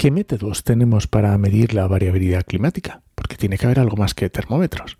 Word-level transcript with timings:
¿qué 0.00 0.10
métodos 0.10 0.64
tenemos 0.64 1.06
para 1.06 1.36
medir 1.36 1.74
la 1.74 1.86
variabilidad 1.86 2.46
climática? 2.46 3.02
Porque 3.14 3.36
tiene 3.36 3.58
que 3.58 3.66
haber 3.66 3.80
algo 3.80 3.98
más 3.98 4.14
que 4.14 4.30
termómetros. 4.30 4.96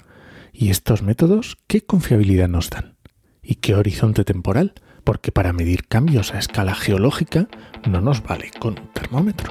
¿Y 0.53 0.69
estos 0.69 1.01
métodos 1.01 1.57
qué 1.67 1.81
confiabilidad 1.81 2.51
nos 2.51 2.69
dan? 2.69 2.99
¿Y 3.43 3.55
qué 3.55 3.75
horizonte 3.75 4.25
temporal? 4.25 4.75
Porque 5.03 5.33
para 5.33 5.55
medir 5.55 5.89
cambios 5.89 6.35
a 6.35 6.39
escala 6.39 6.75
geológica 6.75 7.49
no 7.89 8.03
nos 8.03 8.23
vale 8.23 8.51
con 8.59 8.79
un 8.79 8.93
termómetro. 8.93 9.51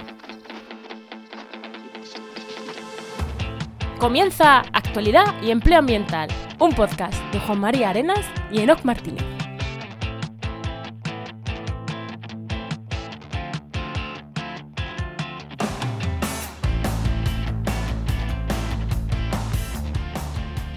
Comienza 3.97 4.59
Actualidad 4.59 5.41
y 5.41 5.49
Empleo 5.49 5.79
Ambiental, 5.79 6.29
un 6.59 6.73
podcast 6.73 7.19
de 7.33 7.39
Juan 7.39 7.59
María 7.59 7.89
Arenas 7.89 8.23
y 8.51 8.59
Enoc 8.59 8.85
Martínez. 8.85 9.38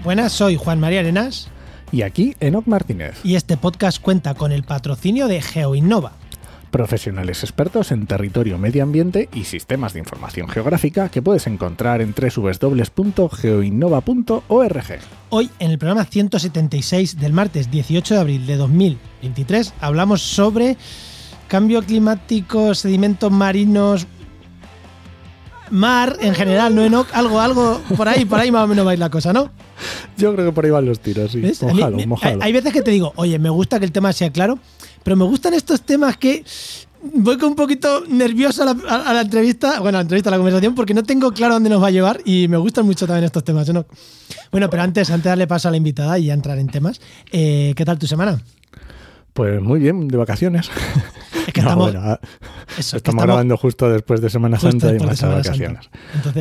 Buenas, 0.03 0.33
soy 0.33 0.57
Juan 0.57 0.81
María 0.81 0.99
Arenas. 0.99 1.47
Y 1.89 2.01
aquí 2.01 2.35
Enoc 2.41 2.67
Martínez. 2.67 3.21
Y 3.23 3.35
este 3.35 3.55
podcast 3.55 4.01
cuenta 4.01 4.33
con 4.33 4.51
el 4.51 4.63
patrocinio 4.63 5.29
de 5.29 5.41
GeoInnova. 5.41 6.11
Profesionales 6.71 7.41
expertos 7.43 7.93
en 7.93 8.05
territorio, 8.05 8.57
medio 8.57 8.83
ambiente 8.83 9.29
y 9.33 9.45
sistemas 9.45 9.93
de 9.93 9.99
información 9.99 10.49
geográfica 10.49 11.07
que 11.07 11.21
puedes 11.21 11.47
encontrar 11.47 12.01
en 12.01 12.13
www.geoinnova.org. 12.13 14.99
Hoy, 15.29 15.49
en 15.59 15.71
el 15.71 15.77
programa 15.77 16.03
176 16.03 17.17
del 17.17 17.31
martes 17.31 17.71
18 17.71 18.15
de 18.15 18.19
abril 18.19 18.45
de 18.45 18.57
2023, 18.57 19.73
hablamos 19.79 20.21
sobre 20.21 20.75
cambio 21.47 21.81
climático, 21.81 22.75
sedimentos 22.75 23.31
marinos, 23.31 24.05
mar 25.73 26.17
en 26.21 26.33
general, 26.35 26.73
¿no, 26.75 26.83
Enoch? 26.83 27.07
Algo, 27.13 27.41
algo, 27.41 27.81
por 27.97 28.07
ahí, 28.07 28.25
por 28.25 28.39
ahí 28.39 28.51
más 28.51 28.63
o 28.63 28.67
menos 28.67 28.85
va 28.85 28.91
a 28.91 28.93
ir 28.93 28.99
la 28.99 29.09
cosa, 29.09 29.33
¿no? 29.33 29.51
Yo 30.17 30.33
creo 30.33 30.47
que 30.47 30.51
por 30.53 30.65
ahí 30.65 30.71
van 30.71 30.85
los 30.85 30.99
tiros, 30.99 31.31
sí. 31.31 31.41
Mojalo, 31.61 31.97
Hay, 32.21 32.37
hay, 32.39 32.53
veces 32.53 32.71
que 32.71 32.81
te 32.81 32.91
digo, 32.91 33.11
oye, 33.15 33.39
me 33.39 33.49
gusta 33.49 33.79
que 33.79 33.85
el 33.85 33.91
tema 33.91 34.13
sea 34.13 34.31
claro, 34.31 34.59
pero 35.03 35.15
me 35.15 35.25
gustan 35.25 35.53
estos 35.53 35.81
temas 35.81 36.17
que 36.17 36.43
voy 37.03 37.37
con 37.37 37.49
un 37.49 37.55
poquito 37.55 38.03
nervioso 38.07 38.63
a 38.63 39.13
la, 39.13 39.21
entrevista, 39.21 39.79
bueno, 39.79 39.97
a 39.97 40.01
la 40.01 40.03
entrevista, 40.03 40.29
a 40.29 40.31
la 40.31 40.37
conversación, 40.37 40.75
porque 40.75 40.93
no 40.93 41.03
tengo 41.03 41.31
claro 41.31 41.55
dónde 41.55 41.69
nos 41.69 41.81
va 41.81 41.87
a 41.87 41.91
llevar 41.91 42.21
y 42.23 42.47
me 42.47 42.57
gustan 42.57 42.85
mucho 42.85 43.05
también 43.05 43.25
estos 43.25 43.43
temas, 43.43 43.67
¿no? 43.73 43.85
Bueno, 44.51 44.69
pero 44.69 44.83
antes, 44.83 45.09
antes 45.09 45.23
de 45.23 45.29
darle 45.29 45.47
paso 45.47 45.67
a 45.67 45.71
la 45.71 45.77
invitada 45.77 46.17
y 46.19 46.29
a 46.29 46.33
entrar 46.33 46.57
en 46.59 46.67
temas, 46.67 47.01
eh, 47.31 47.73
¿qué 47.75 47.85
tal 47.85 47.99
tu 47.99 48.07
semana? 48.07 48.41
Pues 49.33 49.59
muy 49.61 49.79
bien, 49.79 50.07
de 50.07 50.17
vacaciones. 50.17 50.69
Es 51.47 51.53
que 51.53 51.59
estamos, 51.61 51.95
ah, 51.95 52.19
estamos, 52.77 53.23
grabando 53.23 53.57
justo 53.57 53.89
después 53.89 54.21
de 54.21 54.29
Semana 54.29 54.59
Santa 54.59 54.93
y 54.95 54.99
más 54.99 55.19
de 55.19 55.27
vacaciones. 55.27 55.89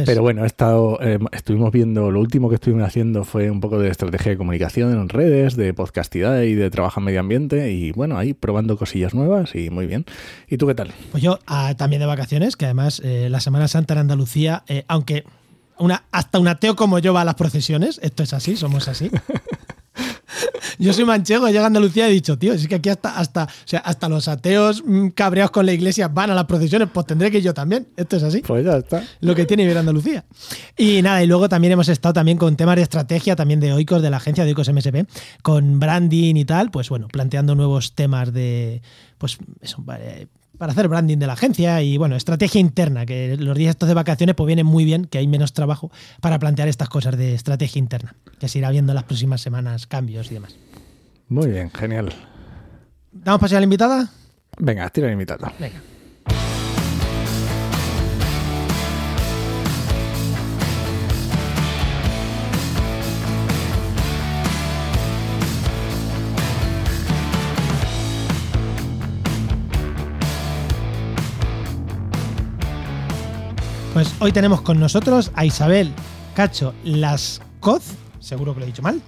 Pero 0.04 0.20
bueno, 0.20 0.44
he 0.44 0.46
estado, 0.46 0.98
eh, 1.00 1.18
estuvimos 1.32 1.72
viendo, 1.72 2.10
lo 2.10 2.20
último 2.20 2.50
que 2.50 2.56
estuvimos 2.56 2.84
haciendo 2.84 3.24
fue 3.24 3.50
un 3.50 3.60
poco 3.60 3.78
de 3.78 3.88
estrategia 3.88 4.32
de 4.32 4.36
comunicación 4.36 4.92
en 4.92 5.08
redes, 5.08 5.56
de 5.56 5.72
podcastidad 5.72 6.42
y 6.42 6.54
de 6.54 6.68
trabajo 6.68 7.00
en 7.00 7.04
medio 7.04 7.20
ambiente. 7.20 7.72
Y 7.72 7.92
bueno, 7.92 8.18
ahí 8.18 8.34
probando 8.34 8.76
cosillas 8.76 9.14
nuevas 9.14 9.54
y 9.54 9.70
muy 9.70 9.86
bien. 9.86 10.04
¿Y 10.48 10.58
tú 10.58 10.66
qué 10.66 10.74
tal? 10.74 10.92
Pues 11.12 11.22
yo 11.22 11.38
ah, 11.46 11.74
también 11.76 12.00
de 12.00 12.06
vacaciones, 12.06 12.56
que 12.56 12.66
además 12.66 13.00
eh, 13.02 13.28
la 13.30 13.40
Semana 13.40 13.68
Santa 13.68 13.94
en 13.94 14.00
Andalucía, 14.00 14.64
eh, 14.68 14.84
aunque 14.86 15.24
una, 15.78 16.04
hasta 16.12 16.38
un 16.38 16.48
ateo 16.48 16.76
como 16.76 16.98
yo 16.98 17.14
va 17.14 17.22
a 17.22 17.24
las 17.24 17.36
procesiones, 17.36 17.98
esto 18.02 18.22
es 18.22 18.34
así, 18.34 18.54
somos 18.56 18.86
así. 18.88 19.10
Yo 20.78 20.92
soy 20.92 21.04
manchego, 21.04 21.46
he 21.46 21.50
llegado 21.50 21.66
a 21.66 21.68
Andalucía 21.68 22.08
y 22.08 22.10
he 22.10 22.14
dicho, 22.14 22.38
tío, 22.38 22.52
es 22.52 22.66
que 22.66 22.76
aquí 22.76 22.88
hasta, 22.88 23.16
hasta, 23.16 23.44
o 23.44 23.66
sea, 23.66 23.80
hasta 23.80 24.08
los 24.08 24.28
ateos 24.28 24.82
mm, 24.84 25.08
cabreados 25.08 25.50
con 25.50 25.66
la 25.66 25.72
iglesia 25.72 26.08
van 26.08 26.30
a 26.30 26.34
las 26.34 26.44
procesiones, 26.44 26.88
pues 26.92 27.06
tendré 27.06 27.30
que 27.30 27.42
yo 27.42 27.54
también. 27.54 27.88
Esto 27.96 28.16
es 28.16 28.22
así. 28.22 28.40
Pues 28.40 28.64
ya 28.64 28.76
está. 28.76 29.04
Lo 29.20 29.34
que 29.34 29.44
tiene 29.44 29.64
vivir 29.64 29.78
Andalucía. 29.78 30.24
Y 30.76 31.02
nada, 31.02 31.22
y 31.22 31.26
luego 31.26 31.48
también 31.48 31.72
hemos 31.72 31.88
estado 31.88 32.12
también 32.14 32.38
con 32.38 32.56
temas 32.56 32.76
de 32.76 32.82
estrategia, 32.82 33.36
también 33.36 33.60
de 33.60 33.72
Oikos, 33.72 34.02
de 34.02 34.10
la 34.10 34.16
agencia 34.16 34.44
de 34.44 34.50
Oikos 34.50 34.72
MSP, 34.72 35.06
con 35.42 35.78
branding 35.78 36.36
y 36.36 36.44
tal, 36.44 36.70
pues 36.70 36.88
bueno, 36.88 37.08
planteando 37.08 37.54
nuevos 37.54 37.94
temas 37.94 38.32
de, 38.32 38.82
pues 39.18 39.38
eso, 39.60 39.84
para 40.62 40.74
hacer 40.74 40.86
branding 40.86 41.18
de 41.18 41.26
la 41.26 41.32
agencia 41.32 41.82
y 41.82 41.96
bueno, 41.96 42.14
estrategia 42.14 42.60
interna, 42.60 43.04
que 43.04 43.36
los 43.36 43.58
días 43.58 43.70
estos 43.70 43.88
de 43.88 43.94
vacaciones 43.96 44.36
pues 44.36 44.46
vienen 44.46 44.64
muy 44.64 44.84
bien, 44.84 45.06
que 45.06 45.18
hay 45.18 45.26
menos 45.26 45.54
trabajo 45.54 45.90
para 46.20 46.38
plantear 46.38 46.68
estas 46.68 46.88
cosas 46.88 47.18
de 47.18 47.34
estrategia 47.34 47.80
interna, 47.80 48.14
que 48.38 48.46
se 48.46 48.60
irá 48.60 48.70
viendo 48.70 48.92
en 48.92 48.94
las 48.94 49.02
próximas 49.02 49.40
semanas 49.40 49.88
cambios 49.88 50.30
y 50.30 50.34
demás. 50.34 50.54
Muy 51.26 51.50
bien, 51.50 51.68
genial. 51.72 52.12
¿Damos 53.10 53.40
paso 53.40 53.56
a 53.56 53.58
la 53.58 53.64
invitada? 53.64 54.08
Venga, 54.56 54.88
tira 54.90 55.08
la 55.08 55.14
invitada. 55.14 55.52
Venga. 55.58 55.82
Pues 73.92 74.14
hoy 74.20 74.32
tenemos 74.32 74.62
con 74.62 74.80
nosotros 74.80 75.30
a 75.34 75.44
Isabel 75.44 75.92
Cacho 76.34 76.72
Lascoz, 76.82 77.82
seguro 78.20 78.54
que 78.54 78.60
lo 78.60 78.64
he 78.64 78.68
dicho 78.68 78.80
mal, 78.80 79.02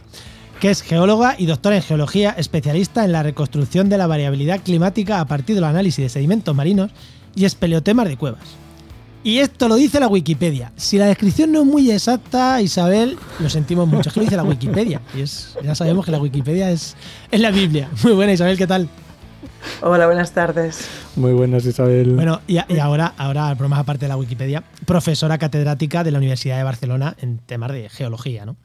que 0.61 0.71
es 0.71 0.83
geóloga 0.83 1.37
y 1.39 1.47
doctora 1.47 1.77
en 1.77 1.83
geología, 1.83 2.35
especialista 2.37 3.03
en 3.07 3.13
la 3.13 3.23
reconstrucción 3.23 3.89
de 3.89 3.97
la 3.97 4.07
variabilidad 4.07 4.61
climática 4.61 5.21
a 5.21 5.25
partir 5.25 5.55
del 5.55 5.65
análisis 5.65 6.05
de 6.05 6.11
sedimentos 6.11 6.55
marinos 6.55 6.91
y 7.35 7.47
espeleotemas 7.47 8.09
de 8.09 8.19
cuevas. 8.19 8.43
Y 9.23 9.39
esto 9.39 9.69
lo 9.69 9.77
dice 9.77 10.01
la 10.01 10.09
Wikipedia. 10.09 10.71
Si 10.77 10.99
la 10.99 11.07
descripción 11.07 11.51
no 11.51 11.61
es 11.61 11.67
muy 11.67 11.91
exacta, 11.91 12.61
Isabel, 12.61 13.17
lo 13.41 13.49
sentimos 13.49 13.89
mucho. 13.89 14.11
Es 14.11 14.13
que 14.13 14.21
lo 14.21 14.25
dice 14.25 14.37
la 14.37 14.45
Wikipedia. 14.45 15.01
Y 15.17 15.23
es, 15.23 15.57
ya 15.65 15.75
sabemos 15.75 16.05
que 16.05 16.13
la 16.13 16.19
Wikipedia 16.19 16.71
es, 16.71 16.95
es 17.31 17.41
la 17.41 17.51
Biblia. 17.51 17.89
Muy 18.03 18.13
buena, 18.13 18.35
Isabel, 18.35 18.59
¿qué 18.59 18.67
tal? 18.67 18.91
Hola, 19.83 20.07
buenas 20.07 20.33
tardes. 20.33 20.89
Muy 21.17 21.33
buenas, 21.33 21.65
Isabel. 21.67 22.15
Bueno, 22.15 22.41
y, 22.47 22.59
ahora, 22.79 23.15
ahora, 23.17 23.55
más 23.55 23.79
aparte 23.79 24.07
de 24.07 24.09
la 24.09 24.17
Wikipedia, 24.17 24.63
profesora 24.87 25.39
catedrática 25.39 26.05
de 26.05 26.11
la 26.11 26.19
Universidad 26.19 26.57
de 26.57 26.65
Barcelona 26.65 27.17
en 27.19 27.39
temas 27.39 27.73
de 27.73 27.89
geología, 27.89 28.47
¿no? 28.47 28.57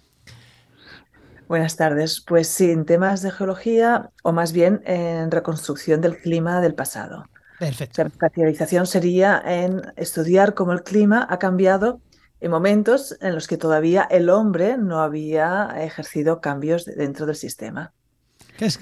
Buenas 1.48 1.76
tardes. 1.76 2.22
Pues 2.26 2.48
sí, 2.48 2.72
en 2.72 2.86
temas 2.86 3.22
de 3.22 3.32
geología, 3.32 4.12
o 4.24 4.32
más 4.32 4.54
bien 4.54 4.82
en 4.86 5.32
reconstrucción 5.32 6.00
del 6.00 6.18
clima 6.18 6.62
del 6.62 6.76
pasado. 6.76 7.26
Perfecto. 7.58 8.04
La 8.04 8.08
especialización 8.08 8.86
sería 8.86 9.42
en 9.46 9.82
estudiar 9.98 10.54
cómo 10.54 10.72
el 10.72 10.84
clima 10.84 11.28
ha 11.30 11.40
cambiado 11.40 12.02
en 12.40 12.52
momentos 12.52 13.18
en 13.20 13.36
los 13.36 13.48
que 13.48 13.58
todavía 13.58 14.08
el 14.10 14.30
hombre 14.30 14.78
no 14.78 15.02
había 15.02 15.70
ejercido 15.78 16.40
cambios 16.40 16.86
dentro 16.86 17.26
del 17.26 17.36
sistema 17.36 17.94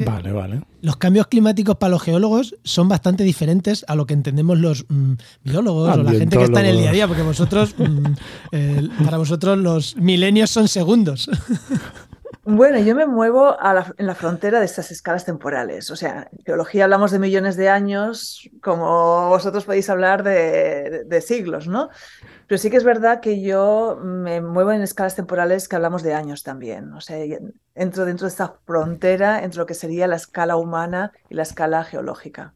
vale, 0.05 0.31
vale. 0.31 0.61
Los 0.81 0.97
cambios 0.97 1.27
climáticos 1.27 1.75
para 1.77 1.91
los 1.91 2.01
geólogos 2.01 2.55
son 2.63 2.87
bastante 2.87 3.23
diferentes 3.23 3.85
a 3.87 3.95
lo 3.95 4.05
que 4.05 4.13
entendemos 4.13 4.57
los 4.57 4.85
mm, 4.87 5.13
biólogos 5.43 5.97
o 5.97 6.03
la 6.03 6.11
gente 6.11 6.37
que 6.37 6.43
está 6.43 6.59
en 6.61 6.65
el 6.67 6.77
día 6.77 6.89
a 6.89 6.93
día, 6.93 7.07
porque 7.07 7.23
vosotros, 7.23 7.75
mm, 7.77 9.03
para 9.05 9.17
vosotros 9.17 9.57
los 9.57 9.95
milenios 9.97 10.49
son 10.49 10.67
segundos. 10.67 11.29
Bueno, 12.49 12.79
yo 12.79 12.95
me 12.95 13.05
muevo 13.05 13.57
en 13.97 14.07
la 14.07 14.15
frontera 14.15 14.59
de 14.59 14.65
estas 14.65 14.89
escalas 14.89 15.25
temporales. 15.25 15.91
O 15.91 15.97
sea, 15.97 16.29
en 16.31 16.45
geología 16.45 16.85
hablamos 16.85 17.11
de 17.11 17.19
millones 17.19 17.57
de 17.57 17.67
años, 17.67 18.49
como 18.61 19.27
vosotros 19.27 19.65
podéis 19.65 19.89
hablar 19.89 20.23
de 20.23 21.21
siglos, 21.21 21.67
¿no? 21.67 21.89
Pero 22.47 22.57
sí 22.57 22.69
que 22.69 22.77
es 22.77 22.85
verdad 22.85 23.19
que 23.19 23.41
yo 23.41 23.99
me 24.01 24.39
muevo 24.39 24.71
en 24.71 24.81
escalas 24.81 25.17
temporales 25.17 25.67
que 25.67 25.75
hablamos 25.75 26.03
de 26.03 26.13
años 26.13 26.43
también. 26.43 26.93
O 26.93 27.01
sea, 27.01 27.17
entro 27.75 28.05
dentro 28.05 28.27
de 28.27 28.29
esta 28.29 28.53
frontera 28.65 29.43
entre 29.43 29.57
lo 29.57 29.65
que 29.65 29.73
sería 29.73 30.07
la 30.07 30.15
escala 30.15 30.55
humana 30.55 31.11
y 31.29 31.35
la 31.35 31.43
escala 31.43 31.83
geológica. 31.83 32.53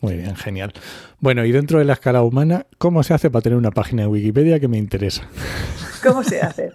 Muy 0.00 0.16
bien, 0.16 0.36
genial. 0.36 0.72
Bueno, 1.20 1.44
y 1.44 1.52
dentro 1.52 1.78
de 1.78 1.84
la 1.84 1.92
escala 1.92 2.22
humana, 2.22 2.64
¿cómo 2.78 3.02
se 3.02 3.12
hace 3.12 3.30
para 3.30 3.42
tener 3.42 3.58
una 3.58 3.72
página 3.72 4.04
de 4.04 4.08
Wikipedia 4.08 4.58
que 4.58 4.68
me 4.68 4.78
interesa? 4.78 5.28
¿Cómo 6.02 6.22
se 6.22 6.40
hace? 6.40 6.72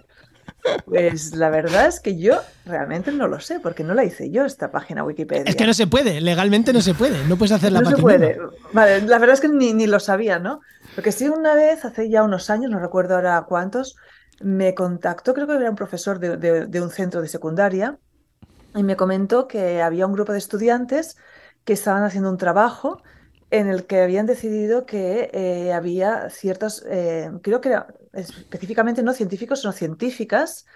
Pues 0.84 1.34
la 1.34 1.50
verdad 1.50 1.86
es 1.86 2.00
que 2.00 2.18
yo 2.18 2.40
realmente 2.64 3.12
no 3.12 3.28
lo 3.28 3.40
sé, 3.40 3.60
porque 3.60 3.84
no 3.84 3.94
la 3.94 4.04
hice 4.04 4.30
yo 4.30 4.44
esta 4.44 4.70
página 4.70 5.04
Wikipedia. 5.04 5.44
Es 5.46 5.56
que 5.56 5.66
no 5.66 5.74
se 5.74 5.86
puede, 5.86 6.20
legalmente 6.20 6.72
no 6.72 6.80
se 6.80 6.94
puede, 6.94 7.24
no 7.26 7.36
puedes 7.36 7.52
hacer 7.52 7.72
la 7.72 7.80
página. 7.80 7.90
No 7.92 7.96
se 7.96 8.02
puede. 8.02 8.38
Vale, 8.72 9.02
la 9.02 9.18
verdad 9.18 9.34
es 9.34 9.40
que 9.40 9.48
ni, 9.48 9.72
ni, 9.72 9.86
lo 9.86 10.00
sabía, 10.00 10.38
¿no? 10.38 10.60
Porque 10.94 11.12
sí, 11.12 11.28
una 11.28 11.54
vez, 11.54 11.84
hace 11.84 12.08
ya 12.08 12.22
unos 12.22 12.50
años, 12.50 12.70
no 12.70 12.78
recuerdo 12.78 13.14
ahora 13.14 13.44
cuántos, 13.48 13.96
me 14.40 14.74
contactó, 14.74 15.34
creo 15.34 15.46
que 15.46 15.54
era 15.54 15.70
un 15.70 15.76
profesor 15.76 16.18
de, 16.18 16.80
un 16.80 16.90
centro 16.90 17.22
de 17.22 17.28
secundaria, 17.28 17.98
y 18.74 18.82
me 18.82 18.96
comentó 18.96 19.48
que 19.48 19.82
había 19.82 20.06
un 20.06 20.12
grupo 20.12 20.32
de 20.32 20.38
estudiantes 20.38 21.16
que 21.64 21.72
estaban 21.72 22.02
haciendo 22.04 22.30
un 22.30 22.38
trabajo 22.38 23.02
en 23.50 23.68
el 23.68 23.86
que 23.86 24.00
habían 24.00 24.26
decidido 24.26 24.86
que 24.86 25.30
eh, 25.32 25.72
había 25.72 26.30
ciertos, 26.30 26.84
eh, 26.88 27.30
creo 27.42 27.60
que 27.60 27.76
específicamente 28.12 29.02
no 29.02 29.12
científicos, 29.12 29.60
sino 29.60 29.72
científicas 29.72 30.66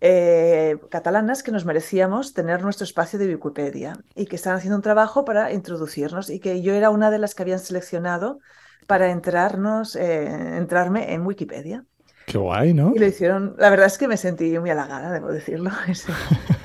eh, 0.00 0.76
catalanas 0.90 1.42
que 1.42 1.52
nos 1.52 1.64
merecíamos 1.64 2.32
tener 2.34 2.62
nuestro 2.62 2.84
espacio 2.84 3.18
de 3.18 3.34
Wikipedia 3.34 3.94
y 4.14 4.26
que 4.26 4.36
estaban 4.36 4.58
haciendo 4.58 4.76
un 4.76 4.82
trabajo 4.82 5.24
para 5.24 5.52
introducirnos 5.52 6.30
y 6.30 6.40
que 6.40 6.62
yo 6.62 6.74
era 6.74 6.90
una 6.90 7.10
de 7.10 7.18
las 7.18 7.34
que 7.34 7.42
habían 7.42 7.58
seleccionado 7.58 8.40
para 8.86 9.10
entrarnos, 9.10 9.96
entrarme 9.96 11.14
en 11.14 11.24
Wikipedia. 11.26 11.86
Qué 12.26 12.38
guay, 12.38 12.72
¿no? 12.72 12.92
Y 12.94 12.98
lo 12.98 13.06
hicieron, 13.06 13.54
la 13.58 13.70
verdad 13.70 13.86
es 13.86 13.98
que 13.98 14.08
me 14.08 14.16
sentí 14.16 14.58
muy 14.58 14.70
halagada, 14.70 15.12
debo 15.12 15.28
decirlo. 15.30 15.70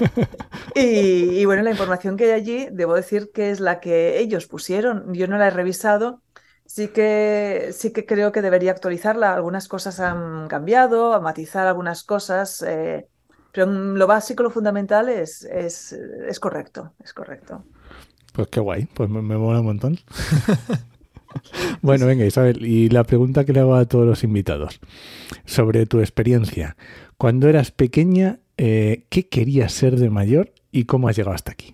y, 0.76 1.44
bueno, 1.46 1.64
la 1.64 1.72
información 1.72 2.16
que 2.16 2.26
hay 2.26 2.32
allí, 2.32 2.68
debo 2.72 2.96
decir 2.96 3.32
que 3.34 3.52
es 3.52 3.60
la 3.60 3.80
que 3.80 4.20
ellos 4.20 4.48
pusieron. 4.48 5.14
Yo 5.14 5.28
no 5.28 5.38
la 5.38 5.48
he 5.48 5.52
revisado. 5.52 6.22
Sí 6.66 6.90
que, 6.90 7.72
sí 7.74 7.92
que 7.92 8.06
creo 8.06 8.32
que 8.32 8.42
debería 8.42 8.72
actualizarla. 8.72 9.34
Algunas 9.34 9.68
cosas 9.68 10.00
han 10.00 10.48
cambiado, 10.48 11.14
a 11.14 11.20
matizar 11.20 11.68
algunas 11.68 12.04
cosas. 12.04 12.62
Eh, 12.62 13.08
pero 13.52 13.66
lo 13.66 14.08
básico, 14.08 14.44
lo 14.44 14.52
fundamental 14.52 15.10
es, 15.10 15.44
es, 15.44 15.92
es 15.92 16.40
correcto, 16.40 16.94
es 17.04 17.14
correcto. 17.14 17.66
Pues 18.34 18.48
qué 18.48 18.60
guay, 18.60 18.86
pues 18.86 19.10
me, 19.10 19.22
me 19.22 19.38
mola 19.38 19.60
un 19.60 19.66
montón. 19.66 19.98
bueno, 21.82 22.06
venga 22.06 22.26
Isabel, 22.26 22.66
y 22.66 22.90
la 22.90 23.04
pregunta 23.04 23.46
que 23.46 23.54
le 23.54 23.60
hago 23.62 23.76
a 23.76 23.86
todos 23.86 24.06
los 24.06 24.24
invitados 24.24 24.80
sobre 25.46 25.86
tu 25.86 26.00
experiencia. 26.00 26.76
Cuando 27.18 27.50
eras 27.50 27.72
pequeña, 27.72 28.40
eh, 28.58 29.06
¿qué 29.10 29.28
querías 29.28 29.74
ser 29.74 29.98
de 29.98 30.10
mayor 30.10 30.54
y 30.72 30.86
cómo 30.86 31.08
has 31.08 31.16
llegado 31.16 31.36
hasta 31.36 31.52
aquí? 31.52 31.74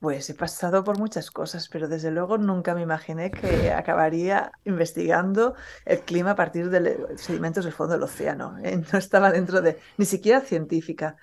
Pues 0.00 0.30
he 0.30 0.34
pasado 0.34 0.82
por 0.82 0.98
muchas 0.98 1.30
cosas, 1.30 1.68
pero 1.68 1.86
desde 1.86 2.10
luego 2.10 2.38
nunca 2.38 2.74
me 2.74 2.80
imaginé 2.80 3.30
que 3.30 3.70
acabaría 3.70 4.50
investigando 4.64 5.54
el 5.84 6.00
clima 6.00 6.30
a 6.30 6.36
partir 6.36 6.70
de 6.70 7.18
sedimentos 7.18 7.64
del 7.64 7.74
fondo 7.74 7.94
del 7.94 8.02
océano. 8.04 8.56
¿eh? 8.64 8.80
No 8.92 8.98
estaba 8.98 9.30
dentro 9.30 9.60
de 9.60 9.78
ni 9.98 10.06
siquiera 10.06 10.40
científica. 10.40 11.16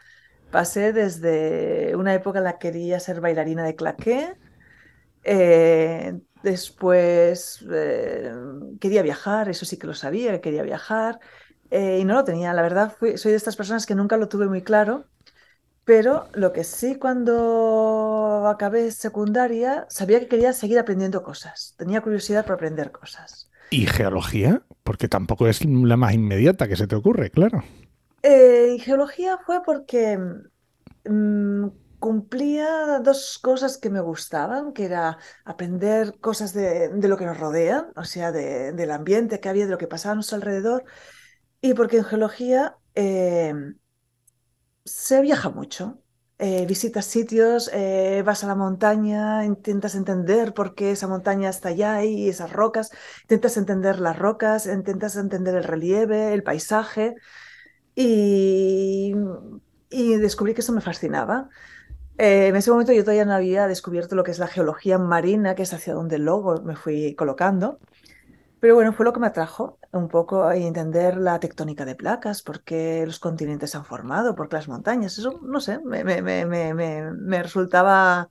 Pasé 0.51 0.93
desde 0.93 1.95
una 1.95 2.13
época 2.13 2.37
en 2.37 2.45
la 2.45 2.59
que 2.59 2.67
quería 2.71 2.99
ser 2.99 3.19
bailarina 3.19 3.63
de 3.63 3.75
claqué, 3.75 4.35
eh, 5.23 6.19
después 6.43 7.65
eh, 7.71 8.31
quería 8.79 9.01
viajar, 9.01 9.49
eso 9.49 9.65
sí 9.65 9.77
que 9.77 9.87
lo 9.87 9.93
sabía, 9.93 10.31
que 10.33 10.41
quería 10.41 10.63
viajar, 10.63 11.19
y 11.69 12.05
no 12.05 12.13
lo 12.13 12.23
tenía. 12.23 12.53
La 12.53 12.61
verdad, 12.61 12.95
soy 13.15 13.31
de 13.31 13.37
estas 13.37 13.57
personas 13.57 13.85
que 13.85 13.93
nunca 13.93 14.15
lo 14.15 14.29
tuve 14.29 14.47
muy 14.47 14.61
claro 14.61 15.05
pero 15.87 16.27
lo 16.33 16.51
que 16.51 16.65
sí, 16.65 16.97
cuando 16.97 18.45
acabé 18.49 18.91
secundaria, 18.91 19.85
sabía 19.87 20.19
que 20.19 20.27
quería 20.27 20.51
seguir 20.51 20.79
aprendiendo 20.79 21.23
cosas. 21.23 21.75
Tenía 21.77 22.01
curiosidad 22.01 22.45
por 22.45 22.55
aprender 22.55 22.91
cosas. 22.91 23.49
¿Y 23.69 23.85
geología? 23.85 24.63
Porque 24.83 25.07
tampoco 25.07 25.47
es 25.47 25.63
la 25.63 25.95
más 25.95 26.13
inmediata 26.13 26.67
que 26.67 26.75
se 26.75 26.87
te 26.87 26.95
ocurre, 26.97 27.29
claro. 27.29 27.63
Eh, 28.21 28.75
geología 28.81 29.37
fue 29.45 29.63
porque 29.63 30.19
mm, 31.05 31.67
cumplía 31.99 32.99
dos 32.99 33.39
cosas 33.41 33.77
que 33.77 33.89
me 33.89 34.01
gustaban, 34.01 34.73
que 34.73 34.85
era 34.85 35.17
aprender 35.45 36.19
cosas 36.19 36.53
de, 36.53 36.89
lo 36.93 37.17
que 37.17 37.25
nos 37.25 37.39
rodea, 37.39 37.89
o 37.95 38.03
sea, 38.03 38.31
del 38.31 38.91
ambiente 38.91 39.39
que 39.39 39.49
había, 39.49 39.65
de 39.65 39.71
lo 39.71 39.77
que 39.77 39.87
pasaba 39.87 40.13
a 40.13 40.15
nuestro 40.15 40.37
alrededor, 40.37 40.85
y 41.61 41.73
porque 41.73 41.97
en 41.97 42.05
geología 42.05 42.77
eh, 42.95 43.53
se 44.85 45.21
viaja 45.21 45.49
mucho. 45.49 46.01
Eh, 46.39 46.67
visitas 46.67 47.05
sitios, 47.05 47.67
eh, 47.73 48.21
vas 48.23 48.43
a 48.43 48.47
la 48.47 48.53
montaña, 48.53 49.43
intentas 49.43 49.95
entender 49.95 50.53
por 50.53 50.75
qué 50.75 50.91
esa 50.91 51.07
montaña 51.07 51.49
está 51.49 51.69
allá 51.69 52.03
y 52.03 52.29
esas 52.29 52.53
rocas, 52.53 52.91
intentas 53.23 53.57
entender 53.57 53.99
las 53.99 54.19
rocas, 54.19 54.67
intentas 54.67 55.15
entender 55.15 55.55
el 55.55 55.63
relieve, 55.63 56.33
el 56.35 56.43
paisaje 56.43 57.15
y, 57.95 59.13
descubrí 59.89 60.53
que 60.53 60.61
eso 60.61 60.73
me 60.73 60.81
fascinaba. 60.81 61.49
Eh, 62.17 62.47
en 62.47 62.55
ese 62.55 62.71
momento 62.71 62.93
yo 62.93 63.03
todavía 63.03 63.25
no 63.25 63.33
había 63.33 63.67
descubierto 63.67 64.15
lo 64.15 64.23
que 64.23 64.31
es 64.31 64.39
la 64.39 64.47
geología 64.47 64.97
marina, 64.97 65.55
que 65.55 65.63
es 65.63 65.73
hacia 65.73 65.93
donde 65.93 66.17
luego 66.17 66.61
me 66.63 66.75
fui 66.75 67.15
colocando. 67.15 67.79
Pero 68.59 68.73
bueno, 68.73 68.91
fue 68.91 69.05
lo 69.05 69.13
que 69.13 69.19
me 69.19 69.27
atrajo 69.27 69.77
un 69.91 70.07
poco 70.07 70.43
a 70.43 70.55
entender 70.55 71.17
la 71.17 71.39
tectónica 71.39 71.85
de 71.85 71.95
placas, 71.95 72.41
por 72.41 72.63
qué 72.63 73.03
los 73.05 73.19
continentes 73.19 73.71
se 73.71 73.77
han 73.77 73.85
formado, 73.85 74.35
por 74.35 74.49
qué 74.49 74.55
las 74.55 74.67
montañas. 74.67 75.17
Eso, 75.17 75.39
no 75.43 75.59
sé, 75.59 75.79
me, 75.79 76.03
me, 76.03 76.21
me, 76.21 76.73
me 76.73 77.43
resultaba 77.43 78.29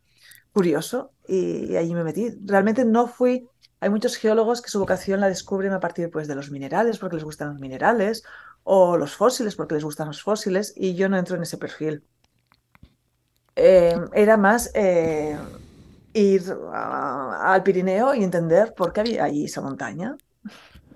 curioso 0.56 1.12
y, 1.28 1.76
allí 1.76 1.94
me 1.94 2.02
metí. 2.02 2.30
Realmente 2.44 2.84
no 2.84 3.06
fui... 3.06 3.48
Hay 3.78 3.90
muchos 3.90 4.16
geólogos 4.16 4.62
que 4.62 4.70
su 4.70 4.80
vocación 4.80 5.20
la 5.20 5.28
descubren 5.28 5.74
a 5.74 5.80
partir 5.80 6.10
pues, 6.10 6.28
de 6.28 6.34
los 6.34 6.50
minerales, 6.50 6.98
porque 6.98 7.16
les 7.16 7.24
gustan 7.24 7.50
los 7.50 7.60
minerales, 7.60 8.24
o 8.64 8.96
los 8.96 9.14
fósiles, 9.14 9.54
porque 9.54 9.74
les 9.74 9.84
gustan 9.84 10.06
los 10.08 10.22
fósiles, 10.22 10.72
y 10.74 10.94
yo 10.94 11.10
no 11.10 11.18
entro 11.18 11.36
en 11.36 11.42
ese 11.42 11.58
perfil. 11.58 12.04
Eh, 13.56 13.96
era 14.14 14.36
más... 14.36 14.70
Eh, 14.74 15.36
ir 16.16 16.42
al 16.72 17.62
Pirineo 17.62 18.14
y 18.14 18.24
entender 18.24 18.74
por 18.74 18.92
qué 18.92 19.00
había 19.00 19.24
allí 19.24 19.44
esa 19.44 19.60
montaña. 19.60 20.16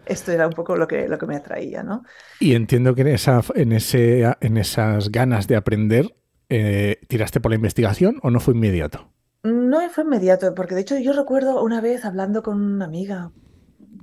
Esto 0.06 0.32
era 0.32 0.46
un 0.46 0.54
poco 0.54 0.76
lo 0.76 0.88
que, 0.88 1.08
lo 1.08 1.18
que 1.18 1.26
me 1.26 1.36
atraía, 1.36 1.82
¿no? 1.82 2.02
Y 2.40 2.54
entiendo 2.54 2.94
que 2.94 3.02
en, 3.02 3.08
esa, 3.08 3.42
en, 3.54 3.72
ese, 3.72 4.34
en 4.40 4.56
esas 4.56 5.10
ganas 5.10 5.46
de 5.46 5.56
aprender, 5.56 6.16
eh, 6.48 7.00
¿tiraste 7.06 7.40
por 7.40 7.50
la 7.50 7.56
investigación 7.56 8.18
o 8.22 8.30
no 8.30 8.40
fue 8.40 8.54
inmediato? 8.54 9.12
No 9.42 9.88
fue 9.90 10.04
inmediato, 10.04 10.54
porque 10.54 10.74
de 10.74 10.80
hecho 10.80 10.98
yo 10.98 11.12
recuerdo 11.12 11.62
una 11.62 11.80
vez 11.80 12.04
hablando 12.04 12.42
con 12.42 12.60
una 12.60 12.86
amiga 12.86 13.30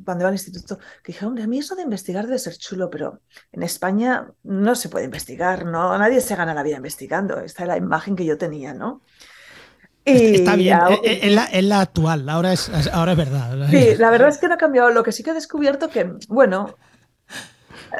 cuando 0.07 0.21
iba 0.21 0.29
al 0.29 0.35
instituto, 0.35 0.77
que 1.03 1.11
dije, 1.11 1.25
hombre, 1.25 1.43
a 1.43 1.47
mí 1.47 1.59
eso 1.59 1.75
de 1.75 1.81
investigar 1.81 2.25
debe 2.25 2.39
ser 2.39 2.55
chulo, 2.55 2.89
pero 2.89 3.19
en 3.51 3.61
España 3.61 4.31
no 4.43 4.73
se 4.73 4.87
puede 4.87 5.03
investigar, 5.03 5.65
¿no? 5.65 5.97
Nadie 5.97 6.21
se 6.21 6.33
gana 6.33 6.53
la 6.53 6.63
vida 6.63 6.77
investigando. 6.77 7.41
Esta 7.41 7.63
es 7.63 7.67
la 7.67 7.75
imagen 7.75 8.15
que 8.15 8.23
yo 8.23 8.37
tenía, 8.37 8.73
¿no? 8.73 9.01
Está 10.05 10.55
bien, 10.55 10.79
es, 11.03 11.65
la, 11.65 11.81
actual, 11.81 12.29
ahora 12.29 12.53
es, 12.53 12.71
ahora 12.93 13.11
es 13.11 13.17
verdad. 13.17 13.67
Sí, 13.69 13.95
la 13.97 14.09
verdad 14.09 14.29
es 14.29 14.37
que 14.37 14.47
no 14.47 14.53
ha 14.53 14.57
cambiado. 14.57 14.91
Lo 14.91 15.03
que 15.03 15.11
sí 15.11 15.23
que 15.23 15.31
he 15.31 15.33
descubierto 15.33 15.89
que, 15.89 16.13
bueno, 16.29 16.77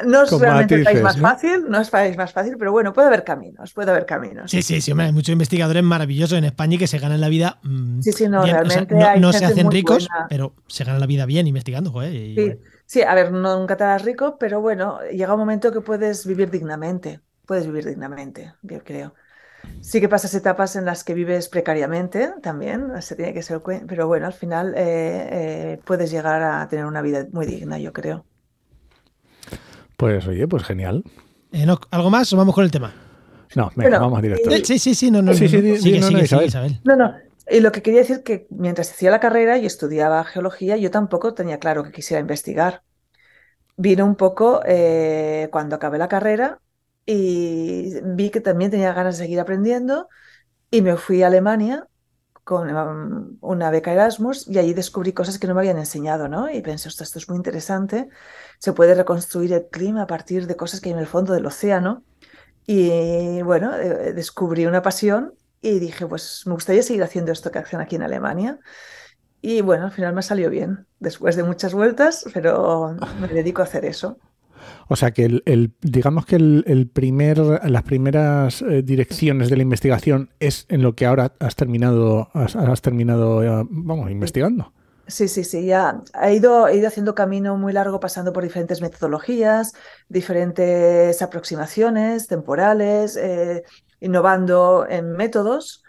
no 0.06 0.22
es 0.22 0.30
realmente 0.38 0.74
el 0.76 0.84
país 0.84 1.02
más 1.02 1.18
fácil, 1.18 1.64
no 1.68 1.80
es 1.80 1.88
el 1.88 1.92
país 1.92 2.16
más 2.16 2.32
fácil, 2.32 2.56
pero 2.58 2.72
bueno, 2.72 2.92
puede 2.92 3.08
haber 3.08 3.24
caminos, 3.24 3.72
puede 3.72 3.90
haber 3.90 4.06
caminos. 4.06 4.50
Sí, 4.50 4.62
sí, 4.62 4.80
sí, 4.80 4.92
hay 4.96 5.12
muchos 5.12 5.32
investigadores 5.32 5.82
maravillosos 5.82 6.38
en 6.38 6.44
España 6.44 6.76
y 6.76 6.78
que 6.78 6.86
se 6.86 6.98
ganan 6.98 7.20
la 7.20 7.28
vida. 7.28 7.58
Mm, 7.62 8.00
sí, 8.00 8.12
sí, 8.12 8.28
no, 8.28 8.44
realmente. 8.44 8.94
no, 9.18 9.32
se 9.32 9.44
hacen 9.44 9.70
ricos, 9.70 10.08
pero 10.28 10.54
se 10.66 10.84
ganan 10.84 11.00
la 11.00 11.06
vida 11.06 11.26
bien 11.26 11.46
investigando, 11.46 11.90
joder. 11.90 12.12
sí, 12.12 12.58
sí, 12.86 13.02
a 13.02 13.14
ver, 13.14 13.32
nunca 13.32 13.76
te 13.76 13.84
harás 13.84 14.04
rico, 14.04 14.36
pero 14.38 14.60
bueno, 14.60 15.00
llega 15.10 15.34
un 15.34 15.40
momento 15.40 15.72
que 15.72 15.80
puedes 15.80 16.26
vivir 16.26 16.50
dignamente. 16.50 17.20
Puedes 17.46 17.66
vivir 17.66 17.86
dignamente, 17.86 18.52
yo 18.62 18.84
creo. 18.84 19.14
Sí 19.80 20.00
que 20.00 20.08
pasas 20.08 20.34
etapas 20.34 20.76
en 20.76 20.84
las 20.84 21.02
que 21.02 21.14
vives 21.14 21.48
precariamente 21.48 22.34
también, 22.42 23.00
se 23.00 23.16
tiene 23.16 23.32
que 23.32 23.42
ser, 23.42 23.62
pero 23.86 24.06
bueno, 24.06 24.26
al 24.26 24.32
final 24.32 24.74
eh, 24.76 25.28
eh, 25.32 25.80
puedes 25.84 26.10
llegar 26.10 26.42
a 26.42 26.68
tener 26.68 26.84
una 26.84 27.00
vida 27.00 27.26
muy 27.32 27.46
digna, 27.46 27.78
yo 27.78 27.92
creo. 27.92 28.26
Pues 29.98 30.26
oye, 30.28 30.46
pues 30.46 30.62
genial. 30.62 31.02
Eh, 31.52 31.66
¿Algo 31.90 32.08
más 32.08 32.32
o 32.32 32.36
vamos 32.36 32.54
con 32.54 32.64
el 32.64 32.70
tema? 32.70 32.94
No, 33.56 33.70
venga, 33.74 33.98
vamos 33.98 34.22
directo. 34.22 34.48
Sí, 34.64 34.78
sí, 34.78 34.94
sí, 34.94 35.10
no, 35.10 35.20
no, 35.20 35.34
sí, 35.34 35.48
sí, 35.48 35.76
sí, 35.76 35.98
no, 35.98 36.42
Isabel. 36.42 36.80
No, 36.84 36.96
no, 36.96 37.14
y 37.50 37.58
lo 37.58 37.72
que 37.72 37.82
quería 37.82 38.00
decir 38.00 38.22
que 38.22 38.46
mientras 38.50 38.92
hacía 38.92 39.10
la 39.10 39.18
carrera 39.18 39.58
y 39.58 39.66
estudiaba 39.66 40.22
geología, 40.24 40.76
yo 40.76 40.90
tampoco 40.92 41.34
tenía 41.34 41.58
claro 41.58 41.82
que 41.82 41.90
quisiera 41.90 42.20
investigar. 42.20 42.82
Vino 43.76 44.06
un 44.06 44.14
poco 44.14 44.62
cuando 45.50 45.76
acabé 45.76 45.98
la 45.98 46.08
carrera, 46.08 46.60
y 47.10 47.94
vi 48.04 48.28
que 48.28 48.42
también 48.42 48.70
tenía 48.70 48.92
ganas 48.92 49.16
de 49.16 49.24
seguir 49.24 49.40
aprendiendo 49.40 50.08
y 50.70 50.82
me 50.82 50.96
fui 50.96 51.22
a 51.22 51.28
Alemania 51.28 51.86
con 52.44 52.74
um, 52.74 53.38
una 53.40 53.70
beca 53.70 53.92
Erasmus 53.92 54.46
y 54.46 54.58
allí 54.58 54.74
descubrí 54.74 55.14
cosas 55.14 55.38
que 55.38 55.46
no 55.46 55.54
me 55.54 55.60
habían 55.60 55.78
enseñado, 55.78 56.28
¿no? 56.28 56.50
Y 56.50 56.60
pensé, 56.60 56.88
esto 56.88 57.18
es 57.18 57.28
muy 57.28 57.36
interesante, 57.36 58.10
se 58.58 58.72
puede 58.72 58.94
reconstruir 58.94 59.52
el 59.52 59.66
clima 59.68 60.02
a 60.02 60.06
partir 60.06 60.46
de 60.46 60.56
cosas 60.56 60.80
que 60.80 60.88
hay 60.88 60.94
en 60.94 60.98
el 60.98 61.06
fondo 61.06 61.32
del 61.32 61.46
océano. 61.46 62.02
Y 62.66 63.40
bueno, 63.42 63.74
eh, 63.76 64.12
descubrí 64.12 64.66
una 64.66 64.82
pasión 64.82 65.34
y 65.62 65.78
dije, 65.78 66.06
pues 66.06 66.42
me 66.46 66.52
gustaría 66.52 66.82
seguir 66.82 67.02
haciendo 67.02 67.32
esto 67.32 67.50
que 67.50 67.58
hacen 67.58 67.80
aquí 67.80 67.96
en 67.96 68.02
Alemania. 68.02 68.58
Y 69.40 69.60
bueno, 69.60 69.86
al 69.86 69.92
final 69.92 70.14
me 70.14 70.22
salió 70.22 70.50
bien, 70.50 70.86
después 70.98 71.36
de 71.36 71.44
muchas 71.44 71.72
vueltas, 71.72 72.24
pero 72.34 72.96
me 73.20 73.28
dedico 73.34 73.62
a 73.62 73.64
hacer 73.64 73.84
eso. 73.84 74.18
O 74.88 74.96
sea 74.96 75.12
que 75.12 75.24
el, 75.24 75.74
digamos 75.80 76.26
que 76.26 76.36
el, 76.36 76.90
primer, 76.92 77.38
las 77.38 77.82
primeras 77.84 78.62
eh, 78.62 78.82
direcciones 78.82 79.50
de 79.50 79.56
la 79.56 79.62
investigación 79.62 80.30
es 80.40 80.66
en 80.68 80.82
lo 80.82 80.94
que 80.94 81.06
ahora 81.06 81.32
has 81.38 81.56
terminado, 81.56 82.28
has, 82.34 82.82
terminado, 82.82 83.42
eh, 83.42 83.66
vamos, 83.70 84.10
investigando. 84.10 84.72
Sí, 85.08 85.26
sí, 85.26 85.42
sí, 85.42 85.64
ya 85.64 86.00
he 86.22 86.34
ido, 86.34 86.68
ido 86.70 86.86
haciendo 86.86 87.14
camino 87.14 87.56
muy 87.56 87.72
largo 87.72 87.98
pasando 87.98 88.32
por 88.32 88.42
diferentes 88.44 88.82
metodologías, 88.82 89.72
diferentes 90.08 91.20
aproximaciones 91.22 92.26
temporales, 92.26 93.16
eh, 93.16 93.64
innovando 94.00 94.86
en 94.88 95.12
métodos, 95.12 95.82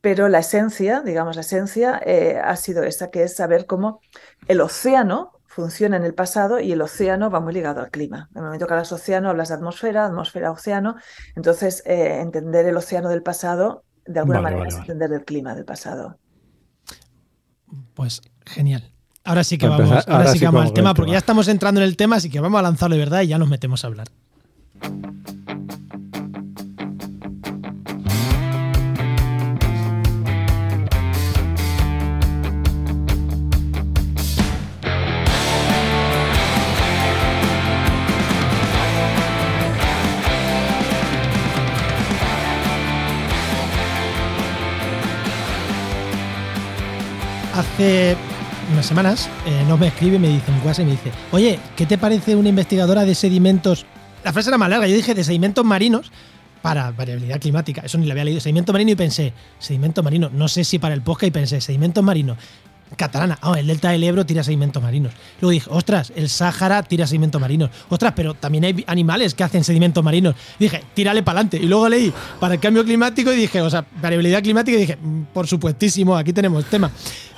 pero 0.00 0.28
la 0.28 0.40
esencia, 0.40 1.00
digamos, 1.00 1.36
la 1.36 1.42
esencia 1.42 2.00
ha 2.44 2.56
sido 2.56 2.82
esta, 2.82 3.10
que 3.10 3.22
es 3.22 3.36
saber 3.36 3.66
cómo 3.66 4.00
el 4.48 4.60
océano 4.60 5.36
funciona 5.56 5.96
en 5.96 6.04
el 6.04 6.12
pasado 6.12 6.60
y 6.60 6.72
el 6.72 6.82
océano 6.82 7.30
va 7.30 7.40
muy 7.40 7.54
ligado 7.54 7.80
al 7.80 7.90
clima. 7.90 8.28
En 8.32 8.40
el 8.40 8.44
momento 8.44 8.66
que 8.66 8.74
hablas 8.74 8.92
océano, 8.92 9.30
hablas 9.30 9.48
de 9.48 9.54
atmósfera, 9.54 10.04
atmósfera, 10.04 10.50
océano. 10.50 10.96
Entonces, 11.34 11.82
eh, 11.86 12.20
entender 12.20 12.66
el 12.66 12.76
océano 12.76 13.08
del 13.08 13.22
pasado, 13.22 13.82
de 14.04 14.20
alguna 14.20 14.42
manera, 14.42 14.68
es 14.68 14.76
entender 14.76 15.12
el 15.14 15.24
clima 15.24 15.54
del 15.54 15.64
pasado. 15.64 16.18
Pues 17.94 18.22
genial. 18.44 18.90
Ahora 19.24 19.42
sí 19.42 19.58
que 19.58 19.66
vamos, 19.66 20.06
ahora, 20.06 20.32
sí 20.32 20.38
que 20.38 20.44
vamos 20.44 20.66
al 20.66 20.72
tema, 20.72 20.94
porque 20.94 21.12
ya 21.12 21.18
estamos 21.18 21.48
entrando 21.48 21.80
en 21.80 21.86
el 21.88 21.96
tema, 21.96 22.16
así 22.16 22.30
que 22.30 22.38
vamos 22.38 22.60
a 22.60 22.62
lanzarlo 22.62 22.94
de 22.94 23.00
verdad 23.00 23.22
y 23.22 23.26
ya 23.26 23.38
nos 23.38 23.48
metemos 23.48 23.82
a 23.82 23.88
hablar. 23.88 24.08
Hace 47.76 48.16
unas 48.72 48.86
semanas 48.86 49.28
eh, 49.46 49.62
nos 49.68 49.78
me 49.78 49.88
escribe 49.88 50.16
y 50.16 50.18
me 50.18 50.28
dice, 50.28 50.50
un 50.50 50.58
y 50.60 50.84
me 50.86 50.90
dice, 50.92 51.12
oye, 51.30 51.58
¿qué 51.76 51.84
te 51.84 51.98
parece 51.98 52.34
una 52.34 52.48
investigadora 52.48 53.04
de 53.04 53.14
sedimentos? 53.14 53.84
La 54.24 54.32
frase 54.32 54.48
era 54.48 54.56
más 54.56 54.70
larga, 54.70 54.86
yo 54.86 54.96
dije 54.96 55.14
de 55.14 55.22
sedimentos 55.22 55.62
marinos 55.62 56.10
para 56.62 56.90
variabilidad 56.92 57.38
climática. 57.38 57.82
Eso 57.84 57.98
ni 57.98 58.06
la 58.06 58.14
había 58.14 58.24
leído. 58.24 58.40
Sedimento 58.40 58.72
marino 58.72 58.92
y 58.92 58.94
pensé, 58.94 59.34
sedimento 59.58 60.02
marino, 60.02 60.30
no 60.32 60.48
sé 60.48 60.64
si 60.64 60.78
para 60.78 60.94
el 60.94 61.02
podcast 61.02 61.28
y 61.28 61.30
pensé, 61.32 61.60
sedimento 61.60 62.02
marino 62.02 62.38
catalana. 62.96 63.38
Ah, 63.42 63.54
el 63.58 63.66
delta 63.66 63.90
del 63.90 64.04
Ebro 64.04 64.24
tira 64.24 64.44
sedimentos 64.44 64.82
marinos. 64.82 65.12
Luego 65.40 65.50
dije, 65.50 65.68
ostras, 65.70 66.12
el 66.14 66.28
Sáhara 66.28 66.82
tira 66.82 67.06
sedimentos 67.06 67.40
marinos. 67.40 67.70
Ostras, 67.88 68.12
pero 68.14 68.34
también 68.34 68.64
hay 68.64 68.84
animales 68.86 69.34
que 69.34 69.44
hacen 69.44 69.64
sedimentos 69.64 70.04
marinos. 70.04 70.34
Dije, 70.58 70.82
tírale 70.94 71.22
para 71.22 71.40
adelante. 71.40 71.58
Y 71.58 71.66
luego 71.66 71.88
leí 71.88 72.12
para 72.38 72.54
el 72.54 72.60
cambio 72.60 72.84
climático 72.84 73.32
y 73.32 73.36
dije, 73.36 73.60
o 73.60 73.70
sea, 73.70 73.84
variabilidad 74.00 74.42
climática 74.42 74.76
y 74.76 74.80
dije, 74.80 74.96
mm, 74.96 75.22
por 75.32 75.46
supuestísimo, 75.46 76.16
aquí 76.16 76.32
tenemos 76.32 76.64
tema. 76.66 76.90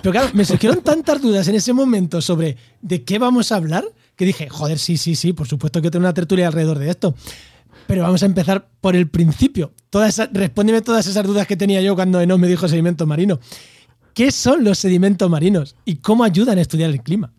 Pero 0.03 0.13
claro, 0.13 0.29
me 0.35 0.45
surgieron 0.45 0.83
tantas 0.83 1.21
dudas 1.21 1.49
en 1.49 1.55
ese 1.55 1.73
momento 1.73 2.21
sobre 2.21 2.57
de 2.83 3.03
qué 3.05 3.19
vamos 3.19 3.51
a 3.53 3.57
hablar 3.57 3.85
que 4.17 4.25
dije, 4.25 4.49
joder, 4.49 4.79
sí, 4.79 4.97
sí, 4.97 5.15
sí, 5.15 5.33
por 5.33 5.47
supuesto 5.47 5.81
que 5.81 5.91
tengo 5.91 6.05
una 6.05 6.15
tertulia 6.15 6.49
alrededor 6.49 6.79
de 6.79 6.91
esto. 6.91 7.15
Pero 7.87 8.03
vamos 8.03 8.23
a 8.23 8.27
empezar 8.27 8.69
por 8.81 8.97
el 8.97 9.09
principio. 9.09 9.73
Toda 9.91 10.11
respóndeme 10.33 10.83
todas 10.83 11.07
esas 11.07 11.25
dudas 11.25 11.47
que 11.47 11.57
tenía 11.57 11.81
yo 11.81 11.95
cuando 11.95 12.21
Enos 12.21 12.39
me 12.39 12.49
dijo 12.49 12.69
sedimento 12.69 13.07
marino. 13.07 13.41
¿Qué 14.19 14.33
son 14.33 14.65
los 14.65 14.81
sedimentos 14.81 15.31
marinos 15.31 15.77
y 15.85 16.01
cómo 16.01 16.25
ayudan 16.25 16.59
a 16.59 16.61
estudiar 16.61 16.91
el 16.91 17.05
clima? 17.05 17.33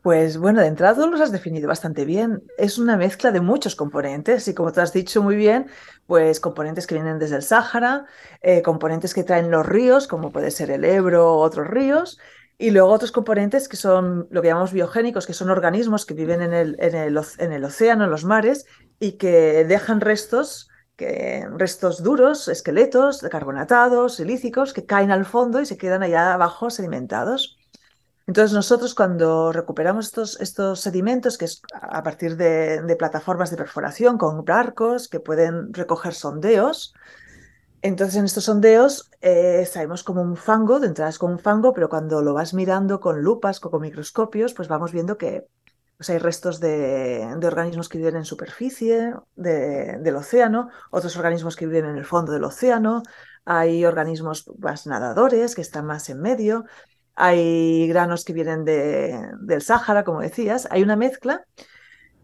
Pues 0.00 0.38
bueno, 0.38 0.62
de 0.62 0.66
entrada 0.66 1.06
los 1.06 1.20
has 1.20 1.30
definido 1.30 1.68
bastante 1.68 2.06
bien. 2.06 2.42
Es 2.56 2.78
una 2.78 2.96
mezcla 2.96 3.32
de 3.32 3.42
muchos 3.42 3.76
componentes 3.76 4.48
y 4.48 4.54
como 4.54 4.72
tú 4.72 4.80
has 4.80 4.94
dicho 4.94 5.22
muy 5.22 5.36
bien, 5.36 5.66
pues 6.06 6.40
componentes 6.40 6.86
que 6.86 6.94
vienen 6.94 7.18
desde 7.18 7.36
el 7.36 7.42
Sáhara, 7.42 8.06
eh, 8.40 8.62
componentes 8.62 9.12
que 9.12 9.24
traen 9.24 9.50
los 9.50 9.66
ríos, 9.66 10.08
como 10.08 10.32
puede 10.32 10.50
ser 10.50 10.70
el 10.70 10.86
Ebro 10.86 11.36
u 11.36 11.40
otros 11.40 11.66
ríos, 11.66 12.18
y 12.56 12.70
luego 12.70 12.88
otros 12.88 13.12
componentes 13.12 13.68
que 13.68 13.76
son 13.76 14.26
lo 14.30 14.40
que 14.40 14.48
llamamos 14.48 14.72
biogénicos, 14.72 15.26
que 15.26 15.34
son 15.34 15.50
organismos 15.50 16.06
que 16.06 16.14
viven 16.14 16.40
en 16.40 16.54
el 16.54 17.64
océano, 17.66 18.04
en 18.04 18.10
los 18.10 18.24
mares, 18.24 18.64
y 19.00 19.18
que 19.18 19.66
dejan 19.66 20.00
restos 20.00 20.69
restos 21.56 22.02
duros, 22.02 22.48
esqueletos 22.48 23.20
carbonatados, 23.30 24.16
silícicos, 24.16 24.72
que 24.72 24.86
caen 24.86 25.10
al 25.10 25.24
fondo 25.24 25.60
y 25.60 25.66
se 25.66 25.76
quedan 25.76 26.02
allá 26.02 26.34
abajo 26.34 26.70
sedimentados. 26.70 27.58
Entonces 28.26 28.52
nosotros 28.52 28.94
cuando 28.94 29.50
recuperamos 29.52 30.06
estos, 30.06 30.40
estos 30.40 30.80
sedimentos, 30.80 31.36
que 31.36 31.46
es 31.46 31.62
a 31.72 32.02
partir 32.04 32.36
de, 32.36 32.94
plataformas 32.96 33.50
de 33.50 33.56
perforación 33.56 34.18
con 34.18 34.44
barcos 34.44 35.08
que 35.08 35.18
pueden 35.18 35.74
recoger 35.74 36.14
sondeos, 36.14 36.94
entonces 37.82 38.16
en 38.16 38.26
estos 38.26 38.44
sondeos 38.44 39.10
eh, 39.20 39.66
sabemos 39.66 40.04
como 40.04 40.22
un 40.22 40.36
fango, 40.36 40.78
de 40.78 40.86
entrada 40.86 41.10
es 41.10 41.18
como 41.18 41.32
un 41.32 41.38
fango, 41.40 41.72
pero 41.72 41.88
cuando 41.88 42.22
lo 42.22 42.34
vas 42.34 42.54
mirando 42.54 43.00
con 43.00 43.20
lupas 43.20 43.58
con 43.58 43.80
microscopios, 43.80 44.54
pues 44.54 44.68
vamos 44.68 44.92
viendo 44.92 45.18
que 45.18 45.48
pues 46.00 46.08
hay 46.08 46.16
restos 46.16 46.60
de, 46.60 47.28
organismos 47.44 47.90
que 47.90 47.98
viven 47.98 48.16
en 48.16 48.24
superficie 48.24 49.12
del 49.36 50.16
océano, 50.16 50.70
otros 50.90 51.14
organismos 51.18 51.56
que 51.56 51.66
viven 51.66 51.84
en 51.84 51.98
el 51.98 52.06
fondo 52.06 52.32
del 52.32 52.42
océano, 52.44 53.02
hay 53.44 53.84
organismos 53.84 54.50
más 54.60 54.86
nadadores 54.86 55.54
que 55.54 55.60
están 55.60 55.84
más 55.84 56.08
en 56.08 56.22
medio, 56.22 56.64
hay 57.14 57.86
granos 57.86 58.24
que 58.24 58.32
vienen 58.32 58.64
del 58.64 59.60
Sáhara, 59.60 60.02
como 60.02 60.22
decías, 60.22 60.66
hay 60.70 60.82
una 60.82 60.96
mezcla. 60.96 61.44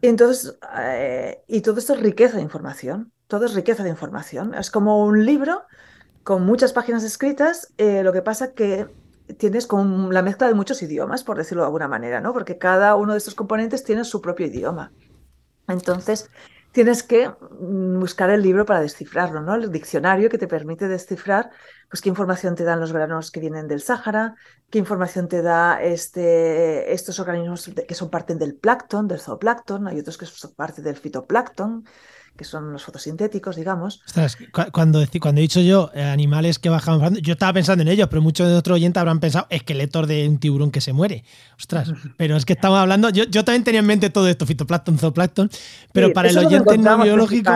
Y 0.01 0.07
entonces, 0.07 0.59
eh, 0.79 1.43
y 1.47 1.61
todo 1.61 1.79
esto 1.79 1.93
es 1.93 2.01
riqueza 2.01 2.39
de 2.39 2.45
información, 2.45 3.13
todo 3.27 3.45
es 3.45 3.53
riqueza 3.53 3.83
de 3.83 3.91
información. 3.91 4.55
Es 4.55 4.71
como 4.71 5.05
un 5.05 5.27
libro 5.27 5.65
con 6.23 6.47
muchas 6.47 6.73
páginas 6.73 7.05
escritas, 7.05 7.75
eh, 7.77 8.03
lo 8.03 8.15
que 8.15 8.23
pasa 8.23 8.55
que 8.55 8.87
tienes 9.39 9.67
como 9.67 10.13
la 10.13 10.23
mezcla 10.23 10.47
de 10.49 10.55
muchos 10.55 10.83
idiomas, 10.83 11.25
por 11.25 11.37
decirlo 11.37 11.63
de 11.63 11.67
alguna 11.67 11.89
manera, 11.89 12.21
¿no? 12.21 12.33
Porque 12.33 12.59
cada 12.59 12.95
uno 12.97 13.13
de 13.13 13.19
estos 13.19 13.35
componentes 13.35 13.85
tiene 13.85 14.05
su 14.05 14.21
propio 14.21 14.47
idioma. 14.47 14.93
Entonces, 15.69 16.31
tienes 16.73 17.03
que 17.03 17.29
mm, 17.29 17.99
buscar 17.99 18.31
el 18.31 18.43
libro 18.43 18.67
para 18.67 18.81
descifrarlo, 18.81 19.41
¿no? 19.41 19.55
El 19.55 19.73
diccionario 19.73 20.29
que 20.29 20.39
te 20.39 20.47
permite 20.47 20.89
descifrar, 20.89 21.51
pues, 21.89 22.03
qué 22.03 22.09
información 22.09 22.55
te 22.55 22.65
dan 22.65 22.81
los 22.81 22.93
granos 22.93 23.31
que 23.31 23.41
vienen 23.41 23.67
del 23.67 23.81
Sáhara, 23.81 24.35
qué 24.71 24.79
información 24.79 25.27
te 25.27 25.43
da 25.43 25.83
este, 25.83 26.93
estos 26.93 27.19
organismos 27.19 27.71
que 27.89 27.95
son 27.95 28.11
parte 28.11 28.35
del 28.35 28.57
plancton, 28.57 29.09
del 29.09 29.21
zooplancton, 29.21 29.89
hay 29.89 30.01
otros 30.01 30.19
que 30.19 30.27
son 30.27 30.55
parte 30.55 30.83
del 30.83 30.97
fitoplancton, 30.97 31.85
que 32.37 32.45
son 32.45 32.73
los 32.73 32.85
fotosintéticos, 32.85 33.57
digamos. 33.57 34.03
cuando, 34.73 35.05
cuando 35.21 35.41
he 35.41 35.43
dicho 35.43 35.61
yo 35.61 35.91
eh, 35.95 36.03
animales 36.03 36.59
que 36.59 36.69
bajan, 36.69 37.17
yo 37.17 37.33
estaba 37.33 37.55
pensando 37.55 37.83
en 37.83 37.89
ellos, 37.89 38.09
pero 38.09 38.23
muchos 38.23 38.49
de 38.49 38.55
otros 38.55 38.77
oyentes 38.77 39.01
habrán 39.01 39.21
pensado 39.21 39.47
esqueletos 39.51 40.07
de 40.07 40.29
un 40.29 40.39
tiburón 40.39 40.71
que 40.71 40.81
se 40.81 40.93
muere. 40.93 41.25
Ostras, 41.59 41.93
pero 42.17 42.37
es 42.37 42.45
que 42.45 42.53
estamos 42.53 42.79
hablando, 42.79 43.11
yo, 43.11 43.25
yo 43.25 43.45
también 43.45 43.65
tenía 43.65 43.81
en 43.81 43.87
mente 43.87 44.11
todo 44.11 44.29
esto, 44.29 44.47
fitoplancton, 44.47 44.99
zooplancton, 44.99 45.51
pero 45.93 46.13
para 46.13 46.29
el 46.29 46.39
oyente 46.39 46.79
no 46.79 47.03
biológico... 47.03 47.53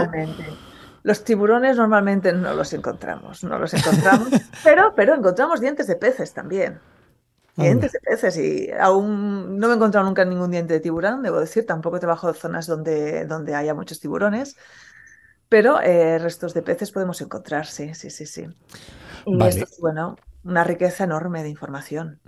Los 1.03 1.25
tiburones 1.25 1.79
normalmente 1.79 2.33
no 2.33 2.53
los 2.53 2.75
encontramos, 2.75 3.43
no 3.43 3.59
los 3.59 3.73
encontramos, 3.73 4.29
pero, 4.65 4.93
pero 4.95 5.15
encontramos 5.15 5.61
dientes 5.61 5.87
de 5.87 5.97
peces 5.97 6.35
también. 6.35 6.79
Dientes 7.57 7.93
de 7.93 8.01
peces 8.01 8.37
y 8.39 8.71
aún 8.79 9.59
no 9.59 9.67
me 9.67 9.75
he 9.75 9.77
encontrado 9.77 10.07
nunca 10.07 10.25
ningún 10.25 10.51
diente 10.51 10.75
de 10.75 10.81
tiburón, 10.81 11.23
debo 11.23 11.41
decir, 11.41 11.67
tampoco 11.67 12.01
trabajo 12.01 12.29
en 12.29 12.35
zonas 12.35 12.67
donde, 12.67 13.27
donde 13.27 13.55
haya 13.55 13.75
muchos 13.75 14.01
tiburones, 14.01 14.57
pero 15.49 15.81
eh, 15.81 16.19
restos 16.19 16.55
de 16.55 16.63
peces 16.63 16.93
podemos 16.93 17.21
encontrar, 17.21 17.67
sí, 17.67 17.95
sí, 17.95 18.09
sí, 18.11 18.25
sí. 18.25 18.47
Y 19.27 19.45
esto 19.45 19.65
es, 19.65 19.79
bueno, 19.81 20.17
una 20.45 20.65
riqueza 20.65 21.05
enorme 21.05 21.43
de 21.43 21.51
información. 21.51 22.19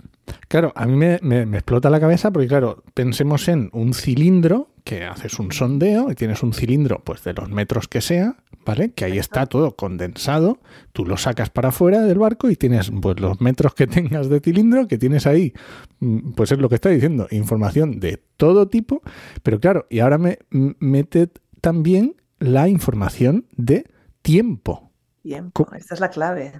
Claro, 0.47 0.71
a 0.75 0.85
mí 0.85 0.95
me, 0.95 1.19
me, 1.21 1.57
explota 1.57 1.89
la 1.89 1.99
cabeza 1.99 2.31
porque, 2.31 2.47
claro, 2.47 2.83
pensemos 2.93 3.47
en 3.47 3.69
un 3.73 3.93
cilindro 3.93 4.69
que 4.83 5.05
haces 5.05 5.39
un 5.39 5.51
sondeo 5.51 6.11
y 6.11 6.15
tienes 6.15 6.43
un 6.43 6.53
cilindro 6.53 7.01
pues 7.03 7.23
de 7.23 7.33
los 7.33 7.49
metros 7.49 7.87
que 7.87 8.01
sea, 8.01 8.35
¿vale? 8.65 8.91
Que 8.91 9.05
ahí 9.05 9.17
está 9.17 9.45
todo 9.45 9.75
condensado, 9.75 10.59
tú 10.91 11.05
lo 11.05 11.17
sacas 11.17 11.49
para 11.49 11.69
afuera 11.69 12.01
del 12.01 12.19
barco 12.19 12.49
y 12.49 12.55
tienes 12.55 12.91
pues 13.01 13.19
los 13.19 13.41
metros 13.41 13.73
que 13.73 13.87
tengas 13.87 14.29
de 14.29 14.39
cilindro, 14.39 14.87
que 14.87 14.97
tienes 14.97 15.25
ahí, 15.25 15.53
mm, 15.99 16.33
pues 16.33 16.51
es 16.51 16.59
lo 16.59 16.69
que 16.69 16.75
está 16.75 16.89
diciendo, 16.89 17.27
información 17.31 17.99
de 17.99 18.21
todo 18.37 18.67
tipo, 18.67 19.01
pero 19.41 19.59
claro, 19.59 19.87
y 19.89 19.99
ahora 19.99 20.17
me 20.17 20.39
mete 20.51 21.29
también 21.61 22.15
la 22.39 22.67
información 22.67 23.47
de 23.55 23.89
tiempo. 24.21 24.91
Tiempo, 25.21 25.67
esta 25.73 25.93
es 25.93 26.01
la 26.01 26.09
clave. 26.09 26.51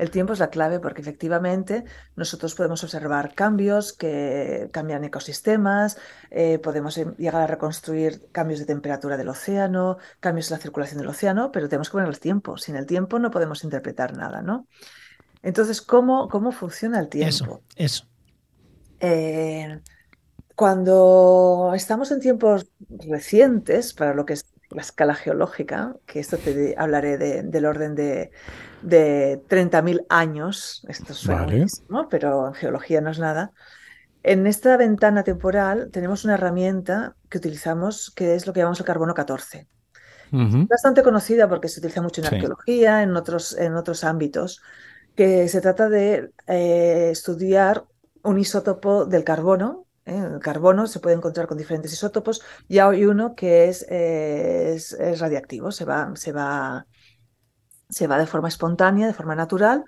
El 0.00 0.10
tiempo 0.10 0.32
es 0.32 0.38
la 0.38 0.48
clave 0.48 0.80
porque 0.80 1.02
efectivamente 1.02 1.84
nosotros 2.16 2.54
podemos 2.54 2.82
observar 2.82 3.34
cambios 3.34 3.92
que 3.92 4.70
cambian 4.72 5.04
ecosistemas, 5.04 5.98
eh, 6.30 6.58
podemos 6.58 6.96
em, 6.96 7.14
llegar 7.16 7.42
a 7.42 7.46
reconstruir 7.46 8.26
cambios 8.32 8.60
de 8.60 8.64
temperatura 8.64 9.18
del 9.18 9.28
océano, 9.28 9.98
cambios 10.18 10.50
en 10.50 10.56
la 10.56 10.62
circulación 10.62 11.00
del 11.00 11.08
océano, 11.08 11.52
pero 11.52 11.68
tenemos 11.68 11.90
que 11.90 11.92
poner 11.92 12.08
el 12.08 12.18
tiempo. 12.18 12.56
Sin 12.56 12.76
el 12.76 12.86
tiempo 12.86 13.18
no 13.18 13.30
podemos 13.30 13.62
interpretar 13.62 14.16
nada, 14.16 14.40
¿no? 14.40 14.66
Entonces, 15.42 15.82
¿cómo, 15.82 16.28
cómo 16.28 16.50
funciona 16.50 16.98
el 16.98 17.10
tiempo? 17.10 17.28
Eso, 17.28 17.62
eso. 17.76 18.04
Eh, 19.00 19.82
cuando 20.54 21.72
estamos 21.74 22.10
en 22.10 22.20
tiempos 22.20 22.70
recientes, 22.88 23.92
para 23.92 24.14
lo 24.14 24.24
que 24.24 24.32
la 24.70 24.82
escala 24.82 25.14
geológica, 25.14 25.96
que 26.06 26.20
esto 26.20 26.36
te 26.36 26.74
hablaré 26.78 27.18
del 27.18 27.66
orden 27.66 27.94
de, 27.94 28.30
de 28.82 29.42
30.000 29.48 30.06
años, 30.08 30.84
esto 30.88 31.12
suena 31.12 31.46
¿no? 31.88 32.08
pero 32.08 32.48
en 32.48 32.54
geología 32.54 33.00
no 33.00 33.10
es 33.10 33.18
nada. 33.18 33.52
En 34.22 34.46
esta 34.46 34.76
ventana 34.76 35.24
temporal 35.24 35.90
tenemos 35.90 36.24
una 36.24 36.34
herramienta 36.34 37.16
que 37.28 37.38
utilizamos 37.38 38.12
que 38.14 38.34
es 38.34 38.46
lo 38.46 38.52
que 38.52 38.60
llamamos 38.60 38.80
el 38.80 38.86
carbono 38.86 39.14
14. 39.14 39.66
Bastante 40.32 41.02
conocida 41.02 41.48
porque 41.48 41.66
se 41.66 41.80
utiliza 41.80 42.02
mucho 42.02 42.20
en 42.20 42.28
arqueología, 42.28 43.02
en 43.02 43.16
otros, 43.16 43.56
en 43.58 43.74
otros 43.74 44.04
ámbitos, 44.04 44.62
que 45.16 45.48
se 45.48 45.60
trata 45.60 45.88
de 45.88 46.30
eh, 46.46 47.08
estudiar 47.10 47.84
un 48.22 48.38
isótopo 48.38 49.06
del 49.06 49.24
carbono 49.24 49.86
¿eh? 50.06 50.16
El 50.34 50.40
carbono 50.40 50.86
se 50.86 51.00
puede 51.00 51.16
encontrar 51.16 51.46
con 51.46 51.58
diferentes 51.58 51.92
isótopos 51.92 52.42
y 52.68 52.78
hay 52.78 53.04
uno 53.04 53.34
que 53.34 53.68
es, 53.68 54.96
radiactivo, 55.20 55.72
se 55.72 55.84
va, 55.84 56.12
se, 56.16 56.32
va, 56.32 56.86
se 57.88 58.06
va 58.06 58.18
de 58.18 58.26
forma 58.26 58.48
espontánea, 58.48 59.06
de 59.06 59.14
forma 59.14 59.34
natural, 59.34 59.84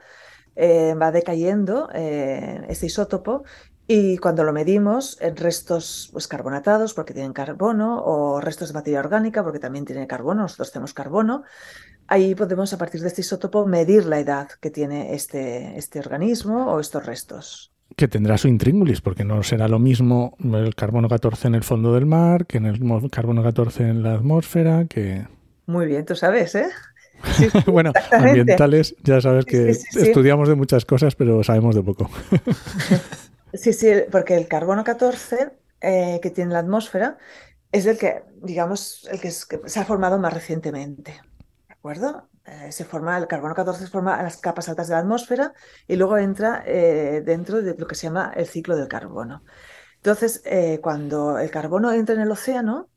eh, 0.57 0.95
va 0.95 1.11
decayendo 1.13 1.89
eh, 1.95 2.63
este 2.69 2.87
isótopo 2.87 3.45
Y 3.87 4.19
cuando 4.19 4.45
lo 4.45 4.53
medimos 4.53 5.19
en 5.21 5.37
restos 5.37 6.09
pues, 6.13 6.29
carbonatados 6.29 6.95
porque 6.95 7.15
tienen 7.15 7.33
carbono 7.33 8.03
o 8.05 8.41
restos 8.41 8.69
de 8.69 8.75
materia 8.75 9.01
orgánica 9.01 9.43
porque 9.43 9.59
también 9.59 9.85
tienen 9.85 10.07
carbono, 10.07 10.43
nosotros 10.43 10.73
tenemos 10.73 10.95
carbono, 10.95 11.43
ahí 12.07 12.35
podemos 12.35 12.73
a 12.73 12.79
partir 12.79 13.01
de 13.01 13.09
este 13.09 13.23
isótopo 13.23 13.67
medir 13.67 14.07
la 14.07 14.21
edad 14.21 14.49
que 14.61 14.71
tiene 14.71 15.15
este, 15.15 15.77
este 15.79 15.99
organismo 16.01 16.73
o 16.73 16.81
estos 16.81 17.05
restos. 17.07 17.72
Que 17.97 18.09
tendrá 18.09 18.39
su 18.39 18.49
intríngulis, 18.49 19.01
porque 19.01 19.25
no 19.25 19.43
será 19.43 19.69
lo 19.69 19.79
mismo 19.79 20.37
el 20.43 20.75
carbono 20.75 21.09
14 21.09 21.49
en 21.49 21.55
el 21.55 21.63
fondo 21.63 21.95
del 21.95 22.07
mar 22.07 22.47
que 22.47 22.59
en 22.59 22.67
el 22.67 22.81
carbono 23.11 23.43
14 23.43 23.89
en 23.89 24.03
la 24.03 24.15
atmósfera, 24.15 24.87
que... 24.87 25.27
Muy 25.67 25.87
bien, 25.87 26.05
tú 26.05 26.17
sabes, 26.17 26.55
¿eh? 26.55 26.69
bueno, 27.67 27.93
ambientales, 28.11 28.97
ya 29.03 29.21
sabes 29.21 29.45
que 29.45 29.71
estudiamos 29.71 30.49
de 30.49 30.55
muchas 30.55 30.85
cosas, 30.85 31.15
pero 31.15 31.43
sabemos 31.45 31.75
de 31.75 31.83
poco. 31.83 32.11
sí, 33.55 33.73
sí, 33.73 33.89
porque 34.11 34.37
el 34.37 34.49
carbono 34.49 34.83
14 34.83 35.53
eh, 35.81 36.21
que 36.23 36.31
tiene 36.31 36.53
la 36.53 36.61
atmósfera 36.61 37.19
es 37.73 37.87
el 37.87 37.99
que, 37.99 38.23
digamos, 38.43 39.09
el 39.11 39.21
que, 39.21 39.31
se 39.31 39.81
ha 39.81 39.85
formado 39.85 40.19
más 40.19 40.33
recientemente. 40.33 41.13
¿De 41.69 41.75
acuerdo? 41.75 42.29
Eh, 42.45 42.73
se 42.73 42.85
forma, 42.85 43.17
el 43.19 43.27
carbono 43.27 43.55
14 43.55 43.85
se 43.85 43.91
forma 43.91 44.21
las 44.23 44.37
capas 44.39 44.69
altas 44.69 44.89
de 44.89 44.95
la 44.95 45.01
atmósfera 45.01 45.53
y 45.87 45.97
luego 45.97 46.19
entra 46.19 46.63
eh, 46.67 47.23
dentro 47.25 47.63
de 47.63 47.77
lo 47.77 47.87
que 47.87 47.95
se 47.95 48.09
llama 48.09 48.33
el 48.35 48.47
ciclo 48.47 48.77
del 48.77 48.89
carbono. 48.89 49.45
Entonces, 49.97 50.43
cuando 50.83 51.39
el 51.39 51.51
carbono 51.53 51.93
entra 51.93 52.17
en 52.17 52.23
el 52.23 52.31
océano, 52.33 52.91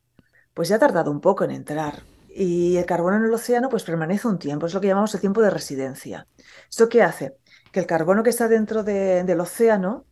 pues 0.55 0.69
ya 0.69 0.77
ha 0.77 0.79
tardado 0.79 1.11
un 1.11 1.21
poco 1.21 1.43
en 1.43 1.51
entrar 1.51 2.01
y 2.37 2.75
el 2.75 2.85
carbono 2.85 3.15
en 3.15 3.23
el 3.23 3.33
océano 3.33 3.69
pues 3.69 3.83
permanece 3.83 4.27
un 4.27 4.37
tiempo, 4.37 4.65
es 4.65 4.73
lo 4.73 4.81
que 4.81 4.87
llamamos 4.87 5.13
el 5.13 5.21
tiempo 5.21 5.41
de 5.41 5.49
residencia. 5.49 6.27
¿Esto 6.69 6.89
qué 6.89 7.01
hace? 7.01 7.37
Que 7.71 7.79
el 7.79 7.85
carbono 7.85 8.23
que 8.23 8.29
está 8.29 8.49
dentro 8.49 8.83
del 8.83 9.39
océano 9.39 10.05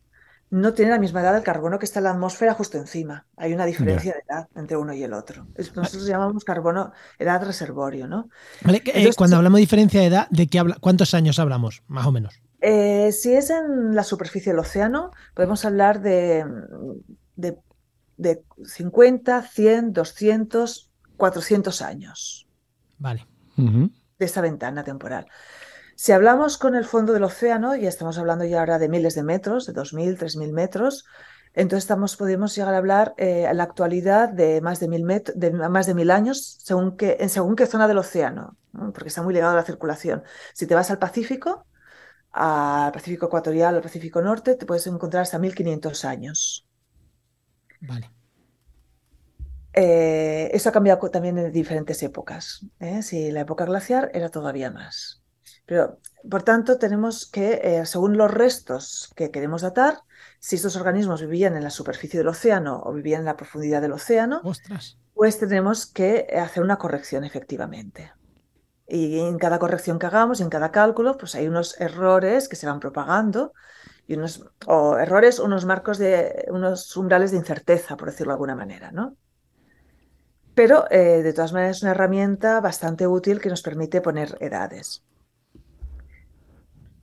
no 0.54 0.74
tiene 0.74 0.92
la 0.92 1.00
misma 1.00 1.22
edad 1.22 1.34
del 1.34 1.42
carbono 1.42 1.80
que 1.80 1.86
está 1.86 2.00
en 2.00 2.04
la 2.04 2.12
atmósfera 2.12 2.54
justo 2.54 2.78
encima. 2.78 3.26
Hay 3.38 3.54
una 3.54 3.66
diferencia 3.66 4.14
de 4.14 4.20
edad 4.20 4.48
entre 4.56 4.78
uno 4.78 4.94
y 4.94 5.02
el 5.02 5.14
otro. 5.14 5.48
Nosotros 5.58 6.06
llamamos 6.06 6.44
carbono 6.44 6.92
edad 7.18 7.44
reservorio, 7.44 8.08
¿no? 8.08 8.30
Eh, 8.68 9.10
cuando 9.18 9.38
hablamos 9.38 9.58
de 9.58 9.62
diferencia 9.62 10.02
de 10.02 10.06
edad, 10.06 10.28
¿de 10.30 10.46
qué 10.46 10.60
habla, 10.60 10.78
cuántos 10.80 11.16
años 11.16 11.40
hablamos, 11.40 11.82
más 11.88 12.06
o 12.06 12.12
menos? 12.12 12.40
Eh, 12.62 13.12
si 13.14 13.34
es 13.34 13.50
en 13.50 13.96
la 13.96 14.04
superficie 14.04 14.52
del 14.52 14.60
océano, 14.60 15.10
podemos 15.34 15.66
hablar 15.66 16.02
de, 16.02 16.46
de, 17.36 17.58
de 18.18 18.44
50, 18.64 19.42
100, 19.42 19.92
200, 19.92 20.92
400 21.18 21.82
años. 21.82 22.48
Vale. 23.00 23.26
De 23.58 23.90
esta 24.26 24.42
ventana 24.42 24.84
temporal. 24.84 25.26
Si 25.96 26.12
hablamos 26.12 26.58
con 26.58 26.76
el 26.76 26.86
fondo 26.86 27.14
del 27.14 27.24
océano, 27.24 27.76
ya 27.76 27.90
estamos 27.90 28.18
hablando 28.18 28.46
ya 28.46 28.60
ahora 28.60 28.80
de 28.80 28.90
miles 28.90 29.16
de 29.16 29.24
metros, 29.24 29.66
de 29.68 29.74
2.000, 29.74 30.18
3.000 30.18 30.52
metros, 30.52 31.06
entonces 31.54 31.84
estamos, 31.84 32.16
podemos 32.16 32.56
llegar 32.56 32.74
a 32.74 32.78
hablar 32.78 33.14
eh, 33.18 33.46
en 33.48 33.58
la 33.58 33.64
actualidad 33.64 34.30
de 34.30 34.60
más 34.62 34.80
de 34.80 34.88
mil, 34.88 35.06
de 35.08 35.52
más 35.52 35.86
de 35.86 35.94
mil 35.94 36.10
años 36.10 36.58
según 36.64 36.98
qué, 36.98 37.18
en 37.20 37.30
según 37.30 37.56
qué 37.56 37.68
zona 37.68 37.88
del 37.88 38.00
océano, 38.00 38.58
porque 38.72 39.10
está 39.10 39.22
muy 39.22 39.36
ligado 39.36 39.54
a 39.54 39.58
la 39.58 39.64
circulación. 39.64 40.24
Si 40.54 40.66
te 40.66 40.74
vas 40.74 40.90
al 40.90 40.98
Pacífico, 40.98 41.68
al 42.32 42.92
Pacífico 42.92 43.28
ecuatorial, 43.28 43.76
al 43.76 43.84
Pacífico 43.84 44.22
norte, 44.22 44.56
te 44.56 44.66
puedes 44.66 44.88
encontrar 44.88 45.22
hasta 45.22 45.38
1.500 45.38 46.06
años. 46.06 46.68
Vale. 47.82 48.10
Eh, 49.74 50.50
eso 50.54 50.70
ha 50.70 50.72
cambiado 50.72 51.10
también 51.12 51.38
en 51.38 51.52
diferentes 51.52 52.02
épocas. 52.02 52.66
¿eh? 52.80 53.04
Si 53.04 53.32
la 53.32 53.42
época 53.42 53.66
glaciar 53.66 54.10
era 54.14 54.30
todavía 54.30 54.72
más. 54.72 55.23
Pero, 55.66 56.00
por 56.30 56.44
tanto, 56.44 56.78
tenemos 56.78 57.26
que, 57.26 57.60
eh, 57.64 57.86
según 57.86 58.18
los 58.18 58.32
restos 58.32 59.12
que 59.16 59.32
queremos 59.32 59.62
datar, 59.62 60.02
si 60.40 60.58
estos 60.58 60.76
organismos 60.76 61.22
vivían 61.22 61.56
en 61.56 61.64
la 61.64 61.70
superficie 61.70 62.18
del 62.18 62.28
océano 62.28 62.82
o 62.84 62.94
vivían 62.94 63.22
en 63.22 63.26
la 63.26 63.38
profundidad 63.38 63.82
del 63.82 63.94
océano, 63.94 64.42
pues 65.14 65.40
tenemos 65.40 65.86
que 65.86 66.28
hacer 66.38 66.64
una 66.64 66.78
corrección 66.78 67.24
efectivamente. 67.24 68.12
Y 68.88 69.20
en 69.20 69.38
cada 69.38 69.60
corrección 69.60 70.00
que 70.00 70.08
hagamos, 70.08 70.42
en 70.42 70.50
cada 70.50 70.72
cálculo, 70.72 71.18
pues 71.18 71.36
hay 71.36 71.48
unos 71.48 71.80
errores 71.80 72.50
que 72.50 72.58
se 72.58 72.68
van 72.68 72.82
propagando 72.82 73.54
y 74.06 74.16
unos 74.16 74.46
o 74.68 74.98
errores, 74.98 75.40
unos 75.40 75.66
marcos 75.66 75.98
de 75.98 76.46
unos 76.50 76.96
umbrales 76.98 77.32
de 77.32 77.38
incerteza, 77.38 77.96
por 77.96 78.10
decirlo 78.10 78.32
de 78.32 78.36
alguna 78.36 78.56
manera, 78.56 78.92
¿no? 78.92 79.16
pero 80.54 80.86
eh, 80.92 81.24
de 81.24 81.34
todas 81.34 81.54
maneras 81.54 81.78
es 81.78 81.84
una 81.84 81.92
herramienta 81.92 82.62
bastante 82.62 83.08
útil 83.08 83.40
que 83.42 83.50
nos 83.50 83.62
permite 83.62 84.02
poner 84.02 84.38
edades. 84.40 85.04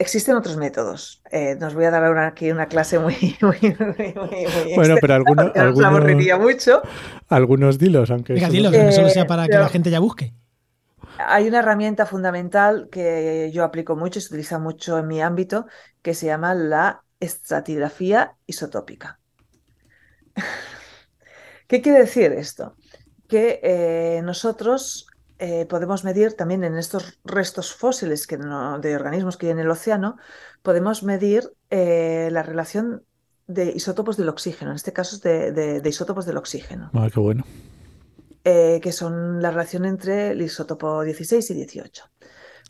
Existen 0.01 0.35
otros 0.35 0.57
métodos. 0.57 1.23
Eh, 1.31 1.57
nos 1.61 1.75
voy 1.75 1.85
a 1.85 1.91
dar 1.91 2.19
aquí 2.21 2.51
una 2.51 2.69
clase 2.69 2.99
muy, 2.99 3.15
muy, 3.43 3.59
muy, 3.61 4.15
muy 4.15 4.75
Bueno, 4.75 4.95
pero 4.99 5.15
algunos, 5.15 5.53
aburriría 5.55 6.39
mucho. 6.39 6.81
Algunos 7.29 7.79
dilos, 7.79 8.11
aunque 8.11 8.33
Venga, 8.33 8.49
dilos, 8.49 8.73
que 8.73 8.93
solo 8.93 9.11
sea 9.11 9.27
para 9.27 9.47
que 9.47 9.59
la 9.59 9.69
gente 9.69 9.91
ya 9.91 10.01
busque. 10.01 10.33
Hay 11.19 11.47
una 11.47 11.59
herramienta 11.59 12.07
fundamental 12.07 12.89
que 12.91 13.51
yo 13.53 13.63
aplico 13.63 13.95
mucho 13.95 14.21
y 14.21 14.23
se 14.23 14.29
utiliza 14.29 14.59
mucho 14.59 14.99
en 14.99 15.07
mi 15.07 15.21
ámbito, 15.21 15.67
que 16.01 16.15
se 16.15 16.25
llama 16.25 16.55
la 16.55 17.03
estratigrafía 17.21 18.37
isotópica. 18.47 19.21
¿Qué 21.69 21.83
quiere 21.83 21.99
decir 22.01 22.33
esto? 22.33 22.75
que 23.31 23.61
eh, 23.63 24.23
nosotros 24.23 25.07
eh, 25.43 25.65
podemos 25.65 26.05
medir 26.05 26.35
también 26.35 26.65
en 26.65 26.77
estos 26.77 27.19
restos 27.25 27.73
fósiles 27.75 28.27
que 28.27 28.37
de 28.37 28.95
organismos 28.95 29.39
que 29.39 29.47
hay 29.47 29.53
en 29.53 29.59
el 29.59 29.71
océano, 29.71 30.19
podemos 30.63 31.03
medir 31.03 31.51
eh, 31.71 32.29
la 32.31 32.43
relación 32.43 33.05
de 33.47 33.73
isótopos 33.73 34.19
del 34.19 34.29
oxígeno, 34.29 34.71
en 34.71 34.77
este 34.77 34.93
caso 34.93 35.17
es 35.17 35.23
de, 35.23 35.83
isótopos 35.85 36.27
del 36.27 36.37
oxígeno. 36.37 36.91
Ah, 36.93 37.09
qué 37.13 37.19
bueno. 37.19 37.45
que 38.45 38.93
son 38.93 39.41
la 39.41 39.51
relación 39.51 39.87
entre 39.87 40.33
el 40.33 40.43
isótopo 40.43 41.03
16 41.03 41.51
y 41.51 41.55
18. 41.55 42.05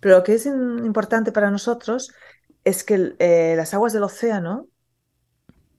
Pero 0.01 0.17
lo 0.17 0.23
que 0.23 0.35
es 0.35 0.47
importante 0.47 1.33
para 1.33 1.51
nosotros 1.51 2.13
es 2.63 2.85
que 2.85 3.17
las 3.57 3.75
aguas 3.75 3.93
del 3.93 4.05
océano 4.05 4.69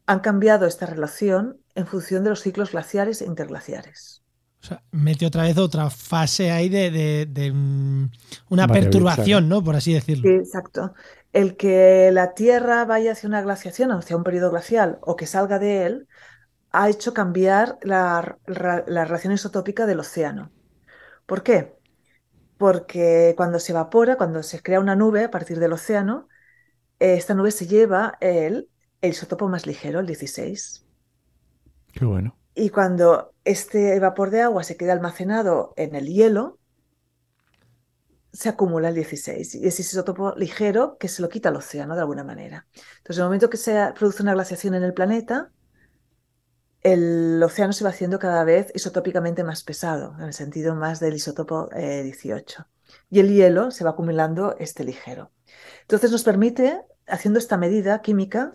han 0.06 0.20
cambiado 0.20 0.66
esta 0.68 0.86
relación 0.86 1.62
en 1.74 1.88
función 1.88 2.26
de 2.26 2.32
los 2.32 2.42
ciclos 2.42 2.72
glaciares 2.72 3.22
e 3.22 3.26
interglaciares. 3.26 4.21
O 4.62 4.66
sea, 4.66 4.84
mete 4.92 5.26
otra 5.26 5.44
vez 5.44 5.58
otra 5.58 5.90
fase 5.90 6.52
ahí 6.52 6.70
de, 6.70 7.52
mm, 7.54 8.06
una 8.50 8.68
perturbación, 8.68 9.50
¿no? 9.50 9.64
Por 9.64 9.76
así 9.76 9.94
decirlo. 9.94 10.30
Sí, 10.30 10.36
exacto. 10.36 10.94
El 11.34 11.58
que 11.58 12.12
la 12.12 12.36
Tierra 12.36 12.86
vaya 12.86 13.14
hacia 13.14 13.28
una 13.28 13.42
glaciación, 13.42 13.92
hacia 13.92 14.16
un 14.16 14.24
periodo 14.24 14.52
glacial, 14.52 15.00
o 15.02 15.16
que 15.16 15.26
salga 15.26 15.58
de 15.58 15.86
él, 15.86 16.08
ha 16.72 16.90
hecho 16.90 17.14
cambiar 17.14 17.80
la, 17.82 18.38
relación 18.46 19.34
isotópica 19.34 19.88
del 19.88 20.00
océano. 20.00 20.52
¿Por 21.26 21.42
qué? 21.42 21.74
Porque 22.58 23.34
cuando 23.36 23.60
se 23.60 23.72
evapora, 23.72 24.16
cuando 24.16 24.44
se 24.44 24.62
crea 24.62 24.80
una 24.80 24.96
nube 24.96 25.24
a 25.24 25.32
partir 25.32 25.60
del 25.60 25.74
océano, 25.74 26.28
esta 27.00 27.34
nube 27.34 27.50
se 27.50 27.66
lleva 27.66 28.18
el, 28.20 28.70
el 29.02 29.10
isótopo 29.10 29.48
más 29.48 29.66
ligero, 29.66 30.00
el 30.00 30.06
16. 30.06 30.86
Qué 31.94 32.06
bueno. 32.06 32.38
Y 32.54 32.70
cuando 32.70 33.31
este 33.44 34.00
vapor 34.00 34.30
de 34.30 34.42
agua 34.42 34.64
se 34.64 34.78
queda 34.78 34.94
almacenado 34.94 35.74
en 35.78 35.96
el 35.96 36.08
hielo, 36.08 36.60
se 38.34 38.50
acumula 38.50 38.90
el 38.90 38.96
16 38.96 39.56
y 39.56 39.68
es 39.68 39.80
ese 39.80 39.82
isótopo 39.82 40.34
ligero 40.38 40.98
que 40.98 41.08
se 41.08 41.22
lo 41.22 41.30
quita 41.30 41.50
al 41.50 41.58
océano 41.58 41.96
de 41.96 42.02
alguna 42.02 42.24
manera. 42.24 42.68
Entonces, 42.98 43.18
en 43.18 43.24
el 43.24 43.28
momento 43.28 43.50
que 43.50 43.58
se 43.58 43.94
produce 43.98 44.24
una 44.24 44.34
glaciación 44.34 44.76
en 44.76 44.84
el 44.84 44.94
planeta, 44.94 45.52
el 46.82 47.42
océano 47.44 47.74
se 47.74 47.84
va 47.84 47.92
haciendo 47.92 48.20
cada 48.20 48.44
vez 48.44 48.72
isotópicamente 48.74 49.44
más 49.44 49.64
pesado, 49.64 50.16
en 50.18 50.26
el 50.26 50.34
sentido 50.34 50.76
más 50.76 51.00
del 51.00 51.16
isótopo 51.16 51.70
18. 51.76 52.62
Eh, 52.62 52.66
y 53.10 53.20
el 53.20 53.30
hielo 53.30 53.72
se 53.72 53.84
va 53.84 53.92
acumulando 53.92 54.56
este 54.60 54.84
ligero. 54.84 55.32
Entonces 55.82 56.12
nos 56.12 56.24
permite, 56.24 56.82
haciendo 57.08 57.40
esta 57.40 57.58
medida 57.58 58.02
química, 58.02 58.52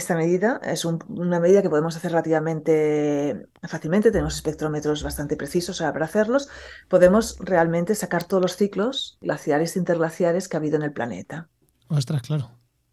esta 0.00 0.16
medida 0.16 0.60
es 0.64 0.84
una 0.84 1.40
medida 1.40 1.62
que 1.62 1.70
podemos 1.70 1.96
hacer 1.96 2.10
relativamente 2.10 3.46
fácilmente, 3.62 4.10
tenemos 4.10 4.34
espectrómetros 4.34 5.02
bastante 5.02 5.36
precisos 5.36 5.78
para 5.78 6.04
hacerlos, 6.04 6.48
podemos 6.88 7.36
realmente 7.38 7.94
sacar 7.94 8.24
todos 8.24 8.42
los 8.42 8.56
ciclos 8.56 9.18
glaciares 9.20 9.76
e 9.76 9.78
interglaciares 9.78 10.48
que 10.48 10.56
ha 10.56 10.60
habido 10.60 10.76
en 10.76 10.82
el 10.82 10.92
planeta. 10.92 11.48
Ostras, 11.88 12.22
claro. 12.22 12.50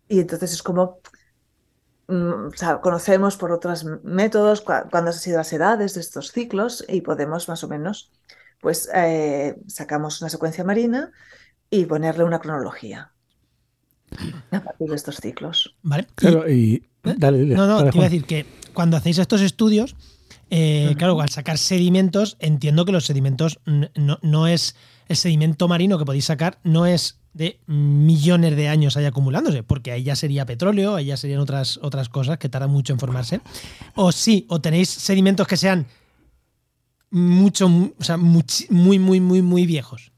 Y 0.08 0.20
entonces 0.20 0.52
es 0.52 0.62
como, 0.62 1.00
mm, 2.08 2.50
conocemos 2.82 3.38
por 3.38 3.52
otros 3.52 3.86
métodos 4.04 4.62
cuándo 4.62 5.12
han 5.12 5.14
sido 5.14 5.38
las 5.38 5.52
edades 5.54 5.94
de 5.96 6.02
estos 6.02 6.32
ciclos 6.32 6.86
y 6.88 7.02
podemos 7.02 7.48
más 7.50 7.64
o 7.64 7.68
menos, 7.68 8.12
pues 8.62 8.90
eh, 8.94 9.56
sacamos 9.68 10.22
una 10.22 10.30
secuencia 10.30 10.64
marina 10.64 11.12
y 11.70 11.86
ponerle 11.86 12.24
una 12.24 12.40
cronología 12.40 13.12
a 14.52 14.60
partir 14.62 14.90
de 14.90 14.96
estos 14.96 15.18
ciclos. 15.18 15.76
Vale. 15.84 16.08
Claro, 16.16 16.50
y. 16.50 16.84
¿Eh? 17.10 17.16
Dale, 17.18 17.46
no, 17.46 17.68
no, 17.68 17.90
te 17.90 17.98
iba 17.98 18.06
a 18.06 18.10
decir 18.10 18.26
que 18.26 18.46
cuando 18.74 18.98
hacéis 18.98 19.18
estos 19.18 19.42
estudios, 19.42 19.96
eh, 20.50 20.96
claro, 20.98 21.20
al 21.20 21.30
sacar 21.30 21.58
sedimentos, 21.58 22.38
entiendo 22.40 22.86
que 22.86 22.92
los 22.92 23.06
sedimentos 23.06 23.60
no, 23.66 24.48
es. 24.48 24.76
El 25.08 25.16
sedimento 25.16 25.70
marino 25.70 25.98
que 25.98 26.04
podéis 26.04 26.26
sacar 26.26 26.60
no 26.64 26.86
es 26.86 27.20
de 27.34 27.62
millones 27.66 28.58
de 28.58 28.68
años 28.68 28.98
ahí 28.98 29.06
acumulándose, 29.06 29.64
porque 29.64 29.94
ahí 29.94 30.04
ya 30.04 30.18
sería 30.18 30.46
petróleo, 30.46 30.96
ahí 30.96 31.06
ya 31.06 31.18
serían 31.18 31.40
otras, 31.40 31.80
otras 31.82 32.10
cosas 32.10 32.40
que 32.40 32.50
tardan 32.50 32.72
mucho 32.72 32.92
en 32.92 33.00
formarse. 33.00 33.40
O 33.96 34.12
sí, 34.12 34.46
o 34.50 34.60
tenéis 34.60 34.90
sedimentos 34.90 35.48
que 35.48 35.56
sean 35.56 35.86
mucho, 37.10 37.68
o 37.98 38.04
sea, 38.04 38.18
muy, 38.18 38.44
muy, 38.70 39.20
muy, 39.20 39.42
muy 39.42 39.66
viejos. 39.66 40.12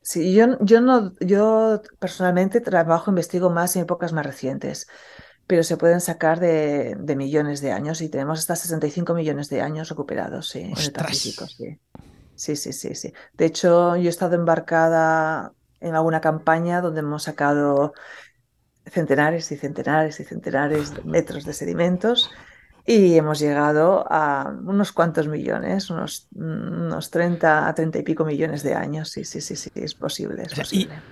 Sí, 0.00 0.32
yo, 0.32 0.56
yo, 0.60 0.80
no, 0.80 1.12
yo 1.20 1.82
personalmente 1.98 2.60
trabajo, 2.60 3.10
investigo 3.10 3.50
más 3.50 3.74
en 3.76 3.82
épocas 3.82 4.12
más 4.12 4.24
recientes, 4.24 4.86
pero 5.46 5.62
se 5.62 5.76
pueden 5.76 6.00
sacar 6.00 6.40
de, 6.40 6.96
millones 7.16 7.60
de 7.60 7.72
años 7.72 8.00
y 8.00 8.08
tenemos 8.08 8.40
hasta 8.40 8.56
65 8.56 9.14
millones 9.14 9.48
de 9.48 9.60
años 9.60 9.88
recuperados 9.88 10.48
sí, 10.48 10.60
en 10.60 10.76
el 10.76 10.92
Pacífico. 10.92 11.46
Sí. 11.46 11.78
sí, 12.34 12.56
sí, 12.56 12.72
sí, 12.72 12.94
sí. 12.94 13.12
De 13.34 13.46
hecho, 13.46 13.96
yo 13.96 14.06
he 14.06 14.08
estado 14.08 14.34
embarcada 14.34 15.52
en 15.80 15.94
alguna 15.94 16.20
campaña 16.20 16.80
donde 16.80 17.00
hemos 17.00 17.24
sacado 17.24 17.92
centenares 18.86 19.50
y 19.52 19.56
centenares 19.56 20.20
y 20.20 20.24
centenares 20.24 20.94
de 20.94 21.02
metros 21.02 21.44
de 21.44 21.52
sedimentos 21.52 22.30
y 22.88 23.16
hemos 23.16 23.40
llegado 23.40 24.06
a 24.08 24.54
unos 24.64 24.92
cuantos 24.92 25.26
millones, 25.26 25.90
unos, 25.90 26.28
unos 26.36 27.10
30 27.10 27.66
a 27.66 27.74
30 27.74 27.98
y 27.98 28.02
pico 28.02 28.24
millones 28.24 28.62
de 28.62 28.74
años. 28.74 29.10
Sí, 29.10 29.24
sí, 29.24 29.40
sí, 29.40 29.56
sí, 29.56 29.70
es 29.74 29.94
posible. 29.94 30.44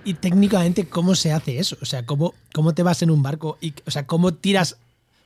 Y, 0.05 0.13
técnicamente, 0.13 0.87
¿cómo 0.87 1.15
se 1.15 1.33
hace 1.33 1.59
eso? 1.59 1.75
O 1.81 1.85
sea, 1.85 2.05
¿cómo, 2.05 2.33
cómo 2.53 2.73
te 2.73 2.81
vas 2.81 3.01
en 3.01 3.11
un 3.11 3.21
barco? 3.21 3.57
Y, 3.59 3.73
o 3.85 3.91
sea, 3.91 4.07
¿cómo 4.07 4.33
tiras 4.33 4.77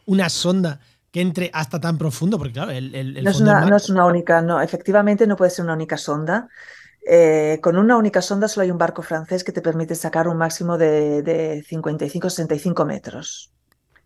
una 0.07 0.27
sonda 0.29 0.79
que 1.11 1.21
entre 1.21 1.51
hasta 1.53 1.79
tan 1.79 1.99
profundo? 1.99 2.39
Porque 2.39 2.53
claro, 2.53 2.71
el, 2.71 2.95
el, 2.95 3.23
no, 3.23 3.29
es 3.29 3.39
una, 3.39 3.65
no, 3.65 3.77
es 3.77 3.89
una, 3.91 4.05
única, 4.07 4.41
no, 4.41 4.59
efectivamente 4.59 5.27
no 5.27 5.35
puede 5.35 5.51
ser 5.51 5.65
una 5.65 5.75
única 5.75 5.97
sonda. 5.97 6.49
Eh, 7.07 7.59
con 7.61 7.77
una 7.77 7.95
única 7.95 8.23
sonda 8.23 8.47
solo 8.47 8.63
hay 8.63 8.71
un 8.71 8.79
barco 8.79 9.03
francés 9.03 9.43
que 9.43 9.51
te 9.51 9.61
permite 9.61 9.93
sacar 9.93 10.27
un 10.27 10.37
máximo 10.37 10.79
de, 10.79 11.21
de 11.21 11.63
55-65 11.63 12.85
metros. 12.87 13.51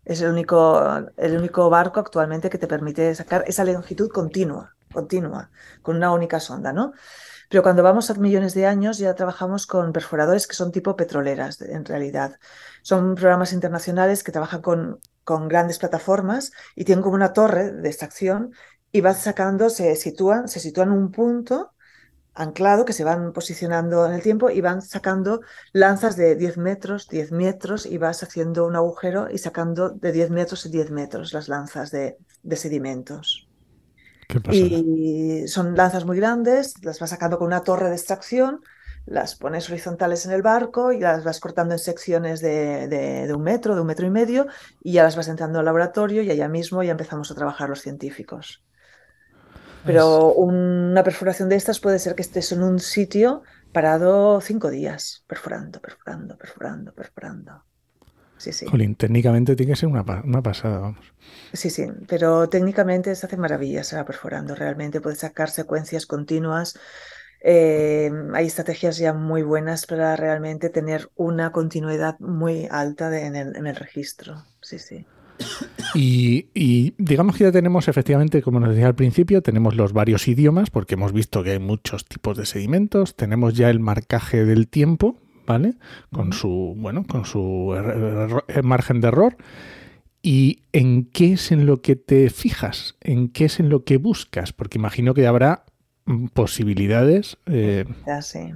Es 0.04 0.20
el 0.20 0.30
único, 0.30 0.80
el 1.16 1.36
único 1.36 1.70
barco 1.70 2.00
actualmente 2.00 2.50
que 2.50 2.58
te 2.58 2.66
permite 2.66 3.14
sacar 3.14 3.44
esa 3.46 3.64
longitud 3.64 4.08
continua, 4.10 4.74
continua, 4.92 5.50
con 5.82 5.96
una 5.96 6.12
única 6.12 6.40
sonda, 6.40 6.72
¿no? 6.72 6.92
Pero 7.48 7.62
cuando 7.62 7.82
vamos 7.82 8.10
a 8.10 8.14
millones 8.14 8.54
de 8.54 8.66
años 8.66 8.98
ya 8.98 9.14
trabajamos 9.14 9.66
con 9.66 9.92
perforadores 9.92 10.46
que 10.46 10.54
son 10.54 10.72
tipo 10.72 10.96
petroleras, 10.96 11.60
en 11.60 11.84
realidad. 11.84 12.38
Son 12.82 13.14
programas 13.14 13.52
internacionales 13.52 14.24
que 14.24 14.32
trabajan 14.32 14.62
con, 14.62 15.00
con 15.24 15.48
grandes 15.48 15.78
plataformas 15.78 16.52
y 16.74 16.84
tienen 16.84 17.02
como 17.02 17.14
una 17.14 17.32
torre 17.32 17.72
de 17.72 17.88
extracción 17.88 18.52
y 18.92 19.00
van 19.00 19.14
sacando, 19.14 19.70
se 19.70 19.96
sitúan, 19.96 20.48
se 20.48 20.60
sitúan 20.60 20.90
un 20.90 21.10
punto 21.10 21.73
anclado 22.34 22.84
que 22.84 22.92
se 22.92 23.04
van 23.04 23.32
posicionando 23.32 24.06
en 24.06 24.12
el 24.12 24.22
tiempo 24.22 24.50
y 24.50 24.60
van 24.60 24.82
sacando 24.82 25.40
lanzas 25.72 26.16
de 26.16 26.34
10 26.34 26.58
metros, 26.58 27.08
10 27.08 27.32
metros 27.32 27.86
y 27.86 27.98
vas 27.98 28.22
haciendo 28.22 28.66
un 28.66 28.76
agujero 28.76 29.30
y 29.30 29.38
sacando 29.38 29.90
de 29.90 30.12
10 30.12 30.30
metros 30.30 30.66
y 30.66 30.70
10 30.70 30.90
metros 30.90 31.32
las 31.32 31.48
lanzas 31.48 31.90
de, 31.90 32.18
sedimentos. 32.56 33.48
y 34.50 35.46
son 35.46 35.76
lanzas 35.76 36.04
muy 36.04 36.16
grandes, 36.16 36.74
las 36.82 36.98
vas 36.98 37.10
sacando 37.10 37.38
con 37.38 37.46
una 37.46 37.62
torre 37.62 37.88
de 37.88 37.94
extracción, 37.94 38.60
las 39.06 39.36
pones 39.36 39.68
horizontales 39.68 40.24
en 40.26 40.32
el 40.32 40.42
barco 40.42 40.90
y 40.90 40.98
las 40.98 41.24
vas 41.24 41.38
cortando 41.38 41.74
en 41.74 41.78
secciones 41.78 42.40
de, 42.40 42.88
de, 42.88 43.32
un 43.34 43.42
metro, 43.42 43.74
de 43.74 43.82
un 43.82 43.86
metro 43.86 44.06
y 44.06 44.10
medio 44.10 44.46
y 44.82 44.92
ya 44.92 45.04
las 45.04 45.14
vas 45.14 45.28
entrando 45.28 45.58
al 45.58 45.66
laboratorio 45.66 46.22
y 46.22 46.30
allá 46.30 46.48
mismo 46.48 46.82
ya 46.82 46.92
empezamos 46.92 47.30
a 47.30 47.34
trabajar 47.34 47.68
los 47.68 47.82
científicos. 47.82 48.64
Pero 49.84 50.32
una 50.32 51.02
perforación 51.02 51.48
de 51.48 51.56
estas 51.56 51.80
puede 51.80 51.98
ser 51.98 52.14
que 52.14 52.22
estés 52.22 52.52
en 52.52 52.62
un 52.62 52.78
sitio 52.78 53.42
parado 53.72 54.40
cinco 54.40 54.70
días, 54.70 55.24
perforando, 55.26 55.80
perforando, 55.80 56.38
perforando, 56.38 56.94
perforando. 56.94 57.64
Sí, 58.36 58.52
sí. 58.52 58.66
Jolín, 58.66 58.94
técnicamente 58.94 59.56
tiene 59.56 59.72
que 59.72 59.76
ser 59.76 59.88
una, 59.88 60.04
pasada, 60.42 60.78
vamos. 60.78 61.12
Sí, 61.52 61.70
sí, 61.70 61.86
pero 62.08 62.48
técnicamente 62.48 63.14
se 63.14 63.26
hace 63.26 63.36
maravillas, 63.36 63.86
se 63.86 63.96
va 63.96 64.04
perforando 64.04 64.54
realmente, 64.54 65.00
puedes 65.00 65.20
sacar 65.20 65.50
secuencias 65.50 66.06
continuas. 66.06 66.78
Eh, 67.40 68.10
hay 68.32 68.46
estrategias 68.46 68.96
ya 68.96 69.12
muy 69.12 69.42
buenas 69.42 69.86
para 69.86 70.16
realmente 70.16 70.70
tener 70.70 71.10
una 71.14 71.52
continuidad 71.52 72.18
muy 72.20 72.66
alta 72.70 73.18
en, 73.18 73.36
el, 73.36 73.56
en 73.56 73.66
el 73.66 73.76
registro. 73.76 74.44
Sí, 74.62 74.78
sí. 74.78 75.06
Y, 75.94 76.94
digamos 76.98 77.36
que 77.36 77.44
ya 77.44 77.52
tenemos 77.52 77.88
efectivamente, 77.88 78.42
como 78.42 78.58
nos 78.60 78.70
decía 78.70 78.86
al 78.86 78.94
principio, 78.94 79.42
tenemos 79.42 79.76
los 79.76 79.92
varios 79.92 80.26
idiomas, 80.26 80.70
porque 80.70 80.94
hemos 80.94 81.12
visto 81.12 81.42
que 81.44 81.52
hay 81.52 81.58
muchos 81.58 82.04
tipos 82.04 82.36
de 82.36 82.46
sedimentos, 82.46 83.14
tenemos 83.14 83.54
ya 83.54 83.70
el 83.70 83.80
marcaje 83.80 84.44
del 84.44 84.68
tiempo, 84.68 85.20
¿vale? 85.46 85.74
Con 86.12 86.32
su, 86.32 86.74
bueno, 86.76 87.04
con 87.06 87.24
su 87.24 87.76
margen 88.62 89.00
de 89.00 89.08
error. 89.08 89.36
¿Y 90.20 90.62
en 90.72 91.04
qué 91.04 91.34
es 91.34 91.52
en 91.52 91.66
lo 91.66 91.82
que 91.82 91.96
te 91.96 92.30
fijas? 92.30 92.96
¿En 93.00 93.28
qué 93.28 93.44
es 93.44 93.60
en 93.60 93.68
lo 93.68 93.84
que 93.84 93.98
buscas? 93.98 94.52
Porque 94.52 94.78
imagino 94.78 95.12
que 95.12 95.26
habrá 95.26 95.64
posibilidades. 96.32 97.36
Eh... 97.46 97.84
sí. 98.22 98.54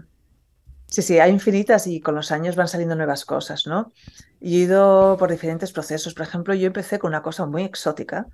Sí, 0.86 1.02
sí, 1.02 1.18
hay 1.18 1.30
infinitas 1.30 1.86
y 1.86 2.00
con 2.00 2.14
los 2.14 2.32
años 2.32 2.56
van 2.56 2.66
saliendo 2.66 2.96
nuevas 2.96 3.26
cosas, 3.26 3.66
¿no? 3.66 3.92
Y 4.40 4.60
he 4.60 4.64
ido 4.64 5.16
por 5.18 5.30
diferentes 5.30 5.72
procesos. 5.72 6.14
Por 6.14 6.26
ejemplo, 6.26 6.54
yo 6.54 6.66
empecé 6.66 6.98
con 6.98 7.08
una 7.08 7.22
cosa 7.22 7.46
muy 7.46 7.64
exótica, 7.64 8.26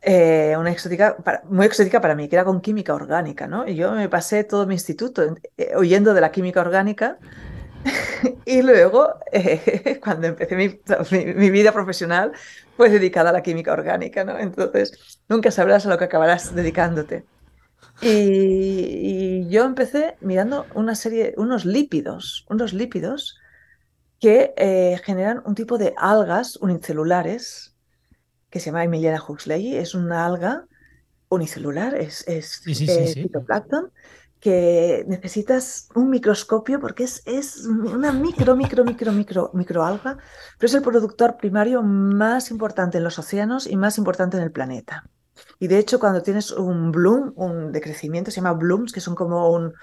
eh, 0.00 0.54
una 0.58 0.70
exótica, 0.70 1.16
muy 1.44 1.66
exótica 1.66 2.00
para 2.00 2.14
mí, 2.14 2.28
que 2.28 2.36
era 2.36 2.44
con 2.44 2.60
química 2.60 2.94
orgánica, 2.94 3.46
¿no? 3.46 3.66
Y 3.66 3.74
yo 3.74 3.92
me 3.92 4.08
pasé 4.08 4.44
todo 4.44 4.66
mi 4.66 4.74
instituto 4.74 5.36
eh, 5.56 5.72
oyendo 5.76 6.14
de 6.14 6.20
la 6.20 6.30
química 6.30 6.60
orgánica 6.60 7.18
y 8.44 8.62
luego, 8.62 9.14
eh, 9.32 10.00
cuando 10.04 10.28
empecé 10.28 10.56
mi, 10.56 10.80
mi, 11.34 11.50
vida 11.50 11.72
profesional, 11.72 12.32
fue 12.76 12.90
dedicada 12.90 13.30
a 13.30 13.32
la 13.32 13.42
química 13.42 13.72
orgánica, 13.72 14.24
¿no? 14.24 14.38
Entonces, 14.38 15.20
nunca 15.28 15.50
sabrás 15.50 15.86
a 15.86 15.88
lo 15.88 15.98
que 15.98 16.04
acabarás 16.04 16.54
dedicándote. 16.54 17.24
Y, 18.00 19.48
yo 19.48 19.64
empecé 19.64 20.16
mirando 20.20 20.66
una 20.74 20.94
serie, 20.94 21.34
unos 21.36 21.64
lípidos, 21.64 22.46
unos 22.48 22.72
lípidos 22.72 23.38
que 24.20 24.52
eh, 24.56 25.00
generan 25.04 25.42
un 25.44 25.54
tipo 25.54 25.78
de 25.78 25.94
algas 25.96 26.56
unicelulares 26.56 27.76
que 28.50 28.60
se 28.60 28.66
llama 28.66 28.84
Emiliana 28.84 29.22
Huxley. 29.26 29.76
Es 29.76 29.94
una 29.94 30.26
alga 30.26 30.66
unicelular, 31.28 31.94
es, 31.94 32.26
es 32.26 32.60
fitoplancton, 32.60 33.92
que 34.40 35.04
necesitas 35.08 35.88
un 35.94 36.10
microscopio 36.10 36.80
porque 36.80 37.04
es, 37.04 37.22
es 37.26 37.66
una 37.66 38.12
micro, 38.12 38.56
micro, 38.56 38.84
micro, 38.84 39.12
micro, 39.12 39.50
microalga, 39.52 40.16
pero 40.58 40.66
es 40.66 40.74
el 40.74 40.82
productor 40.82 41.36
primario 41.36 41.82
más 41.82 42.50
importante 42.50 42.98
en 42.98 43.04
los 43.04 43.18
océanos 43.18 43.66
y 43.66 43.76
más 43.76 43.98
importante 43.98 44.36
en 44.36 44.42
el 44.42 44.52
planeta. 44.52 45.04
Y 45.58 45.68
de 45.68 45.78
hecho, 45.78 46.00
cuando 46.00 46.22
tienes 46.22 46.50
un 46.50 46.90
bloom, 46.90 47.32
un 47.36 47.72
decrecimiento, 47.72 48.30
se 48.30 48.36
llama 48.36 48.54
blooms, 48.54 48.92
que 48.92 49.00
son 49.00 49.14
como 49.14 49.50
un, 49.50 49.74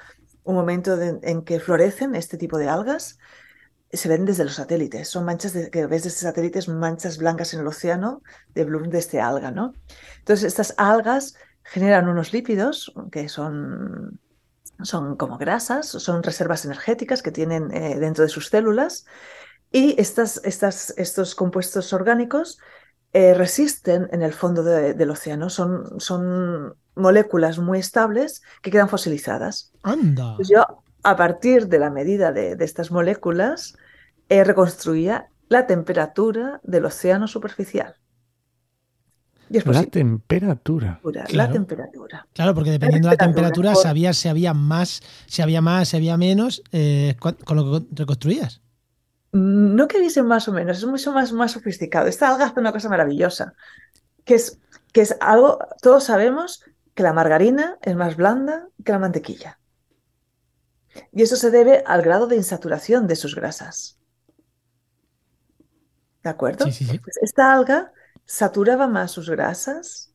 un 0.43 0.55
momento 0.55 0.99
en 0.99 1.43
que 1.43 1.59
florecen 1.59 2.15
este 2.15 2.37
tipo 2.37 2.57
de 2.57 2.69
algas, 2.69 3.17
se 3.91 4.09
ven 4.09 4.25
desde 4.25 4.43
los 4.43 4.55
satélites. 4.55 5.09
Son 5.09 5.25
manchas 5.25 5.53
de, 5.53 5.69
que 5.69 5.85
ves 5.85 6.03
desde 6.03 6.17
satélites, 6.17 6.67
manchas 6.67 7.17
blancas 7.17 7.53
en 7.53 7.61
el 7.61 7.67
océano 7.67 8.21
de 8.53 8.65
bloom 8.65 8.89
de 8.89 8.99
este 8.99 9.21
alga, 9.21 9.51
¿no? 9.51 9.73
Entonces, 10.19 10.45
estas 10.45 10.73
algas 10.77 11.35
generan 11.63 12.07
unos 12.07 12.33
lípidos 12.33 12.93
que 13.11 13.29
son, 13.29 14.19
son 14.81 15.15
como 15.15 15.37
grasas, 15.37 15.87
son 15.87 16.23
reservas 16.23 16.65
energéticas 16.65 17.21
que 17.21 17.31
tienen 17.31 17.71
eh, 17.73 17.99
dentro 17.99 18.23
de 18.23 18.29
sus 18.29 18.47
células. 18.49 19.05
Y 19.71 19.99
estas, 19.99 20.41
estas, 20.43 20.93
estos 20.97 21.35
compuestos 21.35 21.91
orgánicos 21.91 22.59
eh, 23.13 23.33
resisten 23.33 24.09
en 24.11 24.21
el 24.21 24.33
fondo 24.33 24.63
del 24.63 25.09
océano. 25.09 25.49
Son, 25.49 25.99
son 25.99 26.75
moléculas 26.95 27.59
muy 27.59 27.79
estables 27.79 28.41
que 28.61 28.71
quedan 28.71 28.89
fosilizadas. 28.89 29.71
Anda. 29.83 30.35
Pues 30.35 30.49
yo, 30.49 30.83
a 31.05 31.15
partir 31.15 31.67
de 31.67 31.77
la 31.77 31.91
medida 31.91 32.31
de, 32.31 32.57
estas 32.59 32.89
moléculas, 32.89 33.77
eh, 34.27 34.43
reconstruía 34.43 35.29
la 35.49 35.67
temperatura 35.67 36.59
del 36.63 36.85
océano 36.85 37.27
superficial. 37.27 37.95
la 39.49 39.83
temperatura. 39.83 40.99
La 41.29 41.51
temperatura. 41.51 42.27
Claro, 42.33 42.55
porque 42.55 42.71
dependiendo 42.71 43.09
de 43.09 43.17
la 43.17 43.23
temperatura 43.23 43.75
sabías 43.75 44.17
si 44.17 44.29
había 44.29 44.55
más, 44.55 45.03
si 45.27 45.43
había 45.43 45.61
más, 45.61 45.89
si 45.89 45.97
había 45.97 46.17
menos, 46.17 46.63
eh, 46.71 47.15
con 47.19 47.55
lo 47.55 47.71
que 47.71 47.85
reconstruías. 47.91 48.61
No 49.31 49.87
que 49.87 49.99
dice 49.99 50.23
más 50.23 50.47
o 50.47 50.53
menos, 50.53 50.79
es 50.79 50.85
mucho 50.85 51.13
más, 51.13 51.31
más 51.33 51.51
sofisticado. 51.51 52.07
Esta 52.07 52.29
alga 52.29 52.45
hace 52.45 52.59
una 52.59 52.71
cosa 52.71 52.89
maravillosa, 52.89 53.53
que 54.23 54.35
es, 54.35 54.59
que 54.91 55.01
es 55.01 55.15
algo, 55.19 55.59
todos 55.83 56.05
sabemos 56.05 56.63
que 56.95 57.03
la 57.03 57.13
margarina 57.13 57.77
es 57.83 57.95
más 57.95 58.15
blanda 58.15 58.69
que 58.83 58.91
la 58.91 58.99
mantequilla. 58.99 59.59
Y 61.11 61.23
eso 61.23 61.35
se 61.35 61.51
debe 61.51 61.83
al 61.85 62.01
grado 62.01 62.27
de 62.27 62.35
insaturación 62.35 63.07
de 63.07 63.15
sus 63.15 63.35
grasas. 63.35 63.99
¿De 66.23 66.29
acuerdo? 66.29 66.65
Pues 66.65 67.17
esta 67.21 67.53
alga 67.53 67.91
saturaba 68.25 68.87
más 68.87 69.11
sus 69.11 69.29
grasas 69.29 70.11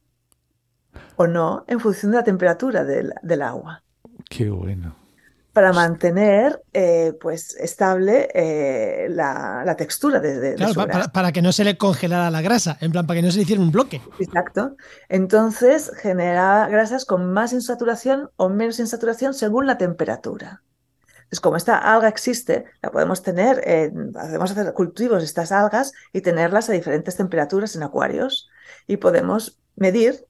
o 1.16 1.26
no 1.26 1.64
en 1.68 1.78
función 1.78 2.10
de 2.10 2.18
la 2.18 2.24
temperatura 2.24 2.84
del, 2.84 3.12
del 3.22 3.42
agua. 3.42 3.84
Qué 4.28 4.50
bueno. 4.50 4.96
para 5.52 5.72
mantener 5.72 6.62
eh, 6.72 7.12
pues 7.20 7.56
estable 7.56 8.28
eh, 8.34 9.08
la, 9.10 9.74
textura 9.76 10.20
de, 10.20 10.54
claro, 10.54 10.74
para, 11.12 11.32
que 11.32 11.42
no 11.42 11.52
se 11.52 11.64
le 11.64 11.76
congelara 11.76 12.30
la 12.30 12.40
grasa, 12.40 12.78
en 12.80 12.92
plan, 12.92 13.06
para 13.06 13.18
que 13.18 13.26
no 13.26 13.30
se 13.30 13.38
le 13.38 13.42
hiciera 13.42 13.60
un 13.60 13.72
bloque. 13.72 14.00
Exacto. 14.18 14.76
Entonces 15.08 15.92
genera 16.00 16.68
grasas 16.68 17.04
con 17.04 17.32
más 17.32 17.52
insaturación 17.52 18.30
o 18.36 18.48
menos 18.48 18.78
insaturación 18.78 19.34
según 19.34 19.66
la 19.66 19.78
temperatura. 19.78 20.62
Entonces, 21.30 21.40
como 21.42 21.56
esta 21.56 21.78
alga 21.78 22.08
existe, 22.08 22.64
la 22.82 22.90
podemos 22.90 23.22
tener, 23.22 23.62
hacer 24.16 24.74
cultivos 24.74 25.20
de 25.20 25.26
estas 25.26 25.52
algas 25.52 25.92
y 26.12 26.22
tenerlas 26.22 26.68
a 26.68 26.72
diferentes 26.72 27.16
temperaturas 27.16 27.76
en 27.76 27.84
acuarios 27.84 28.48
y 28.88 28.96
podemos 28.96 29.60
medir, 29.76 30.26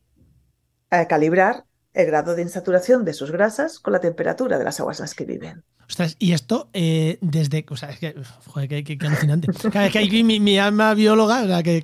eh, 0.91 1.07
calibrar 1.09 1.65
el 1.95 2.05
grado 2.05 2.35
de 2.35 2.43
insaturación 2.43 3.07
de 3.07 3.15
sus 3.15 3.31
grasas 3.31 3.79
con 3.79 3.95
la 3.95 4.01
temperatura 4.01 4.59
de 4.59 4.65
las 4.65 4.79
aguas 4.79 4.99
en 4.99 5.05
las 5.05 5.15
que 5.15 5.25
viven. 5.25 5.65
Ostras, 5.89 6.17
y 6.19 6.33
esto 6.33 6.69
eh, 6.75 7.17
desde. 7.23 7.65
O 7.71 7.77
sea, 7.77 7.89
es 7.89 7.99
que. 7.99 8.15
Joder, 8.47 8.85
qué, 8.85 8.99
alucinante. 9.01 9.49
es 9.51 9.91
que 9.93 9.99
aquí 9.99 10.23
mi, 10.23 10.59
alma 10.59 10.93
bióloga, 10.93 11.43
o 11.43 11.47
sea, 11.47 11.63
que, 11.63 11.83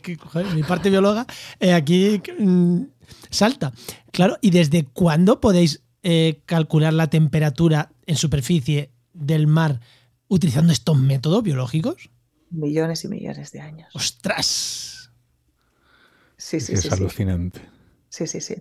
mi 0.55 0.63
parte 0.63 0.91
bióloga, 0.91 1.27
eh, 1.59 1.73
aquí 1.73 2.23
mm, 2.39 2.83
salta. 3.31 3.73
Claro, 4.13 4.37
¿y 4.43 4.51
desde 4.51 4.85
cuándo 4.85 5.41
podéis 5.41 5.83
eh, 6.03 6.43
calcular 6.45 6.93
la 6.93 7.09
temperatura 7.09 7.91
en 8.07 8.15
superficie 8.15 8.93
del 9.17 9.47
mar 9.47 9.81
utilizando 10.29 10.73
estos 10.73 10.99
métodos 10.99 11.43
biológicos? 11.43 12.11
Millones 12.51 13.05
y 13.05 13.09
millones 13.09 13.53
de 13.53 13.61
años. 13.61 13.95
¡Ostras! 13.95 15.11
Sí, 16.37 16.61
sí, 16.61 16.77
sí. 16.77 16.87
Es 16.87 16.93
alucinante. 16.93 17.61
Sí, 18.09 18.27
sí, 18.27 18.41
sí. 18.41 18.55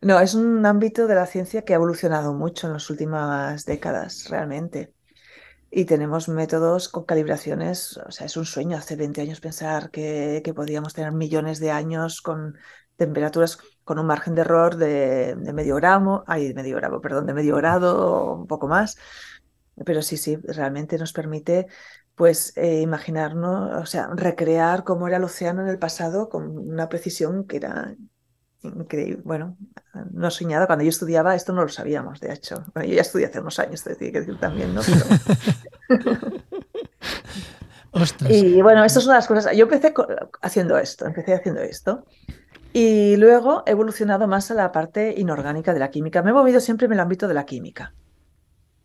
No, 0.00 0.20
es 0.20 0.34
un 0.34 0.64
ámbito 0.64 1.06
de 1.06 1.14
la 1.14 1.26
ciencia 1.26 1.62
que 1.62 1.74
ha 1.74 1.76
evolucionado 1.76 2.32
mucho 2.34 2.66
en 2.66 2.74
las 2.74 2.88
últimas 2.88 3.64
décadas, 3.66 4.28
realmente. 4.30 4.94
Y 5.70 5.86
tenemos 5.86 6.28
métodos 6.28 6.88
con 6.88 7.04
calibraciones, 7.04 7.96
o 7.98 8.10
sea, 8.10 8.26
es 8.26 8.36
un 8.36 8.44
sueño 8.44 8.76
hace 8.76 8.96
20 8.96 9.22
años 9.22 9.40
pensar 9.40 9.90
que, 9.90 10.42
podíamos 10.54 10.94
tener 10.94 11.12
millones 11.12 11.60
de 11.60 11.70
años 11.70 12.22
con 12.22 12.56
temperaturas 12.96 13.58
con 13.84 13.98
un 13.98 14.06
margen 14.06 14.34
de 14.34 14.42
error 14.42 14.76
de, 14.76 15.36
medio 15.52 15.76
gramo, 15.76 16.24
ay, 16.26 16.54
medio 16.54 16.76
gramo, 16.76 17.00
perdón, 17.00 17.26
de 17.26 17.34
medio 17.34 17.56
grado, 17.56 18.34
un 18.34 18.46
poco 18.46 18.68
más. 18.68 18.96
Pero 19.84 20.02
sí, 20.02 20.16
sí, 20.16 20.36
realmente 20.36 20.98
nos 20.98 21.12
permite 21.12 21.66
pues 22.14 22.52
eh, 22.56 22.80
imaginarnos, 22.82 23.82
o 23.82 23.86
sea, 23.86 24.08
recrear 24.14 24.84
cómo 24.84 25.08
era 25.08 25.16
el 25.16 25.24
océano 25.24 25.62
en 25.62 25.68
el 25.68 25.78
pasado 25.78 26.28
con 26.28 26.58
una 26.58 26.88
precisión 26.88 27.46
que 27.46 27.56
era 27.56 27.96
increíble. 28.62 29.22
Bueno, 29.24 29.56
no 30.12 30.30
soñado. 30.30 30.66
Cuando 30.66 30.84
yo 30.84 30.90
estudiaba, 30.90 31.34
esto 31.34 31.52
no 31.52 31.62
lo 31.62 31.68
sabíamos, 31.68 32.20
de 32.20 32.32
hecho. 32.32 32.64
Bueno, 32.74 32.88
yo 32.88 32.96
ya 32.96 33.02
estudié 33.02 33.26
hace 33.26 33.40
unos 33.40 33.58
años, 33.58 33.82
te 33.82 33.96
que 33.96 34.20
decir 34.20 34.38
también, 34.38 34.74
¿no? 34.74 34.82
Y 38.28 38.62
bueno, 38.62 38.84
estas 38.84 39.04
son 39.04 39.14
las 39.14 39.26
cosas. 39.26 39.54
Yo 39.56 39.64
empecé 39.64 39.92
haciendo 40.40 40.78
esto, 40.78 41.06
empecé 41.06 41.34
haciendo 41.34 41.60
esto. 41.60 42.06
Y 42.72 43.16
luego 43.16 43.62
he 43.66 43.72
evolucionado 43.72 44.26
más 44.26 44.50
a 44.50 44.54
la 44.54 44.72
parte 44.72 45.14
inorgánica 45.16 45.74
de 45.74 45.80
la 45.80 45.90
química. 45.90 46.22
Me 46.22 46.30
he 46.30 46.34
movido 46.34 46.60
siempre 46.60 46.86
en 46.86 46.94
el 46.94 47.00
ámbito 47.00 47.28
de 47.28 47.34
la 47.34 47.44
química. 47.44 47.92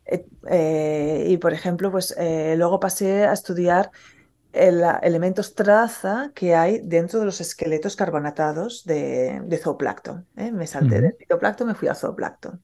Eh, 0.07 0.25
eh, 0.49 1.25
y 1.27 1.37
por 1.37 1.53
ejemplo, 1.53 1.91
pues 1.91 2.15
eh, 2.17 2.55
luego 2.57 2.79
pasé 2.79 3.25
a 3.25 3.33
estudiar 3.33 3.91
elementos 4.53 5.53
traza 5.53 6.31
que 6.33 6.55
hay 6.55 6.79
dentro 6.79 7.19
de 7.19 7.25
los 7.25 7.41
esqueletos 7.41 7.95
carbonatados 7.95 8.85
de, 8.85 9.59
zooplancton. 9.61 10.25
¿eh? 10.35 10.51
Me 10.51 10.65
salté 10.65 10.99
del 10.99 11.15
fitoplancton, 11.15 11.67
me 11.67 11.75
fui 11.75 11.87
a 11.89 11.93
zooplancton. 11.93 12.63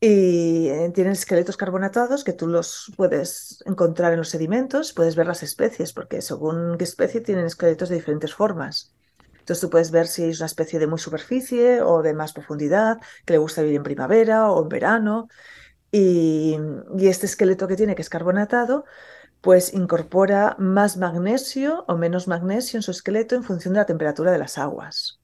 Y 0.00 0.70
tienen 0.92 1.12
esqueletos 1.12 1.58
carbonatados 1.58 2.24
que 2.24 2.32
tú 2.32 2.46
los 2.46 2.90
puedes 2.96 3.62
encontrar 3.66 4.12
en 4.12 4.20
los 4.20 4.30
sedimentos, 4.30 4.94
puedes 4.94 5.16
ver 5.16 5.26
las 5.26 5.42
especies, 5.42 5.92
porque 5.92 6.22
según 6.22 6.78
qué 6.78 6.84
especie 6.84 7.20
tienen 7.20 7.44
esqueletos 7.44 7.90
de 7.90 7.96
diferentes 7.96 8.32
formas. 8.32 8.94
Entonces 9.40 9.60
tú 9.60 9.68
puedes 9.68 9.90
ver 9.90 10.06
si 10.06 10.24
es 10.24 10.38
una 10.38 10.46
especie 10.46 10.78
de 10.78 10.86
muy 10.86 10.98
superficie 10.98 11.82
o 11.82 12.02
de 12.02 12.14
más 12.14 12.32
profundidad, 12.32 12.98
que 13.26 13.34
le 13.34 13.38
gusta 13.38 13.60
vivir 13.60 13.76
en 13.76 13.82
primavera 13.82 14.50
o 14.50 14.62
en 14.62 14.68
verano. 14.70 15.28
Y, 15.92 16.56
este 17.00 17.26
esqueleto 17.26 17.66
que 17.66 17.76
tiene, 17.76 17.94
que 17.94 18.02
es 18.02 18.08
carbonatado, 18.08 18.84
pues 19.40 19.74
incorpora 19.74 20.54
más 20.58 20.96
magnesio 20.96 21.84
o 21.88 21.96
menos 21.96 22.28
magnesio 22.28 22.78
en 22.78 22.82
su 22.82 22.90
esqueleto 22.90 23.34
en 23.34 23.42
función 23.42 23.74
de 23.74 23.80
la 23.80 23.86
temperatura 23.86 24.30
de 24.30 24.38
las 24.38 24.58
aguas. 24.58 25.20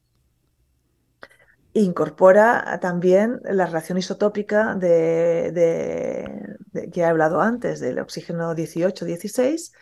Incorpora 1.75 2.79
también 2.81 3.41
la 3.45 3.67
relación 3.67 3.99
isotópica 3.99 4.75
de, 4.75 6.57
que 6.93 7.01
he 7.01 7.05
hablado 7.05 7.41
antes, 7.43 7.81
del 7.81 7.99
oxígeno 7.99 8.55
18-16, 8.55 9.73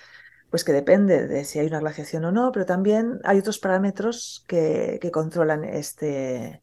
pues 0.51 0.65
que 0.65 0.73
depende 0.73 1.29
de 1.29 1.45
si 1.45 1.61
hay 1.61 1.69
una 1.69 1.79
glaciación 1.79 2.25
o 2.25 2.33
no, 2.33 2.51
pero 2.53 2.67
también 2.67 3.21
hay 3.23 3.39
otros 3.39 3.61
parámetros 3.61 4.45
que, 4.49 4.99
controlan 5.13 5.65
este, 5.65 6.63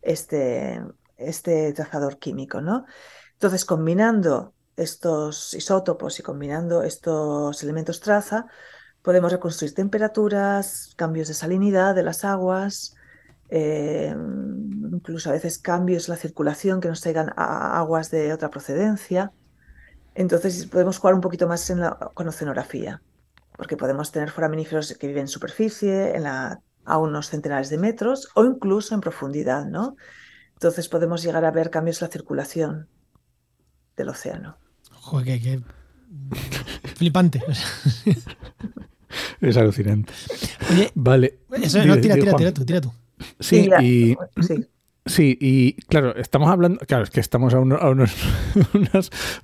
este, 0.00 0.82
este 1.18 1.74
trazador 1.74 2.18
químico. 2.18 2.62
¿no? 2.62 2.86
Entonces, 3.44 3.66
combinando 3.66 4.54
estos 4.74 5.52
isótopos 5.52 6.18
y 6.18 6.22
combinando 6.22 6.82
estos 6.82 7.62
elementos 7.62 8.00
traza, 8.00 8.46
podemos 9.02 9.30
reconstruir 9.30 9.74
temperaturas, 9.74 10.94
cambios 10.96 11.28
de 11.28 11.34
salinidad 11.34 11.94
de 11.94 12.04
las 12.04 12.24
aguas, 12.24 12.94
eh, 13.50 14.16
incluso 14.90 15.28
a 15.28 15.34
veces 15.34 15.58
cambios 15.58 16.08
en 16.08 16.14
la 16.14 16.18
circulación 16.18 16.80
que 16.80 16.88
nos 16.88 17.02
traigan 17.02 17.34
aguas 17.36 18.10
de 18.10 18.32
otra 18.32 18.48
procedencia. 18.48 19.30
Entonces 20.14 20.64
podemos 20.64 20.96
jugar 20.96 21.14
un 21.14 21.20
poquito 21.20 21.46
más 21.46 21.68
en 21.68 21.80
la, 21.80 22.12
con 22.14 22.26
oceanografía, 22.26 23.02
porque 23.58 23.76
podemos 23.76 24.10
tener 24.10 24.30
foraminíferos 24.30 24.96
que 24.96 25.06
viven 25.06 25.24
en 25.24 25.28
superficie, 25.28 26.16
en 26.16 26.24
a 26.26 26.98
unos 26.98 27.28
centenares 27.28 27.68
de 27.68 27.76
metros 27.76 28.30
o 28.34 28.42
incluso 28.46 28.94
en 28.94 29.02
profundidad, 29.02 29.66
¿no? 29.66 29.96
Entonces 30.54 30.88
podemos 30.88 31.22
llegar 31.22 31.44
a 31.44 31.50
ver 31.50 31.68
cambios 31.68 32.00
en 32.00 32.08
la 32.08 32.12
circulación 32.12 32.88
del 33.96 34.08
océano. 34.08 34.56
Joder, 34.90 35.40
qué, 35.40 35.60
flipante. 36.96 37.42
es 39.40 39.56
alucinante. 39.56 40.12
vale. 40.94 41.38
Eso, 41.62 41.84
no, 41.84 41.98
tira, 42.00 42.14
tira, 42.14 42.34
tira 42.36 42.52
tú, 42.52 42.64
tira 42.64 42.80
tú. 42.80 42.92
Sí, 43.38 43.68
y, 43.80 44.16
sí. 45.06 45.38
y 45.40 45.74
claro, 45.86 46.16
estamos 46.16 46.50
hablando, 46.50 46.80
claro, 46.80 47.04
es 47.04 47.10
que 47.10 47.20
estamos 47.20 47.54
a, 47.54 47.60
unos, 47.60 48.12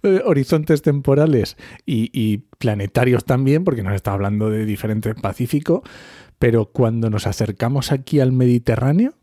eh, 0.03 0.23
horizontes 0.25 0.83
temporales 0.83 1.57
y, 1.87 2.39
planetarios 2.59 3.25
también, 3.25 3.65
porque 3.65 3.83
nos 3.83 3.95
está 3.95 4.13
hablando 4.13 4.51
de 4.51 4.67
diferentes 4.67 5.15
Pacífico, 5.15 5.83
pero 6.39 6.67
cuando 6.67 7.09
nos 7.11 7.27
acercamos 7.27 7.93
aquí 7.93 8.21
al 8.21 8.33
Mediterráneo, 8.33 9.15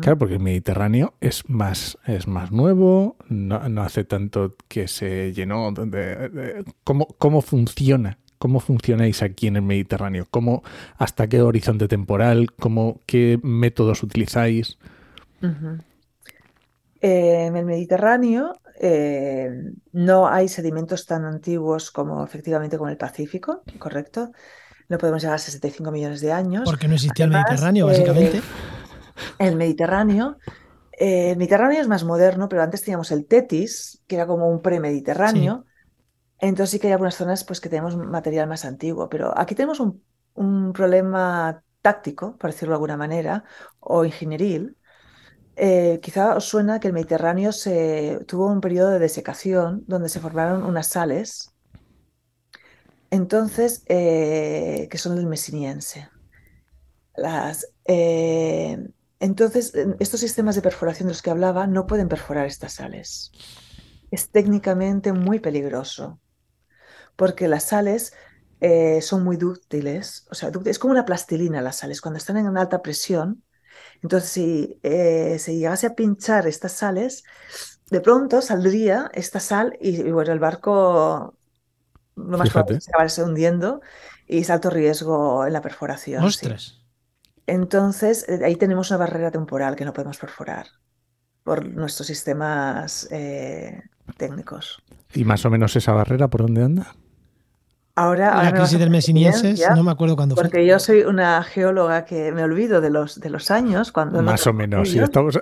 Claro, 0.00 0.18
porque 0.18 0.34
el 0.34 0.40
Mediterráneo 0.40 1.14
es 1.20 1.48
más, 1.48 1.98
es 2.06 2.26
más 2.26 2.52
nuevo, 2.52 3.16
no, 3.28 3.56
hace 3.82 4.04
tanto 4.04 4.56
que 4.68 4.88
se 4.88 5.32
llenó. 5.32 5.72
De, 5.72 6.64
¿cómo, 6.84 7.42
funciona? 7.42 8.18
¿Cómo 8.38 8.60
funcionáis 8.60 9.22
aquí 9.22 9.46
en 9.46 9.56
el 9.56 9.62
Mediterráneo? 9.62 10.26
¿Cómo, 10.30 10.62
¿Hasta 10.96 11.28
qué 11.28 11.42
horizonte 11.42 11.88
temporal? 11.88 12.52
¿Cómo, 12.52 13.00
¿Qué 13.06 13.38
métodos 13.42 14.02
utilizáis? 14.02 14.78
Eh, 17.00 17.46
en 17.46 17.56
el 17.56 17.64
Mediterráneo 17.64 18.54
eh, 18.80 19.50
no 19.92 20.28
hay 20.28 20.48
sedimentos 20.48 21.06
tan 21.06 21.24
antiguos 21.24 21.90
como 21.90 22.24
efectivamente 22.24 22.78
como 22.78 22.90
el 22.90 22.96
Pacífico, 22.96 23.62
¿correcto? 23.78 24.32
No 24.88 24.98
podemos 24.98 25.22
llegar 25.22 25.36
a 25.36 25.38
65 25.38 25.90
millones 25.90 26.20
de 26.20 26.32
años. 26.32 26.64
Porque 26.64 26.88
no 26.88 26.94
existía 26.94 27.24
el 27.24 27.30
Mediterráneo, 27.30 27.86
básicamente. 27.86 28.38
Eh, 28.38 28.42
el 29.38 29.56
Mediterráneo. 29.56 30.36
Eh, 30.92 31.30
el 31.30 31.36
Mediterráneo 31.36 31.80
es 31.80 31.88
más 31.88 32.04
moderno, 32.04 32.48
pero 32.48 32.62
antes 32.62 32.82
teníamos 32.82 33.10
el 33.10 33.26
Tetis, 33.26 34.02
que 34.06 34.16
era 34.16 34.26
como 34.26 34.48
un 34.48 34.62
premediterráneo. 34.62 35.64
Entonces 36.38 36.70
sí 36.70 36.78
que 36.78 36.88
hay 36.88 36.92
algunas 36.92 37.14
zonas 37.14 37.44
pues, 37.44 37.60
que 37.60 37.68
tenemos 37.68 37.96
material 37.96 38.48
más 38.48 38.64
antiguo, 38.64 39.08
pero 39.08 39.36
aquí 39.36 39.54
tenemos 39.54 39.80
un, 39.80 40.02
problema 40.72 41.62
táctico, 41.82 42.36
por 42.36 42.50
decirlo 42.50 42.72
de 42.72 42.76
alguna 42.76 42.96
manera, 42.96 43.44
o 43.80 44.04
ingenieril. 44.04 44.76
Eh, 45.56 46.00
quizá 46.02 46.34
os 46.36 46.46
suena 46.46 46.80
que 46.80 46.88
el 46.88 46.94
Mediterráneo 46.94 47.52
se, 47.52 48.24
tuvo 48.26 48.46
un 48.46 48.60
periodo 48.60 48.90
de 48.90 48.98
desecación 48.98 49.84
donde 49.86 50.08
se 50.08 50.20
formaron 50.20 50.64
unas 50.64 50.86
sales, 50.86 51.52
entonces, 53.12 53.84
eh, 53.88 54.88
que 54.90 54.96
son 54.96 55.16
del 55.16 55.26
mesiniense. 55.26 56.08
Las, 57.14 57.66
entonces, 59.22 59.72
estos 60.00 60.18
sistemas 60.18 60.56
de 60.56 60.62
perforación 60.62 61.06
de 61.06 61.12
los 61.12 61.22
que 61.22 61.30
hablaba 61.30 61.68
no 61.68 61.86
pueden 61.86 62.08
perforar 62.08 62.44
estas 62.46 62.72
sales. 62.72 63.30
Es 64.10 64.30
técnicamente 64.30 65.12
muy 65.12 65.38
peligroso, 65.38 66.18
porque 67.14 67.46
las 67.46 67.62
sales 67.66 68.14
eh, 68.60 69.00
son 69.00 69.22
muy 69.22 69.36
dúctiles, 69.36 70.26
o 70.28 70.34
sea, 70.34 70.50
es 70.64 70.78
como 70.80 70.90
una 70.90 71.04
plastilina 71.04 71.62
las 71.62 71.76
sales, 71.76 72.00
cuando 72.00 72.18
están 72.18 72.36
en 72.36 72.56
alta 72.56 72.82
presión. 72.82 73.44
Entonces, 74.02 74.28
si 74.28 74.80
eh, 74.82 75.38
se 75.38 75.54
llegase 75.54 75.86
a 75.86 75.94
pinchar 75.94 76.48
estas 76.48 76.72
sales, 76.72 77.22
de 77.90 78.00
pronto 78.00 78.42
saldría 78.42 79.08
esta 79.14 79.38
sal 79.38 79.78
y, 79.80 80.02
bueno, 80.10 80.32
el 80.32 80.40
barco 80.40 81.36
lo 82.16 82.38
más 82.38 82.50
probable 82.50 82.80
se 82.80 82.90
acabarse 82.90 83.22
hundiendo 83.22 83.82
y 84.26 84.40
es 84.40 84.50
alto 84.50 84.68
riesgo 84.68 85.46
en 85.46 85.52
la 85.52 85.62
perforación. 85.62 86.24
¡Ostras! 86.24 86.81
Entonces, 87.46 88.28
eh, 88.28 88.40
ahí 88.44 88.56
tenemos 88.56 88.90
una 88.90 88.98
barrera 88.98 89.30
temporal 89.30 89.76
que 89.76 89.84
no 89.84 89.92
podemos 89.92 90.18
perforar 90.18 90.66
por 91.42 91.66
nuestros 91.66 92.06
sistemas 92.06 93.08
eh, 93.10 93.82
técnicos. 94.16 94.82
¿Y 95.14 95.24
más 95.24 95.44
o 95.44 95.50
menos 95.50 95.74
esa 95.76 95.92
barrera 95.92 96.28
por 96.28 96.42
dónde 96.42 96.62
anda? 96.62 96.94
Ahora, 97.94 98.42
la 98.42 98.54
crisis 98.54 98.78
del 98.78 98.88
mesinienses, 98.88 99.62
no 99.76 99.82
me 99.82 99.90
acuerdo 99.90 100.16
cuándo 100.16 100.34
fue. 100.34 100.44
Porque 100.44 100.64
yo 100.64 100.78
soy 100.78 101.02
una 101.02 101.42
geóloga 101.42 102.06
que 102.06 102.32
me 102.32 102.42
olvido 102.42 102.80
de 102.80 102.88
los, 102.88 103.20
de 103.20 103.28
los 103.28 103.50
años. 103.50 103.92
cuando 103.92 104.22
Más 104.22 104.46
o 104.46 104.54
menos, 104.54 104.88
sí, 104.88 104.98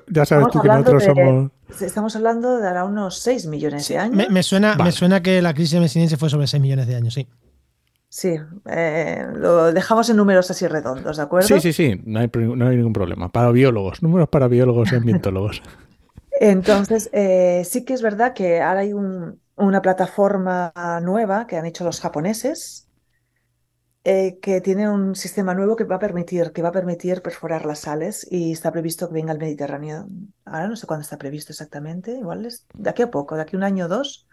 ya 0.08 0.24
sabes 0.24 0.48
tú 0.50 0.60
que 0.60 0.66
nosotros 0.66 1.04
somos... 1.04 1.52
Estamos 1.80 2.16
hablando 2.16 2.58
de 2.58 2.66
ahora 2.66 2.84
unos 2.84 3.18
6 3.20 3.46
millones 3.46 3.86
de 3.86 3.98
años. 3.98 4.28
Me, 4.28 4.42
suena, 4.42 4.74
me 4.74 4.90
suena 4.90 5.22
que 5.22 5.40
la 5.40 5.54
crisis 5.54 5.72
del 5.72 5.82
mesiniense 5.82 6.16
fue 6.16 6.28
sobre 6.28 6.48
6 6.48 6.60
millones 6.60 6.88
de 6.88 6.96
años, 6.96 7.14
sí. 7.14 7.28
Sí, 8.12 8.36
eh, 8.68 9.24
lo 9.36 9.72
dejamos 9.72 10.10
en 10.10 10.16
números 10.16 10.50
así 10.50 10.66
redondos, 10.66 11.16
¿de 11.16 11.22
acuerdo? 11.22 11.46
Sí, 11.46 11.60
sí, 11.60 11.72
sí, 11.72 12.02
no 12.04 12.18
hay, 12.18 12.28
no 12.34 12.66
hay 12.66 12.76
ningún 12.76 12.92
problema. 12.92 13.30
Para 13.30 13.52
biólogos, 13.52 14.02
números 14.02 14.28
para 14.28 14.48
biólogos 14.48 14.90
y 14.92 14.96
ambientólogos. 14.96 15.62
Entonces, 16.40 17.08
eh, 17.12 17.62
sí 17.64 17.84
que 17.84 17.94
es 17.94 18.02
verdad 18.02 18.34
que 18.34 18.62
ahora 18.62 18.80
hay 18.80 18.92
una 18.92 19.80
plataforma 19.80 20.72
nueva 21.02 21.46
que 21.46 21.56
han 21.56 21.66
hecho 21.66 21.84
los 21.84 22.00
japoneses, 22.00 22.88
eh, 24.02 24.40
que 24.42 24.60
tiene 24.60 24.88
un 24.88 25.14
sistema 25.14 25.54
nuevo 25.54 25.76
que 25.76 25.84
va 25.84 25.96
a 25.96 26.00
permitir, 26.00 26.50
que 26.50 26.62
va 26.62 26.70
a 26.70 26.72
permitir 26.72 27.22
perforar 27.22 27.64
las 27.64 27.78
sales 27.78 28.26
y 28.28 28.50
está 28.50 28.72
previsto 28.72 29.06
que 29.06 29.14
venga 29.14 29.30
al 29.30 29.38
Mediterráneo. 29.38 30.08
Ahora 30.44 30.66
no 30.66 30.74
sé 30.74 30.88
cuándo 30.88 31.02
está 31.02 31.16
previsto 31.16 31.52
exactamente, 31.52 32.10
igual 32.10 32.44
es 32.44 32.66
de 32.74 32.90
aquí 32.90 33.02
a 33.02 33.10
poco, 33.12 33.36
de 33.36 33.42
aquí 33.42 33.54
a 33.54 33.58
un 33.58 33.62
año 33.62 33.84
o 33.84 33.88
dos, 33.88 34.26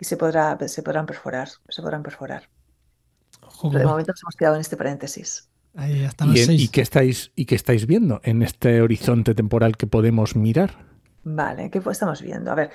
y 0.00 0.04
se 0.04 0.16
podrá, 0.16 0.58
se 0.66 0.82
podrán 0.82 1.06
perforar, 1.06 1.48
se 1.68 1.80
podrán 1.80 2.02
perforar 2.02 2.48
de 3.62 3.84
momento 3.84 4.12
nos 4.12 4.22
hemos 4.22 4.36
quedado 4.36 4.54
en 4.56 4.60
este 4.60 4.76
paréntesis. 4.76 5.48
¿Y, 6.48 6.68
qué 6.68 6.80
estáis, 6.80 7.32
¿Y 7.36 7.46
qué 7.46 7.54
estáis 7.54 7.86
viendo 7.86 8.20
en 8.24 8.42
este 8.42 8.82
horizonte 8.82 9.34
temporal 9.34 9.76
que 9.76 9.86
podemos 9.86 10.34
mirar? 10.34 10.84
Vale, 11.22 11.70
¿qué 11.70 11.80
estamos 11.90 12.22
viendo? 12.22 12.50
A 12.50 12.54
ver, 12.54 12.70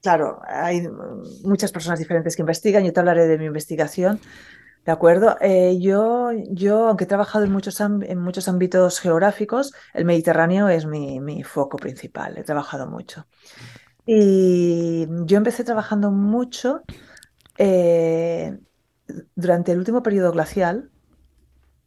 claro, 0.00 0.40
hay 0.46 0.86
muchas 1.42 1.72
personas 1.72 1.98
diferentes 1.98 2.36
que 2.36 2.42
investigan. 2.42 2.84
Yo 2.84 2.92
te 2.92 3.00
hablaré 3.00 3.26
de 3.26 3.38
mi 3.38 3.46
investigación. 3.46 4.20
¿De 4.84 4.92
acuerdo? 4.92 5.36
Eh, 5.40 5.78
yo, 5.80 6.30
yo, 6.50 6.88
aunque 6.88 7.04
he 7.04 7.06
trabajado 7.06 7.44
en 7.44 7.52
muchos, 7.52 7.80
en 7.80 8.18
muchos 8.18 8.48
ámbitos 8.48 9.00
geográficos, 9.00 9.72
el 9.94 10.04
Mediterráneo 10.04 10.68
es 10.68 10.86
mi, 10.86 11.20
mi, 11.20 11.44
foco 11.44 11.76
principal. 11.76 12.36
He 12.36 12.42
trabajado 12.42 12.88
mucho. 12.88 13.26
Y 14.04 15.06
yo 15.24 15.36
empecé 15.36 15.62
trabajando 15.62 16.10
mucho 16.10 16.82
eh, 17.58 18.58
durante 19.34 19.72
el 19.72 19.78
último 19.78 20.02
periodo 20.02 20.32
glacial 20.32 20.90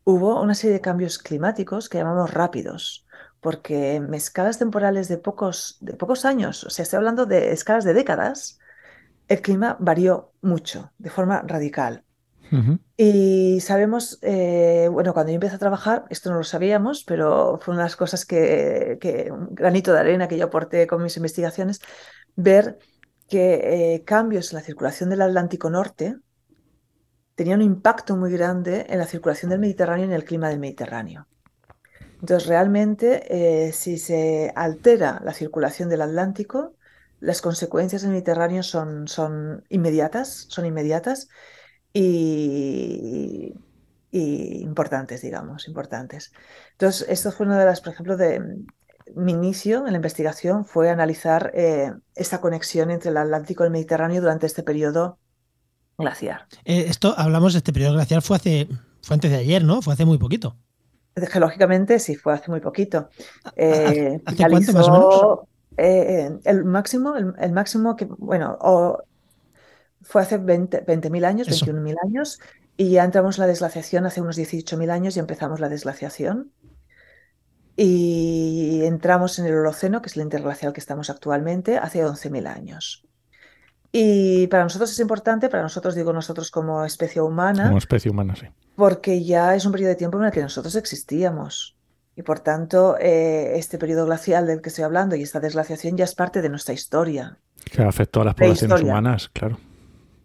hubo 0.04 0.42
una 0.42 0.56
serie 0.56 0.74
de 0.74 0.82
cambios 0.82 1.18
climáticos 1.18 1.90
que 1.90 1.98
llamamos 1.98 2.34
rápidos, 2.34 3.06
porque 3.42 3.96
en 3.96 4.14
escalas 4.14 4.60
temporales 4.60 5.08
de 5.08 5.18
pocos, 5.18 5.78
de 5.82 5.94
pocos 5.94 6.26
años, 6.26 6.64
o 6.64 6.70
sea, 6.70 6.84
estoy 6.84 6.98
hablando 6.98 7.26
de 7.26 7.52
escalas 7.52 7.84
de 7.84 7.94
décadas, 7.94 8.60
el 9.28 9.42
clima 9.42 9.78
varió 9.80 10.32
mucho, 10.42 10.92
de 10.98 11.10
forma 11.10 11.42
radical. 11.46 12.04
Y 12.96 13.60
sabemos, 13.62 14.20
eh, 14.22 14.88
bueno, 14.92 15.14
cuando 15.14 15.32
yo 15.32 15.36
empecé 15.36 15.56
a 15.56 15.60
trabajar, 15.60 16.06
esto 16.10 16.30
no 16.30 16.38
lo 16.38 16.44
sabíamos, 16.44 17.04
pero 17.04 17.60
fue 17.60 17.74
una 17.74 17.82
de 17.82 17.86
las 17.88 17.96
cosas 17.96 18.24
que, 18.26 18.98
que 19.02 19.32
un 19.32 19.54
granito 19.56 19.92
de 19.92 20.00
arena 20.00 20.28
que 20.28 20.38
yo 20.38 20.46
aporté 20.46 20.86
con 20.86 21.02
mis 21.02 21.18
investigaciones, 21.18 21.82
ver 22.36 22.78
que 23.28 23.96
eh, 23.96 24.04
cambios 24.06 24.52
en 24.52 24.60
la 24.60 24.64
circulación 24.64 25.10
del 25.10 25.24
Atlántico 25.24 25.70
Norte, 25.70 26.18
tenía 27.36 27.56
un 27.56 27.62
impacto 27.62 28.16
muy 28.16 28.32
grande 28.32 28.86
en 28.90 29.00
la 29.00 29.06
circulación 29.06 29.52
del 29.52 29.60
Mediterráneo 29.60 30.06
y 30.06 30.10
en 30.10 30.14
el 30.14 30.24
clima 30.24 30.50
del 30.50 30.60
Mediterráneo. 30.60 31.28
Entonces, 32.22 32.48
realmente, 32.48 33.68
eh, 33.68 33.74
si 33.74 33.98
se 33.98 34.52
altera 34.56 35.22
la 35.24 35.34
circulación 35.34 35.90
del 35.90 36.02
Atlántico, 36.02 36.74
las 37.20 37.42
consecuencias 37.42 38.02
del 38.02 38.12
Mediterráneo 38.12 38.64
son, 38.64 39.08
son 39.08 39.64
inmediatas, 39.70 40.46
son 40.50 40.66
inmediatas 40.66 41.28
y, 41.94 43.54
importantes, 44.12 45.22
digamos, 45.22 45.68
importantes. 45.68 46.32
Entonces, 46.72 47.06
esto 47.10 47.32
fue 47.32 47.46
una 47.46 47.60
de 47.60 47.66
las, 47.66 47.82
por 47.82 47.94
ejemplo, 47.94 48.18
de 48.18 48.64
mi 49.14 49.34
inicio 49.34 49.86
en 49.86 49.92
la 49.92 49.98
investigación 49.98 50.66
fue 50.66 50.90
analizar 50.90 51.52
eh, 51.54 51.94
esta 52.16 52.42
conexión 52.42 52.92
entre 52.92 53.12
el 53.12 53.18
Atlántico 53.18 53.64
y 53.64 53.68
el 53.68 53.72
Mediterráneo 53.72 54.22
durante 54.22 54.48
este 54.48 54.64
periodo 54.64 55.20
glaciar. 55.98 56.48
Eh, 56.64 56.86
esto, 56.88 57.14
hablamos 57.18 57.54
de 57.54 57.60
este 57.60 57.74
periodo 57.74 57.94
glacial, 57.94 58.22
fue, 58.22 58.38
hace, 58.38 58.68
fue 59.02 59.16
antes 59.16 59.32
de 59.32 59.38
ayer, 59.38 59.64
¿no? 59.64 59.82
Fue 59.82 59.94
hace 59.94 60.06
muy 60.06 60.18
poquito. 60.18 60.58
Geológicamente 61.16 62.00
sí, 62.00 62.16
fue 62.16 62.34
hace 62.34 62.52
muy 62.52 62.60
poquito. 62.60 63.10
Eh, 63.56 64.22
¿Hace 64.26 64.50
cuánto 64.50 64.74
más 64.74 64.88
o 64.88 64.92
menos? 64.92 65.40
Eh, 65.78 66.40
el 66.44 66.66
máximo, 66.66 67.16
el, 67.16 67.52
máximo 67.52 67.96
que, 67.96 68.06
bueno, 68.06 68.58
fue 70.02 70.22
hace 70.22 70.40
20.000 70.40 70.86
20 70.86 71.26
años, 71.26 71.48
21.000 71.48 71.96
años, 72.04 72.40
y 72.78 72.92
ya 72.92 73.04
entramos 73.04 73.38
en 73.38 73.44
la 73.44 73.48
desglaciación 73.48 74.06
hace 74.06 74.22
unos 74.22 74.38
18.000 74.38 74.90
años 74.92 75.16
y 75.16 75.20
empezamos 75.20 75.60
la 75.60 75.70
desglaciación. 75.70 76.52
Y 77.78 78.84
entramos 78.86 79.38
en 79.40 79.46
el 79.46 79.54
Holoceno, 79.54 80.02
que 80.02 80.08
es 80.08 80.16
el 80.16 80.24
interglacial 80.24 80.72
que 80.72 80.80
estamos 80.80 81.10
actualmente, 81.10 81.78
hace 81.78 82.06
11.000 82.06 82.48
años. 82.48 83.06
Y 83.92 84.48
para 84.48 84.64
nosotros 84.64 84.92
es 84.92 85.00
importante, 85.00 85.50
para 85.50 85.64
nosotros 85.64 85.96
digo 85.96 86.12
nosotros 86.14 86.52
como 86.52 86.84
especie 86.86 87.22
humana. 87.22 87.68
Como 87.68 87.78
especie 87.78 88.12
humana, 88.12 88.36
sí. 88.36 88.48
Porque 88.76 89.24
ya 89.24 89.56
es 89.56 89.66
un 89.66 89.72
periodo 89.72 89.90
de 89.90 89.96
tiempo 89.96 90.18
en 90.20 90.26
el 90.26 90.32
que 90.32 90.42
nosotros 90.42 90.76
existíamos. 90.76 91.76
Y 92.16 92.24
por 92.24 92.40
tanto, 92.40 92.98
eh, 93.00 93.58
este 93.58 93.78
periodo 93.78 94.06
glacial 94.06 94.48
del 94.48 94.62
que 94.62 94.70
estoy 94.70 94.84
hablando 94.84 95.16
y 95.16 95.22
esta 95.22 95.40
desglaciación 95.40 95.98
ya 95.98 96.06
es 96.06 96.16
parte 96.16 96.42
de 96.42 96.50
nuestra 96.50 96.74
historia. 96.74 97.40
Que 97.72 97.84
afectó 97.84 98.22
a 98.22 98.26
las 98.26 98.36
poblaciones 98.36 98.82
humanas, 98.82 99.30
claro. 99.30 99.58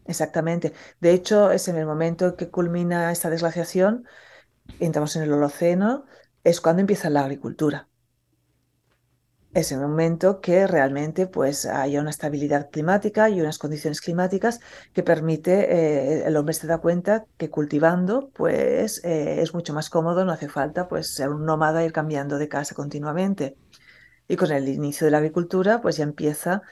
Exactamente. 0.06 0.72
De 1.00 1.12
hecho, 1.12 1.50
es 1.50 1.68
en 1.68 1.76
el 1.76 1.86
momento 1.86 2.36
que 2.36 2.48
culmina 2.48 3.12
esta 3.12 3.30
desglaciación, 3.30 4.04
entramos 4.78 5.14
en 5.16 5.22
el 5.22 5.32
Holoceno, 5.32 6.04
es 6.42 6.60
cuando 6.60 6.80
empieza 6.80 7.10
la 7.10 7.20
agricultura 7.20 7.89
es 9.52 9.72
el 9.72 9.80
momento 9.80 10.40
que 10.40 10.66
realmente 10.66 11.26
pues 11.26 11.66
haya 11.66 12.00
una 12.00 12.10
estabilidad 12.10 12.70
climática 12.70 13.28
y 13.28 13.40
unas 13.40 13.58
condiciones 13.58 14.00
climáticas 14.00 14.60
que 14.92 15.02
permite, 15.02 15.72
eh, 15.72 16.26
el 16.26 16.36
hombre 16.36 16.54
se 16.54 16.66
da 16.66 16.78
cuenta 16.78 17.24
que 17.36 17.50
cultivando 17.50 18.30
pues 18.32 19.04
eh, 19.04 19.42
es 19.42 19.52
mucho 19.52 19.74
más 19.74 19.90
cómodo, 19.90 20.24
no 20.24 20.32
hace 20.32 20.48
falta 20.48 20.86
pues 20.88 21.14
ser 21.14 21.30
un 21.30 21.44
nómada 21.44 21.84
ir 21.84 21.92
cambiando 21.92 22.38
de 22.38 22.48
casa 22.48 22.74
continuamente. 22.74 23.56
Y 24.28 24.36
con 24.36 24.52
el 24.52 24.68
inicio 24.68 25.06
de 25.06 25.10
la 25.10 25.18
agricultura 25.18 25.80
pues 25.80 25.96
ya 25.96 26.04
empieza 26.04 26.62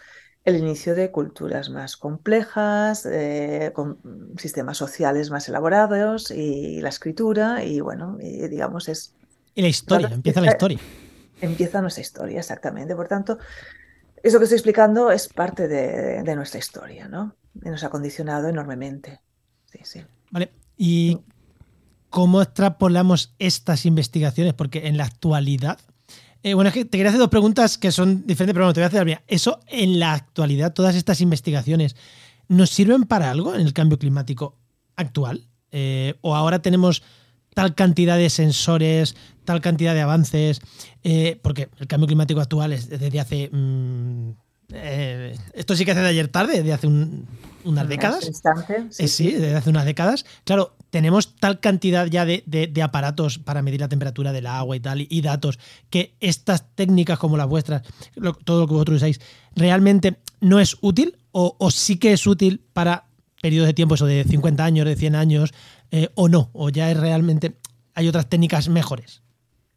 el 0.45 0.57
inicio 0.57 0.95
de 0.95 1.11
culturas 1.11 1.71
más 1.71 1.97
complejas, 1.97 3.05
eh, 3.07 3.73
con 3.75 3.99
sistemas 4.39 4.77
sociales 4.77 5.31
más 5.31 5.49
elaborados 5.49 6.31
y 6.31 6.81
la 6.81 6.91
escritura 6.91 7.65
y 7.65 7.81
bueno, 7.81 8.17
digamos 8.19 8.89
es... 8.89 9.15
Y 9.57 9.63
la 9.63 9.69
historia, 9.69 10.09
empieza 10.13 10.41
la 10.41 10.47
historia 10.47 10.79
empieza 11.41 11.81
nuestra 11.81 12.03
historia, 12.03 12.41
exactamente. 12.41 12.95
Por 12.95 13.09
tanto, 13.09 13.39
eso 14.23 14.39
que 14.39 14.45
estoy 14.45 14.57
explicando 14.57 15.11
es 15.11 15.29
parte 15.29 15.69
de, 15.69 16.35
nuestra 16.35 16.59
historia, 16.59 17.09
¿no? 17.09 17.37
Y 17.65 17.69
nos 17.69 17.85
ha 17.85 17.91
condicionado 17.91 18.49
enormemente. 18.49 19.21
Sí, 19.67 19.79
sí. 19.83 20.03
Vale. 20.31 20.53
¿Y 20.77 21.19
cómo 22.11 22.43
extrapolamos 22.43 23.35
estas 23.39 23.87
investigaciones? 23.87 24.55
Porque 24.55 24.87
en 24.89 24.97
la 24.97 25.05
actualidad. 25.05 25.79
Eh, 26.43 26.55
bueno, 26.55 26.69
es 26.69 26.75
que 26.75 26.85
te 26.85 26.97
quería 26.97 27.09
hacer 27.09 27.19
dos 27.19 27.31
preguntas 27.31 27.79
que 27.79 27.91
son 27.91 28.27
diferentes, 28.27 28.55
pero 28.55 28.67
bueno, 28.67 28.75
te 28.75 28.81
voy 28.81 28.85
a 28.85 28.87
hacer 28.89 29.01
la 29.01 29.05
primera. 29.05 29.25
¿Eso 29.27 29.61
en 29.67 29.99
la 29.99 30.13
actualidad, 30.13 30.73
todas 30.73 30.95
estas 30.95 31.21
investigaciones, 31.21 31.97
nos 32.47 32.71
sirven 32.71 33.05
para 33.05 33.31
algo 33.31 33.55
en 33.55 33.63
el 33.63 33.73
cambio 33.73 33.99
climático 33.99 34.57
actual? 34.97 35.49
Eh, 35.71 36.15
¿O 36.21 36.35
ahora 36.35 36.63
tenemos 36.63 37.03
tal 37.59 37.75
cantidad 37.75 38.17
de 38.17 38.31
sensores, 38.31 39.17
tal 39.45 39.61
cantidad 39.61 39.93
de 39.93 40.01
avances, 40.01 40.61
eh, 41.03 41.41
porque 41.43 41.69
el 41.81 41.89
cambio 41.89 42.07
climático 42.07 42.41
actual 42.41 42.73
es 42.73 42.89
desde 42.89 43.19
hace... 43.19 43.51
Mm, 43.51 44.31
eh, 44.75 45.37
esto 45.55 45.75
sí 45.75 45.85
que 45.85 45.91
hace 45.91 46.01
de 46.01 46.07
ayer 46.07 46.29
tarde, 46.29 46.59
desde 46.59 46.73
hace 46.73 46.87
unas 47.65 47.89
décadas. 47.89 48.31
Sí, 48.91 49.03
eh, 49.03 49.09
sí, 49.09 49.33
desde 49.33 49.57
hace 49.57 49.71
unas 49.71 49.87
décadas. 49.87 50.25
Claro, 50.45 50.77
tenemos 50.91 51.35
tal 51.35 51.59
cantidad 51.59 52.07
ya 52.07 52.25
de, 52.25 52.81
aparatos 52.81 53.41
para 53.41 53.61
medir 53.61 53.81
la 53.81 53.89
temperatura 53.89 54.31
del 54.31 54.47
agua 54.47 54.77
y 54.77 54.81
tal, 54.81 55.01
y, 55.01 55.21
datos, 55.21 55.59
que 55.91 56.15
estas 56.21 56.65
técnicas 56.77 57.19
como 57.19 57.37
las 57.37 57.49
vuestras, 57.49 57.83
todo 58.45 58.61
lo 58.61 58.67
que 58.69 58.75
vosotros 58.75 58.99
usáis, 58.99 59.21
realmente 59.57 60.21
no 60.41 60.61
es 60.61 60.77
útil 60.81 61.17
o, 61.33 61.57
o 61.59 61.73
sí 61.73 61.97
que 61.97 62.13
es 62.13 62.25
útil 62.25 62.63
para 62.73 63.09
periodos 63.41 63.67
de 63.69 63.75
tiempo, 63.75 63.95
eso 63.95 64.07
de 64.07 64.25
50 64.25 64.65
años, 64.65 64.87
de 64.87 64.97
100 64.97 65.15
años, 65.15 65.55
eh, 65.91 66.09
o 66.15 66.29
no, 66.29 66.51
o 66.53 66.69
ya 66.71 66.91
es 66.91 66.99
realmente 66.99 67.57
hay 67.95 68.09
otras 68.09 68.29
técnicas 68.29 68.69
mejores. 68.69 69.23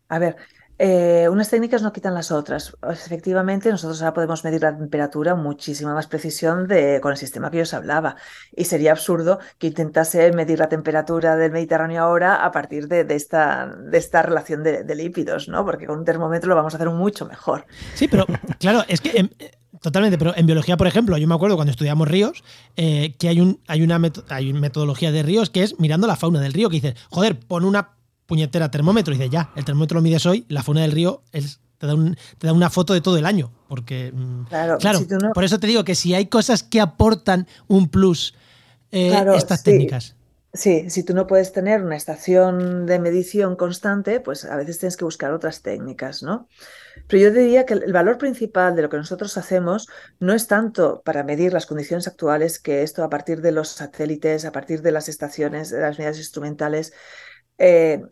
A 0.10 0.20
ver, 0.20 0.36
eh, 0.84 1.30
unas 1.30 1.48
técnicas 1.48 1.84
no 1.84 1.94
quitan 1.94 2.16
las 2.16 2.32
otras. 2.32 2.76
Efectivamente, 2.90 3.70
nosotros 3.70 4.02
ahora 4.02 4.16
podemos 4.16 4.44
medir 4.44 4.64
la 4.64 4.76
temperatura 4.76 5.36
muchísima 5.36 5.94
más 5.94 6.08
precisión 6.08 6.68
de, 6.68 7.00
con 7.02 7.12
el 7.12 7.18
sistema 7.18 7.52
que 7.52 7.58
yo 7.58 7.64
os 7.64 7.74
hablaba. 7.76 8.16
Y 8.56 8.66
sería 8.66 8.92
absurdo 8.92 9.38
que 9.60 9.68
intentase 9.68 10.32
medir 10.32 10.58
la 10.58 10.70
temperatura 10.70 11.36
del 11.36 11.52
Mediterráneo 11.52 12.02
ahora 12.02 12.44
a 12.44 12.52
partir 12.52 12.88
de, 12.88 13.06
esta, 13.16 13.68
de 13.68 13.96
esta 13.98 14.24
relación 14.24 14.64
de, 14.64 14.96
lípidos, 14.96 15.50
¿no? 15.50 15.64
Porque 15.64 15.86
con 15.86 16.00
un 16.00 16.06
termómetro 16.06 16.50
lo 16.50 16.56
vamos 16.56 16.74
a 16.74 16.78
hacer 16.78 16.90
mucho 16.90 17.28
mejor. 17.28 17.68
Sí, 17.94 18.08
pero 18.08 18.26
claro, 18.60 18.84
es 18.88 19.02
que... 19.02 19.30
Totalmente, 19.82 20.20
pero 20.20 20.38
en 20.38 20.46
biología, 20.46 20.78
por 20.78 20.86
ejemplo, 20.86 21.18
yo 21.18 21.28
me 21.28 21.34
acuerdo 21.34 21.56
cuando 21.56 21.72
estudiamos 21.72 22.08
ríos, 22.08 22.44
eh, 22.78 23.16
que 23.18 23.30
hay, 23.30 23.40
un, 23.40 23.60
hay, 23.66 23.82
una 23.82 24.00
hay 24.30 24.52
una 24.52 24.60
metodología 24.60 25.12
de 25.12 25.24
ríos 25.24 25.50
que 25.50 25.64
es 25.64 25.80
mirando 25.80 26.06
la 26.06 26.16
fauna 26.16 26.40
del 26.40 26.54
río, 26.54 26.70
que 26.70 26.76
dices, 26.76 26.96
joder, 27.10 27.40
pon 27.40 27.66
una 27.66 27.90
puñetera 28.28 28.70
termómetro. 28.70 29.12
Y 29.14 29.18
dice, 29.18 29.32
ya, 29.32 29.52
el 29.56 29.66
termómetro 29.66 29.96
lo 29.96 30.04
mides 30.04 30.26
hoy, 30.28 30.46
la 30.50 30.62
fauna 30.62 30.82
del 30.82 30.92
río 30.92 31.24
es, 31.32 31.60
te, 31.80 31.88
da 31.88 31.96
te, 32.38 32.46
da 32.46 32.54
una 32.54 32.70
foto 32.70 32.94
de 32.94 33.02
todo 33.02 33.18
el 33.18 33.26
año. 33.26 33.52
Porque, 33.68 34.12
mm, 34.14 34.44
claro, 34.80 35.00
por 35.34 35.44
eso 35.44 35.60
te 35.60 35.66
digo 35.66 35.84
que 35.84 35.96
si 35.96 36.14
hay 36.14 36.28
cosas 36.28 36.62
que 36.62 36.80
aportan 36.80 37.48
un 37.68 37.90
plus 37.90 38.36
eh, 38.92 39.12
estas 39.36 39.64
técnicas. 39.64 40.16
Sí, 40.54 40.90
si 40.90 41.04
tú 41.04 41.14
no 41.14 41.28
puedes 41.28 41.54
tener 41.54 41.82
una 41.82 41.96
estación 41.96 42.86
de 42.86 43.00
medición 43.00 43.56
constante, 43.56 44.20
pues 44.20 44.44
a 44.44 44.58
veces 44.58 44.80
tienes 44.80 44.98
que 44.98 45.06
buscar 45.06 45.32
otras 45.32 45.62
técnicas, 45.62 46.24
¿no? 46.24 46.50
Pero 47.08 47.24
yo 47.24 47.32
diría 47.32 47.66
que 47.66 47.76
el 47.76 47.94
valor 47.94 48.18
principal 48.18 48.76
de 48.76 48.82
lo 48.82 48.90
que 48.90 48.98
nosotros 48.98 49.38
hacemos 49.38 49.88
no 50.20 50.34
es 50.34 50.48
tanto 50.48 51.04
para 51.04 51.24
medir 51.24 51.54
las 51.54 51.66
condiciones 51.66 52.06
actuales, 52.08 52.60
que 52.60 52.84
esto 52.84 53.04
a 53.04 53.10
partir 53.10 53.42
de 53.42 53.54
los 53.54 53.70
satélites, 53.70 54.44
a 54.44 54.52
partir 54.52 54.82
de 54.82 54.92
las 54.92 55.08
estaciones, 55.08 55.70
de 55.70 55.80
las 55.80 55.98
medidas 55.98 56.18
instrumentales, 56.18 56.94
eh, 57.58 58.04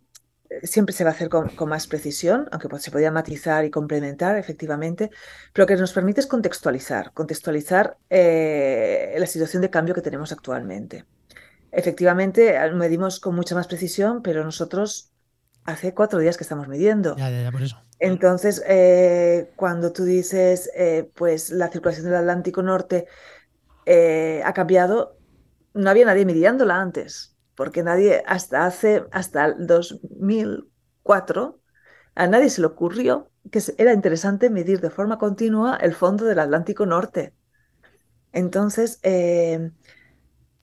siempre 0.64 0.94
se 0.96 1.04
va 1.04 1.12
a 1.12 1.14
hacer 1.14 1.30
con, 1.30 1.52
más 1.68 1.88
precisión, 1.88 2.48
aunque 2.52 2.70
pues, 2.70 2.84
se 2.84 2.92
podía 2.92 3.12
matizar 3.12 3.66
y 3.66 3.72
complementar 3.72 4.38
efectivamente, 4.38 5.12
pero 5.54 5.68
que 5.68 5.76
nos 5.76 5.94
permite 5.94 6.22
es 6.22 6.28
contextualizar, 6.28 7.12
contextualizar 7.14 7.98
eh, 8.10 9.16
la 9.18 9.28
situación 9.28 9.62
de 9.62 9.70
cambio 9.70 9.96
que 9.96 10.02
tenemos 10.02 10.32
actualmente. 10.32 11.06
Efectivamente, 11.72 12.58
medimos 12.74 13.20
con 13.20 13.36
mucha 13.36 13.56
más 13.56 13.68
precisión, 13.68 14.22
pero 14.22 14.44
nosotros 14.44 15.12
hace 15.64 15.94
cuatro 15.94 16.20
días 16.20 16.38
que 16.38 16.44
estamos 16.44 16.68
midiendo. 16.68 17.16
Entonces, 18.00 18.64
eh, 18.68 19.52
cuando 19.56 19.92
tú 19.92 20.04
dices, 20.04 20.70
eh, 20.76 21.10
pues 21.16 21.52
la 21.52 21.68
circulación 21.70 22.06
del 22.06 22.16
Atlántico 22.16 22.64
Norte 22.64 23.08
ha 24.44 24.54
cambiado, 24.54 25.18
no 25.74 25.90
había 25.90 26.06
nadie 26.06 26.24
midiéndola 26.24 26.80
antes 26.80 27.36
porque 27.60 27.84
nadie, 27.84 28.24
hasta 28.26 28.66
hace, 28.66 29.04
hasta 29.12 29.48
el 29.48 29.68
2004, 29.68 31.60
a 32.16 32.28
nadie 32.28 32.50
se 32.50 32.62
le 32.62 32.68
ocurrió 32.68 33.32
que 33.52 33.62
era 33.78 33.92
interesante 33.92 34.50
medir 34.50 34.80
de 34.80 34.90
forma 34.90 35.18
continua 35.18 35.76
el 35.76 35.94
fondo 35.94 36.24
del 36.24 36.40
Atlántico 36.40 36.86
Norte. 36.86 37.34
Entonces, 38.32 39.02
eh, 39.04 39.72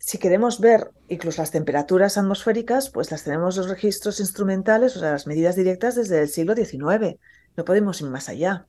si 0.06 0.18
queremos 0.18 0.60
ver 0.60 0.92
incluso 1.08 1.42
las 1.42 1.50
temperaturas 1.50 2.16
atmosféricas, 2.16 2.90
pues 2.90 3.10
las 3.10 3.24
tenemos 3.24 3.56
los 3.56 3.68
registros 3.68 4.20
instrumentales, 4.20 4.96
o 4.96 5.00
sea, 5.00 5.10
las 5.10 5.26
medidas 5.26 5.56
directas 5.56 5.96
desde 5.96 6.20
el 6.22 6.28
siglo 6.28 6.54
XIX. 6.54 7.18
No 7.56 7.64
podemos 7.64 8.00
ir 8.00 8.08
más 8.08 8.28
allá. 8.28 8.66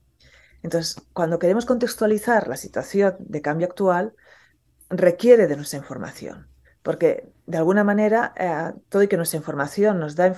Entonces, 0.64 1.00
cuando 1.12 1.38
queremos 1.38 1.64
contextualizar 1.64 2.48
la 2.48 2.56
situación 2.56 3.14
de 3.20 3.40
cambio 3.40 3.68
actual, 3.68 4.14
requiere 4.90 5.46
de 5.46 5.54
nuestra 5.54 5.78
información 5.78 6.48
porque 6.82 7.28
de 7.44 7.58
alguna 7.58 7.84
manera 7.84 8.32
eh, 8.34 8.72
todo 8.88 9.02
y 9.02 9.08
que 9.08 9.18
nuestra 9.18 9.36
información 9.36 10.00
nos 10.00 10.16
da 10.16 10.34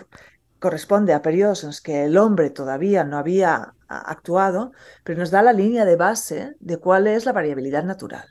corresponde 0.59 1.15
a 1.15 1.23
periodos 1.23 1.63
en 1.63 1.69
los 1.69 1.81
que 1.81 2.05
el 2.05 2.19
hombre 2.19 2.51
todavía 2.51 3.05
no 3.05 3.19
había 3.19 3.75
actuado, 3.87 4.73
pero 5.05 5.21
nos 5.21 5.31
da 5.31 5.43
la 5.43 5.53
línea 5.53 5.85
de 5.85 5.95
base 5.95 6.57
de 6.59 6.77
cuál 6.79 7.07
es 7.07 7.25
la 7.25 7.33
variabilidad 7.33 7.85
natural. 7.85 8.29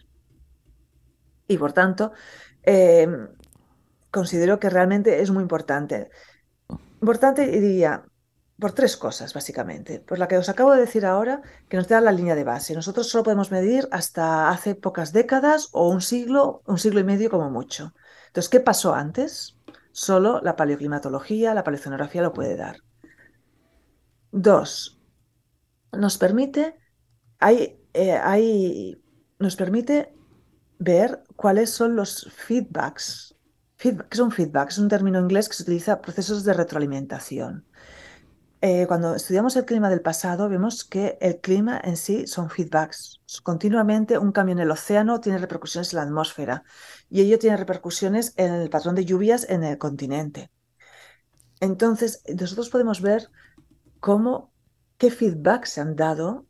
Y 1.47 1.57
por 1.57 1.72
tanto, 1.72 2.11
em, 2.70 3.28
considero 4.11 4.59
que 4.59 4.70
realmente 4.70 5.22
es 5.22 5.32
muy 5.32 5.41
importante. 5.41 6.09
Importante, 7.01 7.47
diría, 7.47 8.03
por 8.59 8.74
tres 8.74 8.97
cosas, 8.97 9.34
básicamente. 9.34 9.99
Por 9.99 10.20
la 10.20 10.28
que 10.28 10.38
os 10.38 10.49
acabo 10.49 10.74
de 10.74 10.82
decir 10.82 11.05
ahora, 11.05 11.41
que 11.67 11.78
nos 11.78 11.88
da 11.88 12.01
la 12.01 12.11
línea 12.11 12.36
de 12.36 12.43
base. 12.43 12.76
Nosotros 12.76 13.09
solo 13.09 13.24
podemos 13.24 13.51
medir 13.51 13.88
hasta 13.91 14.49
hace 14.49 14.76
pocas 14.76 15.13
décadas 15.13 15.70
o 15.72 15.89
un 15.89 16.01
siglo, 16.01 16.61
un 16.65 16.78
siglo 16.78 16.99
y 16.99 17.03
medio 17.03 17.30
como 17.30 17.49
mucho. 17.49 17.93
Entonces, 18.28 18.49
¿qué 18.49 18.59
pasó 18.59 18.93
antes? 18.93 19.57
Solo 19.91 20.41
la 20.41 20.55
paleoclimatología, 20.55 21.53
la 21.53 21.63
paleocenografía 21.63 22.22
lo 22.22 22.34
puede 22.34 22.55
dar. 22.55 22.78
Dos, 24.32 24.99
nos 25.91 26.17
permite, 26.17 26.78
hay, 27.39 27.82
eh, 27.93 28.97
nos 29.39 29.55
permite 29.55 30.13
ver 30.80 31.24
cuáles 31.36 31.70
son 31.70 31.96
los 31.96 32.32
feedbacks. 32.34 33.36
¿Qué 33.78 33.96
es 34.10 34.20
un 34.20 34.32
feedback? 34.32 34.70
Es 34.70 34.78
un 34.78 34.90
término 34.90 35.20
inglés 35.20 35.48
que 35.48 35.56
se 35.56 35.64
utiliza 35.64 36.02
procesos 36.02 36.44
de 36.44 36.54
retroalimentación. 36.54 37.66
Eh, 38.62 38.88
cuando 38.88 39.16
estudiamos 39.16 39.56
el 39.56 39.64
clima 39.64 39.90
del 39.90 40.02
pasado, 40.02 40.50
vemos 40.50 40.84
que 40.84 41.18
el 41.22 41.40
clima 41.40 41.80
en 41.82 41.96
sí 41.96 42.28
son 42.28 42.50
feedbacks. 42.50 43.22
Continuamente 43.42 44.18
un 44.18 44.34
cambio 44.34 44.54
en 44.54 44.60
el 44.60 44.72
océano 44.72 45.22
tiene 45.22 45.38
repercusiones 45.38 45.94
en 45.94 45.98
la 45.98 46.04
atmósfera 46.04 46.64
y 47.10 47.22
ello 47.22 47.40
tiene 47.40 47.56
repercusiones 47.56 48.34
en 48.36 48.54
el 48.54 48.70
patrón 48.70 48.96
de 48.96 49.06
lluvias 49.06 49.48
en 49.50 49.64
el 49.64 49.78
continente. 49.78 50.52
Entonces, 51.62 52.22
nosotros 52.38 52.70
podemos 52.70 53.02
ver 53.02 53.30
cómo, 54.02 54.52
qué 54.98 55.10
feedback 55.10 55.66
se 55.66 55.80
han 55.80 55.96
dado 55.96 56.46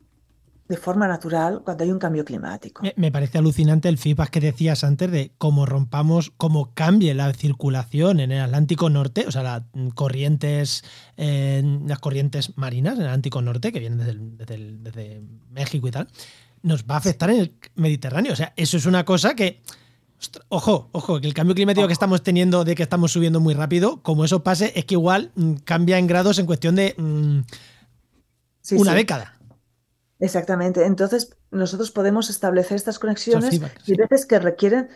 de 0.70 0.76
forma 0.76 1.08
natural 1.08 1.62
cuando 1.64 1.82
hay 1.82 1.90
un 1.90 1.98
cambio 1.98 2.24
climático. 2.24 2.84
Me, 2.94 3.10
parece 3.10 3.38
alucinante 3.38 3.88
el 3.88 3.98
feedback 3.98 4.30
que 4.30 4.40
decías 4.40 4.84
antes 4.84 5.10
de 5.10 5.32
cómo 5.36 5.66
rompamos, 5.66 6.32
cómo 6.36 6.72
cambie 6.74 7.12
la 7.12 7.34
circulación 7.34 8.20
en 8.20 8.30
el 8.30 8.40
Atlántico 8.40 8.88
Norte, 8.88 9.24
o 9.26 9.32
sea, 9.32 9.42
las 9.42 9.62
corrientes, 9.96 10.84
las 11.16 11.98
corrientes 11.98 12.56
marinas 12.56 12.94
en 12.94 13.00
el 13.00 13.06
Atlántico 13.08 13.42
Norte, 13.42 13.72
que 13.72 13.80
vienen 13.80 14.36
desde, 14.38 14.76
desde 14.76 15.22
México 15.50 15.88
y 15.88 15.90
tal, 15.90 16.06
nos 16.62 16.84
va 16.84 16.94
a 16.94 16.98
afectar 16.98 17.30
en 17.30 17.40
el 17.40 17.54
Mediterráneo. 17.74 18.32
O 18.32 18.36
sea, 18.36 18.52
eso 18.56 18.76
es 18.76 18.86
una 18.86 19.04
cosa 19.04 19.34
que 19.34 19.62
Ojo, 20.50 20.90
ojo, 20.92 21.18
que 21.20 21.26
el 21.26 21.32
cambio 21.32 21.54
climático 21.56 21.86
que 21.86 21.94
estamos 21.94 22.22
teniendo 22.22 22.62
de 22.62 22.74
que 22.74 22.82
estamos 22.82 23.10
subiendo 23.10 23.40
muy 23.40 23.54
rápido, 23.54 24.02
como 24.02 24.24
eso 24.24 24.44
pase, 24.44 24.70
es 24.76 24.84
que 24.84 24.94
igual 24.94 25.32
mm, 25.34 25.54
cambia 25.64 25.98
en 25.98 26.06
grados 26.06 26.38
en 26.38 26.44
cuestión 26.46 26.76
de 26.76 26.94
mm, 26.96 27.40
una 28.76 28.94
década. 28.94 29.39
Exactamente. 30.20 30.84
Entonces, 30.84 31.36
nosotros 31.50 31.90
podemos 31.90 32.28
establecer 32.30 32.76
estas 32.76 32.98
conexiones 32.98 33.60
y 33.86 33.96
veces 33.96 34.26
que 34.26 34.38
requieren 34.38 34.88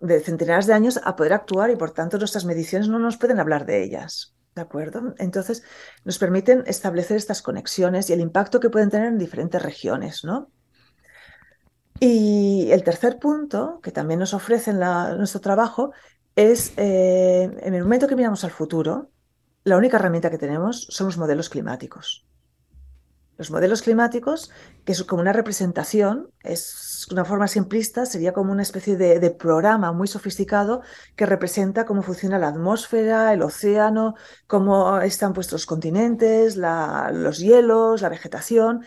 de 0.00 0.20
centenares 0.20 0.66
de 0.66 0.72
años 0.72 0.98
a 1.04 1.14
poder 1.14 1.34
actuar 1.34 1.70
y 1.70 1.76
por 1.76 1.92
tanto 1.92 2.18
nuestras 2.18 2.44
mediciones 2.44 2.88
no 2.88 2.98
nos 2.98 3.18
pueden 3.18 3.38
hablar 3.38 3.66
de 3.66 3.84
ellas. 3.84 4.34
¿De 4.54 4.60
acuerdo? 4.60 5.14
Entonces, 5.18 5.62
nos 6.04 6.18
permiten 6.18 6.64
establecer 6.66 7.16
estas 7.16 7.40
conexiones 7.40 8.10
y 8.10 8.12
el 8.12 8.20
impacto 8.20 8.60
que 8.60 8.68
pueden 8.68 8.90
tener 8.90 9.08
en 9.08 9.18
diferentes 9.18 9.62
regiones, 9.62 10.24
¿no? 10.24 10.50
Y 12.00 12.68
el 12.72 12.82
tercer 12.82 13.18
punto, 13.18 13.80
que 13.82 13.92
también 13.92 14.20
nos 14.20 14.34
ofrece 14.34 14.72
en 14.72 14.80
nuestro 14.80 15.40
trabajo, 15.40 15.92
es 16.34 16.72
eh, 16.76 17.50
en 17.60 17.74
el 17.74 17.82
momento 17.82 18.08
que 18.08 18.16
miramos 18.16 18.42
al 18.44 18.50
futuro, 18.50 19.10
la 19.64 19.76
única 19.76 19.98
herramienta 19.98 20.30
que 20.30 20.38
tenemos 20.38 20.86
son 20.90 21.06
los 21.06 21.16
modelos 21.16 21.48
climáticos. 21.48 22.26
Los 23.42 23.50
modelos 23.50 23.82
climáticos, 23.82 24.52
que 24.84 24.92
es 24.92 25.02
como 25.02 25.20
una 25.20 25.32
representación, 25.32 26.30
es 26.44 27.08
una 27.10 27.24
forma 27.24 27.48
simplista, 27.48 28.06
sería 28.06 28.32
como 28.32 28.52
una 28.52 28.62
especie 28.62 28.96
de, 28.96 29.30
programa 29.32 29.90
muy 29.90 30.06
sofisticado 30.06 30.82
que 31.16 31.26
representa 31.26 31.84
cómo 31.84 32.02
funciona 32.02 32.38
la 32.38 32.46
atmósfera, 32.46 33.32
el 33.32 33.42
océano, 33.42 34.14
cómo 34.46 35.00
están 35.00 35.32
puestos 35.32 35.54
los 35.54 35.66
continentes, 35.66 36.56
los 36.56 37.40
hielos, 37.40 38.00
la 38.00 38.10
vegetación 38.10 38.84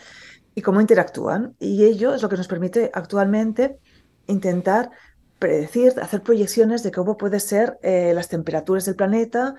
y 0.54 0.62
cómo 0.62 0.80
interactúan. 0.80 1.54
Y 1.58 1.84
ello 1.84 2.14
es 2.14 2.22
lo 2.22 2.30
que 2.30 2.38
nos 2.38 2.48
permite 2.48 2.90
actualmente 2.94 3.78
intentar 4.26 4.90
predecir, 5.38 6.00
hacer 6.00 6.22
proyecciones 6.22 6.82
de 6.82 6.92
cómo 6.92 7.18
puede 7.18 7.40
ser 7.40 7.76
eh, 7.82 8.14
las 8.14 8.30
temperaturas 8.30 8.86
del 8.86 8.96
planeta 8.96 9.54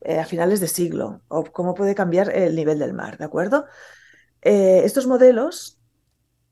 eh, 0.00 0.18
a 0.18 0.24
finales 0.24 0.60
de 0.60 0.68
siglo 0.68 1.20
o 1.28 1.44
cómo 1.44 1.74
puede 1.74 1.94
cambiar 1.94 2.30
el 2.34 2.56
nivel 2.56 2.78
del 2.78 2.94
mar, 2.94 3.18
¿de 3.18 3.26
acuerdo? 3.26 3.66
Eh, 4.42 4.82
estos 4.84 5.06
modelos 5.06 5.78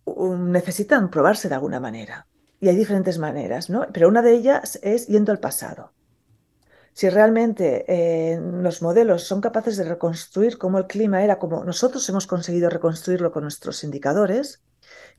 um, 0.05 0.51
necesitan 0.51 1.11
probarse 1.11 1.49
de 1.49 1.55
alguna 1.55 1.80
manera 1.80 2.26
y 2.61 2.68
hay 2.68 2.76
diferentes 2.76 3.18
maneras, 3.18 3.70
¿no? 3.70 3.87
Pero 3.93 4.09
una 4.09 4.22
de 4.22 4.32
ellas 4.34 4.78
es 4.82 5.07
yendo 5.07 5.32
al 5.32 5.41
pasado 5.41 5.93
si 6.97 7.11
realmente 7.11 7.84
eh, 7.89 8.41
los 8.41 8.80
modelos 8.80 9.24
son 9.24 9.43
capaces 9.43 9.76
de 9.76 9.84
reconstruir 9.84 10.57
cómo 10.57 10.78
el 10.78 10.87
clima 10.87 11.22
era, 11.22 11.39
como 11.39 11.62
nosotros 11.62 12.09
hemos 12.09 12.26
conseguido 12.26 12.70
reconstruirlo 12.70 13.32
con 13.32 13.43
nuestros 13.43 13.84
indicadores, 13.84 14.62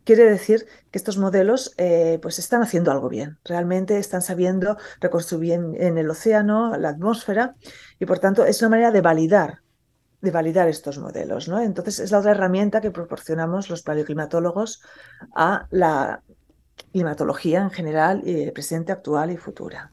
quiere 0.03 0.23
decir 0.23 0.65
que 0.89 0.97
estos 0.97 1.19
modelos 1.19 1.75
eh, 1.77 2.17
pues 2.19 2.39
están 2.39 2.63
haciendo 2.63 2.91
algo 2.91 3.09
bien. 3.09 3.37
Realmente 3.45 3.99
están 3.99 4.23
sabiendo 4.23 4.77
reconstruir 4.99 5.53
en 5.53 5.99
el 5.99 6.09
océano, 6.09 6.75
la 6.77 6.89
atmósfera, 6.89 7.53
y 7.99 8.07
por 8.07 8.17
tanto 8.17 8.43
es 8.43 8.59
una 8.63 8.69
manera 8.69 8.89
de 8.89 9.01
validar 9.01 9.61
de 10.21 10.31
validar 10.31 10.67
estos 10.67 10.97
modelos. 10.97 11.47
¿no? 11.47 11.61
Entonces, 11.61 11.99
es 11.99 12.11
la 12.11 12.19
otra 12.19 12.31
herramienta 12.31 12.81
que 12.81 12.91
proporcionamos 12.91 13.69
los 13.69 13.83
paleoclimatólogos 13.83 14.81
a 15.35 15.67
la 15.71 16.23
climatología 16.91 17.61
en 17.61 17.71
general, 17.71 18.21
y 18.25 18.51
presente, 18.51 18.91
actual 18.91 19.31
y 19.31 19.37
futura. 19.37 19.91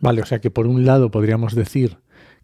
Vale, 0.00 0.22
o 0.22 0.26
sea 0.26 0.40
que 0.40 0.50
por 0.50 0.66
un 0.66 0.84
lado 0.84 1.10
podríamos 1.10 1.54
decir 1.54 1.98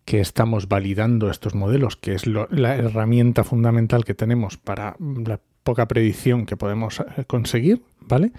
que 0.05 0.21
estamos 0.21 0.69
validando 0.69 1.31
estos 1.31 1.55
modelos, 1.55 1.97
que 1.97 2.15
es 2.15 2.27
la 2.27 2.77
herramienta 2.77 3.43
fundamental 3.43 4.05
que 4.05 4.15
tenemos 4.15 4.57
para 4.57 4.97
la 5.01 5.41
poca 5.65 5.89
predicción 5.89 6.47
que 6.47 6.57
podemos 6.57 7.01
eh, 7.01 7.25
conseguir, 7.27 7.83
¿vale? 8.01 8.33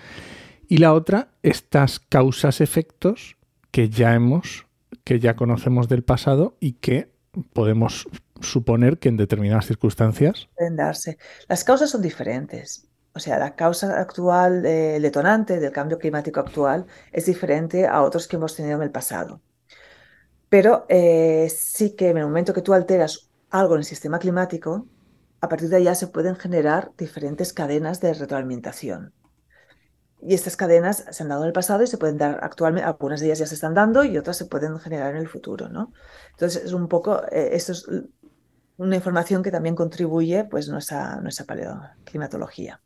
Y 0.70 0.78
la 0.78 0.94
otra, 0.94 1.30
estas 1.44 2.00
causas-efectos 2.00 3.36
que 3.72 3.90
ya 3.90 4.16
hemos, 4.16 4.66
que 5.04 5.20
ya 5.20 5.36
conocemos 5.36 5.90
del 5.90 6.04
pasado 6.04 6.56
y 6.62 6.74
que 6.74 7.12
podemos 7.54 8.08
suponer 8.42 8.98
que 9.00 9.10
en 9.10 9.18
determinadas 9.18 9.66
circunstancias. 9.66 10.48
Pueden 10.56 10.76
darse. 10.76 11.18
Las 11.48 11.64
causas 11.64 11.90
son 11.90 12.02
diferentes. 12.02 12.88
O 13.14 13.20
sea, 13.20 13.40
la 13.40 13.56
causa 13.56 14.00
actual, 14.00 14.66
el 14.66 15.02
detonante 15.02 15.60
del 15.60 15.72
cambio 15.72 15.98
climático 15.98 16.40
actual 16.40 16.86
es 17.12 17.26
diferente 17.26 17.88
a 17.88 18.04
otros 18.04 18.28
que 18.28 18.36
hemos 18.36 18.56
tenido 18.56 18.76
en 18.76 18.84
el 18.84 18.92
pasado. 18.92 19.42
Pero 20.50 20.86
eh, 20.88 21.48
sí 21.50 21.96
que 21.96 22.10
en 22.10 22.18
el 22.18 22.26
momento 22.26 22.54
que 22.54 22.62
tú 22.62 22.74
alteras 22.74 23.30
algo 23.50 23.74
en 23.74 23.80
el 23.80 23.86
sistema 23.86 24.20
climático, 24.20 24.86
a 25.42 25.50
partir 25.50 25.70
de 25.70 25.78
allá 25.78 25.96
se 25.96 26.08
pueden 26.08 26.36
generar 26.36 26.92
diferentes 26.98 27.54
cadenas 27.54 28.02
de 28.02 28.14
retroalimentación. 28.14 29.14
Y 30.22 30.34
estas 30.34 30.58
cadenas 30.58 31.06
se 31.12 31.24
han 31.24 31.30
dado 31.30 31.44
en 31.44 31.48
el 31.48 31.54
pasado 31.54 31.84
y 31.84 31.88
se 31.88 31.98
pueden 31.98 32.18
dar 32.18 32.40
actualmente, 32.42 32.88
algunas 32.88 33.20
de 33.20 33.28
ellas 33.28 33.40
ya 33.40 33.46
se 33.46 33.56
están 33.56 33.74
dando 33.74 34.04
y 34.04 34.18
otras 34.18 34.38
se 34.38 34.46
pueden 34.46 34.80
generar 34.80 35.16
en 35.16 35.22
el 35.22 35.28
futuro, 35.28 35.70
¿no? 35.70 35.94
Entonces, 36.32 36.64
es 36.66 36.74
un 36.74 36.88
poco, 36.88 37.22
eh, 37.32 37.50
esto 37.54 37.72
es 37.72 37.88
una 38.78 38.96
información 38.96 39.44
que 39.44 39.52
también 39.52 39.76
contribuye 39.76 40.44
pues 40.46 40.70
nuestra, 40.70 41.20
nuestra 41.22 41.46
paleoclimatología. 41.46 42.80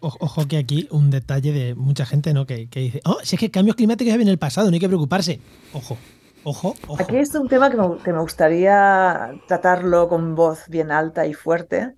Ojo, 0.00 0.48
que 0.48 0.56
aquí 0.56 0.88
un 0.90 1.10
detalle 1.10 1.52
de 1.52 1.74
mucha 1.74 2.06
gente 2.06 2.32
¿no? 2.32 2.46
que, 2.46 2.68
dice, 2.72 3.00
oh, 3.04 3.18
si 3.22 3.36
es 3.36 3.40
que 3.40 3.50
cambios 3.50 3.76
climáticos 3.76 4.08
ya 4.08 4.16
vienen 4.16 4.28
en 4.28 4.32
el 4.32 4.38
pasado, 4.38 4.68
no 4.68 4.74
hay 4.74 4.80
que 4.80 4.88
preocuparse. 4.88 5.40
Ojo, 5.74 5.98
ojo, 6.42 6.74
ojo. 6.88 7.02
Aquí 7.02 7.16
es 7.16 7.34
un 7.34 7.48
tema 7.48 7.70
que 7.70 8.12
me, 8.12 8.20
gustaría 8.20 9.32
tratarlo 9.46 10.08
con 10.08 10.34
voz 10.34 10.68
bien 10.68 10.90
alta 10.90 11.26
y 11.26 11.34
fuerte, 11.34 11.94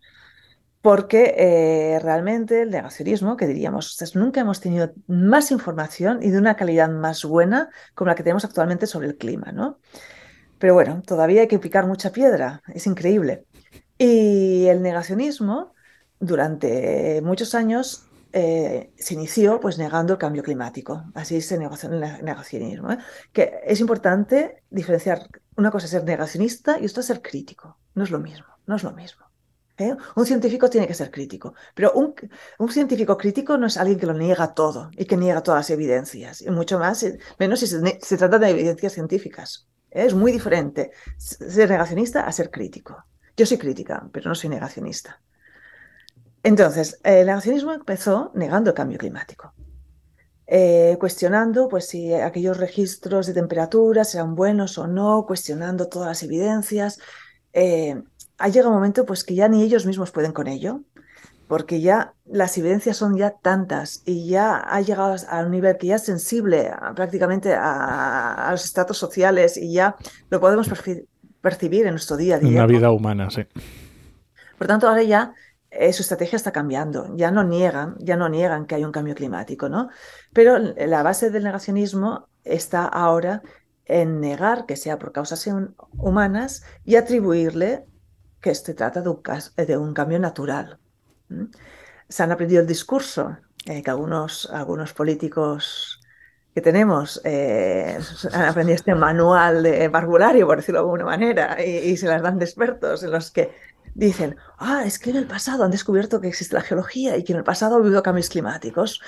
porque 0.86 1.34
eh, 1.36 1.98
realmente 1.98 2.62
el 2.62 2.70
negacionismo, 2.70 3.36
que 3.36 3.48
diríamos, 3.48 4.00
nunca 4.14 4.40
hemos 4.40 4.60
tenido 4.60 4.92
más 5.08 5.50
información 5.50 6.20
y 6.22 6.30
de 6.30 6.38
una 6.38 6.54
calidad 6.54 6.88
más 6.88 7.24
buena 7.24 7.70
como 7.96 8.06
la 8.06 8.14
que 8.14 8.22
tenemos 8.22 8.44
actualmente 8.44 8.86
sobre 8.86 9.08
el 9.08 9.16
clima, 9.16 9.50
¿no? 9.50 9.80
Pero 10.60 10.74
bueno, 10.74 11.02
todavía 11.04 11.40
hay 11.40 11.48
que 11.48 11.58
picar 11.58 11.88
mucha 11.88 12.12
piedra, 12.12 12.62
es 12.72 12.86
increíble. 12.86 13.46
Y 13.98 14.66
el 14.66 14.80
negacionismo 14.80 15.74
durante 16.20 17.20
muchos 17.20 17.56
años 17.56 18.06
eh, 18.32 18.92
se 18.96 19.14
inició 19.14 19.58
pues 19.58 19.78
negando 19.78 20.12
el 20.12 20.20
cambio 20.20 20.44
climático. 20.44 21.02
Así 21.14 21.40
negoció 21.58 21.90
el 21.90 21.98
negacionismo. 21.98 22.92
¿eh? 22.92 22.98
Que 23.32 23.58
es 23.66 23.80
importante 23.80 24.62
diferenciar 24.70 25.26
una 25.56 25.72
cosa 25.72 25.86
es 25.86 25.90
ser 25.90 26.04
negacionista 26.04 26.78
y 26.78 26.86
otra 26.86 27.00
es 27.00 27.06
ser 27.06 27.22
crítico. 27.22 27.76
No 27.96 28.04
es 28.04 28.12
lo 28.12 28.20
mismo, 28.20 28.46
no 28.66 28.76
es 28.76 28.84
lo 28.84 28.92
mismo. 28.92 29.25
¿Eh? 29.78 29.96
Un 30.14 30.26
científico 30.26 30.70
tiene 30.70 30.86
que 30.86 30.94
ser 30.94 31.10
crítico, 31.10 31.54
pero 31.74 31.92
un, 31.92 32.14
un, 32.58 32.70
científico 32.70 33.16
crítico 33.16 33.58
no 33.58 33.66
es 33.66 33.76
alguien 33.76 33.98
que 33.98 34.06
lo 34.06 34.14
niega 34.14 34.54
todo 34.54 34.90
y 34.96 35.04
que 35.04 35.16
niega 35.16 35.42
todas 35.42 35.60
las 35.60 35.70
evidencias, 35.70 36.42
y 36.42 36.50
mucho 36.50 36.78
más, 36.78 37.04
menos 37.38 37.60
si 37.60 37.66
se, 37.66 37.98
se 38.00 38.16
trata 38.16 38.38
de 38.38 38.50
evidencias 38.50 38.92
científicas. 38.92 39.68
Es 39.90 40.14
muy 40.14 40.32
diferente 40.32 40.90
ser 41.16 41.70
negacionista 41.70 42.26
a 42.26 42.32
ser 42.32 42.50
crítico. 42.50 43.04
Yo 43.36 43.46
soy 43.46 43.58
crítica, 43.58 44.08
pero 44.12 44.28
no 44.28 44.34
soy 44.34 44.50
negacionista. 44.50 45.20
Entonces, 46.42 47.00
el 47.02 47.26
negacionismo 47.26 47.72
empezó 47.72 48.30
negando 48.34 48.70
el 48.70 48.76
cambio 48.76 48.98
climático, 48.98 49.52
eh, 50.46 50.96
cuestionando 51.00 51.68
pues, 51.68 51.88
si 51.88 52.14
aquellos 52.14 52.58
registros 52.58 53.26
de 53.26 53.34
temperaturas 53.34 54.14
eran 54.14 54.34
buenos 54.34 54.78
o 54.78 54.86
no, 54.86 55.24
cuestionando 55.26 55.88
todas 55.88 56.08
las 56.08 56.22
evidencias. 56.22 57.00
Ha 58.38 58.48
llegado 58.48 58.70
un 58.70 58.76
momento 58.76 59.06
pues, 59.06 59.24
que 59.24 59.34
ya 59.34 59.48
ni 59.48 59.62
ellos 59.62 59.86
mismos 59.86 60.10
pueden 60.10 60.32
con 60.32 60.46
ello, 60.46 60.82
porque 61.48 61.80
ya 61.80 62.14
las 62.24 62.58
evidencias 62.58 62.96
son 62.96 63.16
ya 63.16 63.30
tantas 63.30 64.02
y 64.04 64.28
ya 64.28 64.56
ha 64.56 64.80
llegado 64.80 65.16
a 65.28 65.40
un 65.40 65.50
nivel 65.50 65.76
que 65.78 65.88
ya 65.88 65.96
es 65.96 66.04
sensible 66.04 66.72
prácticamente 66.94 67.54
a, 67.54 68.48
los 68.50 68.64
estatus 68.64 68.98
sociales 68.98 69.56
y 69.56 69.72
ya 69.72 69.96
lo 70.28 70.40
podemos 70.40 70.68
percibir 71.40 71.86
en 71.86 71.92
nuestro 71.92 72.16
día 72.16 72.36
a 72.36 72.38
día. 72.38 72.48
En 72.48 72.56
la 72.56 72.66
vida 72.66 72.90
humana, 72.90 73.30
sí. 73.30 73.46
Por 74.58 74.66
tanto, 74.66 74.88
ahora 74.88 75.02
ya 75.02 75.34
eh, 75.70 75.92
su 75.92 76.02
estrategia 76.02 76.36
está 76.36 76.52
cambiando. 76.52 77.14
Ya 77.16 77.30
no 77.30 77.44
niegan, 77.44 77.96
ya 77.98 78.16
no 78.16 78.28
niegan 78.28 78.66
que 78.66 78.74
hay 78.74 78.84
un 78.84 78.92
cambio 78.92 79.14
climático, 79.14 79.68
¿no? 79.68 79.88
Pero 80.32 80.58
la 80.58 81.02
base 81.02 81.30
del 81.30 81.44
negacionismo 81.44 82.28
está 82.44 82.84
ahora 82.86 83.42
en 83.84 84.20
negar 84.20 84.66
que 84.66 84.76
sea 84.76 84.98
por 84.98 85.12
causas 85.12 85.48
humanas 85.96 86.64
y 86.84 86.96
atribuirle 86.96 87.84
que 88.46 88.54
se 88.54 88.74
trata 88.74 89.00
de 89.00 89.08
un, 89.08 89.20
de 89.56 89.76
un 89.76 89.92
cambio 89.92 90.20
natural. 90.20 90.78
Se 92.08 92.22
han 92.22 92.30
aprendido 92.30 92.60
el 92.60 92.66
discurso 92.68 93.36
eh, 93.64 93.82
que 93.82 93.90
algunos, 93.90 94.48
algunos 94.52 94.92
políticos 94.92 96.00
que 96.54 96.60
tenemos 96.60 97.20
eh, 97.24 97.98
han 98.32 98.44
aprendido 98.44 98.76
este 98.76 98.94
manual 98.94 99.64
de 99.64 99.88
barbulario, 99.88 100.46
por 100.46 100.58
decirlo 100.58 100.78
de 100.78 100.84
alguna 100.84 101.04
manera, 101.06 101.56
y, 101.60 101.90
y, 101.90 101.96
se 101.96 102.06
las 102.06 102.22
dan 102.22 102.38
de 102.38 102.44
expertos 102.44 103.02
en 103.02 103.10
los 103.10 103.32
que 103.32 103.50
dicen, 103.96 104.36
ah, 104.58 104.84
es 104.86 105.00
que 105.00 105.10
en 105.10 105.16
el 105.16 105.26
pasado 105.26 105.64
han 105.64 105.72
descubierto 105.72 106.20
que 106.20 106.28
existe 106.28 106.54
la 106.54 106.62
geología 106.62 107.16
y 107.16 107.24
que 107.24 107.32
en 107.32 107.38
el 107.38 107.44
pasado 107.44 107.74
ha 107.74 107.78
habido 107.80 108.00
cambios 108.04 108.28
climáticos. 108.28 109.00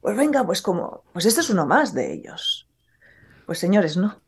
Pues 0.00 0.16
venga, 0.16 0.42
pues 0.46 0.62
como, 0.62 1.04
pues 1.12 1.26
este 1.26 1.42
es 1.42 1.50
uno 1.50 1.66
más 1.66 1.92
de 1.92 2.14
ellos. 2.14 2.66
Pues 3.44 3.58
señores, 3.58 3.98
no. 3.98 4.18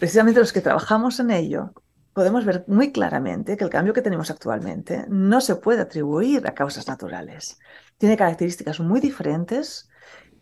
Precisamente 0.00 0.40
los 0.40 0.52
que 0.52 0.60
trabajamos 0.60 1.20
en 1.20 1.30
ello 1.30 1.72
podemos 2.18 2.44
ver 2.44 2.64
muy 2.66 2.90
claramente 2.90 3.56
que 3.56 3.62
el 3.62 3.70
cambio 3.70 3.94
que 3.94 4.02
tenemos 4.02 4.28
actualmente 4.28 5.04
no 5.08 5.40
se 5.40 5.54
puede 5.54 5.82
atribuir 5.82 6.48
a 6.48 6.52
causas 6.52 6.88
naturales. 6.88 7.60
Tiene 7.96 8.16
características 8.16 8.80
muy 8.80 8.98
diferentes 8.98 9.88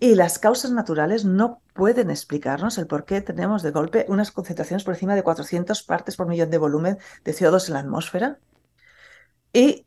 y 0.00 0.14
las 0.14 0.38
causas 0.38 0.70
naturales 0.70 1.26
no 1.26 1.60
pueden 1.74 2.08
explicarnos 2.10 2.78
el 2.78 2.86
por 2.86 3.04
qué 3.04 3.20
tenemos 3.20 3.62
de 3.62 3.72
golpe 3.72 4.06
unas 4.08 4.30
concentraciones 4.30 4.84
por 4.84 4.94
encima 4.94 5.14
de 5.14 5.22
400 5.22 5.82
partes 5.82 6.16
por 6.16 6.28
millón 6.28 6.50
de 6.50 6.56
volumen 6.56 6.96
de 7.24 7.34
CO2 7.34 7.68
en 7.68 7.74
la 7.74 7.80
atmósfera 7.80 8.38
y 9.52 9.84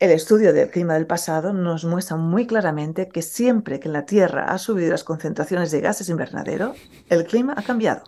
el 0.00 0.10
estudio 0.10 0.52
del 0.52 0.72
clima 0.72 0.94
del 0.94 1.06
pasado 1.06 1.52
nos 1.52 1.84
muestra 1.84 2.16
muy 2.16 2.48
claramente 2.48 3.08
que 3.08 3.22
siempre 3.22 3.78
que 3.78 3.86
en 3.86 3.92
la 3.92 4.06
Tierra 4.06 4.46
ha 4.46 4.58
subido 4.58 4.90
las 4.90 5.04
concentraciones 5.04 5.70
de 5.70 5.82
gases 5.82 6.08
invernadero, 6.08 6.74
el 7.08 7.26
clima 7.26 7.54
ha 7.56 7.62
cambiado. 7.62 8.02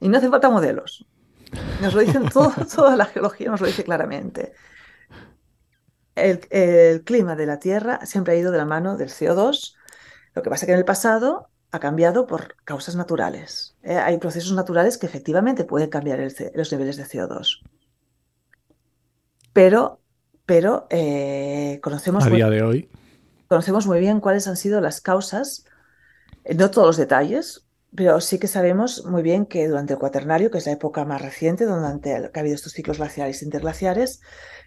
Y 0.00 0.08
no 0.08 0.16
hace 0.16 0.30
falta 0.30 0.48
modelos. 0.48 1.04
Nos 1.80 1.94
lo 1.94 2.00
dicen 2.00 2.28
todo, 2.28 2.52
toda 2.74 2.96
la 2.96 3.06
geología, 3.06 3.50
nos 3.50 3.60
lo 3.60 3.66
dice 3.66 3.84
claramente. 3.84 4.52
El, 6.14 7.02
clima 7.04 7.34
de 7.34 7.46
la 7.46 7.58
Tierra 7.58 8.04
siempre 8.04 8.34
ha 8.34 8.36
ido 8.36 8.50
de 8.52 8.58
la 8.58 8.66
mano 8.66 8.96
del 8.96 9.08
CO2. 9.08 9.74
Lo 10.34 10.42
que 10.42 10.50
pasa 10.50 10.64
es 10.64 10.66
que 10.66 10.72
en 10.72 10.78
el 10.78 10.84
pasado 10.84 11.48
ha 11.70 11.78
cambiado 11.78 12.26
por 12.26 12.56
causas 12.64 12.96
naturales. 12.96 13.76
¿eh? 13.82 13.96
hay 13.96 14.18
procesos 14.18 14.52
naturales 14.52 14.98
que 14.98 15.06
efectivamente 15.06 15.64
pueden 15.64 15.88
cambiar 15.88 16.20
los 16.54 16.72
niveles 16.72 16.96
de 16.96 17.04
CO2 17.04 17.62
pero, 19.52 20.00
pero 20.46 20.86
eh, 20.90 21.80
conocemos... 21.82 22.24
A 22.24 22.30
día 22.30 22.50
de 22.50 22.62
hoy. 22.62 22.90
Conocemos 23.48 23.86
muy 23.86 24.00
bien 24.00 24.20
cuáles 24.20 24.46
han 24.46 24.56
sido 24.56 24.80
las 24.80 25.00
causas, 25.00 25.64
eh, 26.44 26.54
no 26.54 26.70
todos 26.70 26.86
los 26.86 26.96
detalles, 26.96 27.66
pero 27.94 28.20
sí 28.20 28.38
que 28.38 28.46
sabemos 28.46 29.04
muy 29.06 29.22
bien 29.22 29.46
que 29.46 29.68
durante 29.68 29.94
el 29.94 29.98
cuaternario, 29.98 30.50
que 30.50 30.58
es 30.58 30.66
la 30.66 30.72
época 30.72 31.04
más 31.04 31.20
reciente, 31.20 31.64
donde 31.64 32.30
ha 32.32 32.38
habido 32.38 32.54
estos 32.54 32.72
ciclos 32.72 32.98
glaciares 32.98 33.42
e 33.42 33.44
interglaciares, 33.44 34.20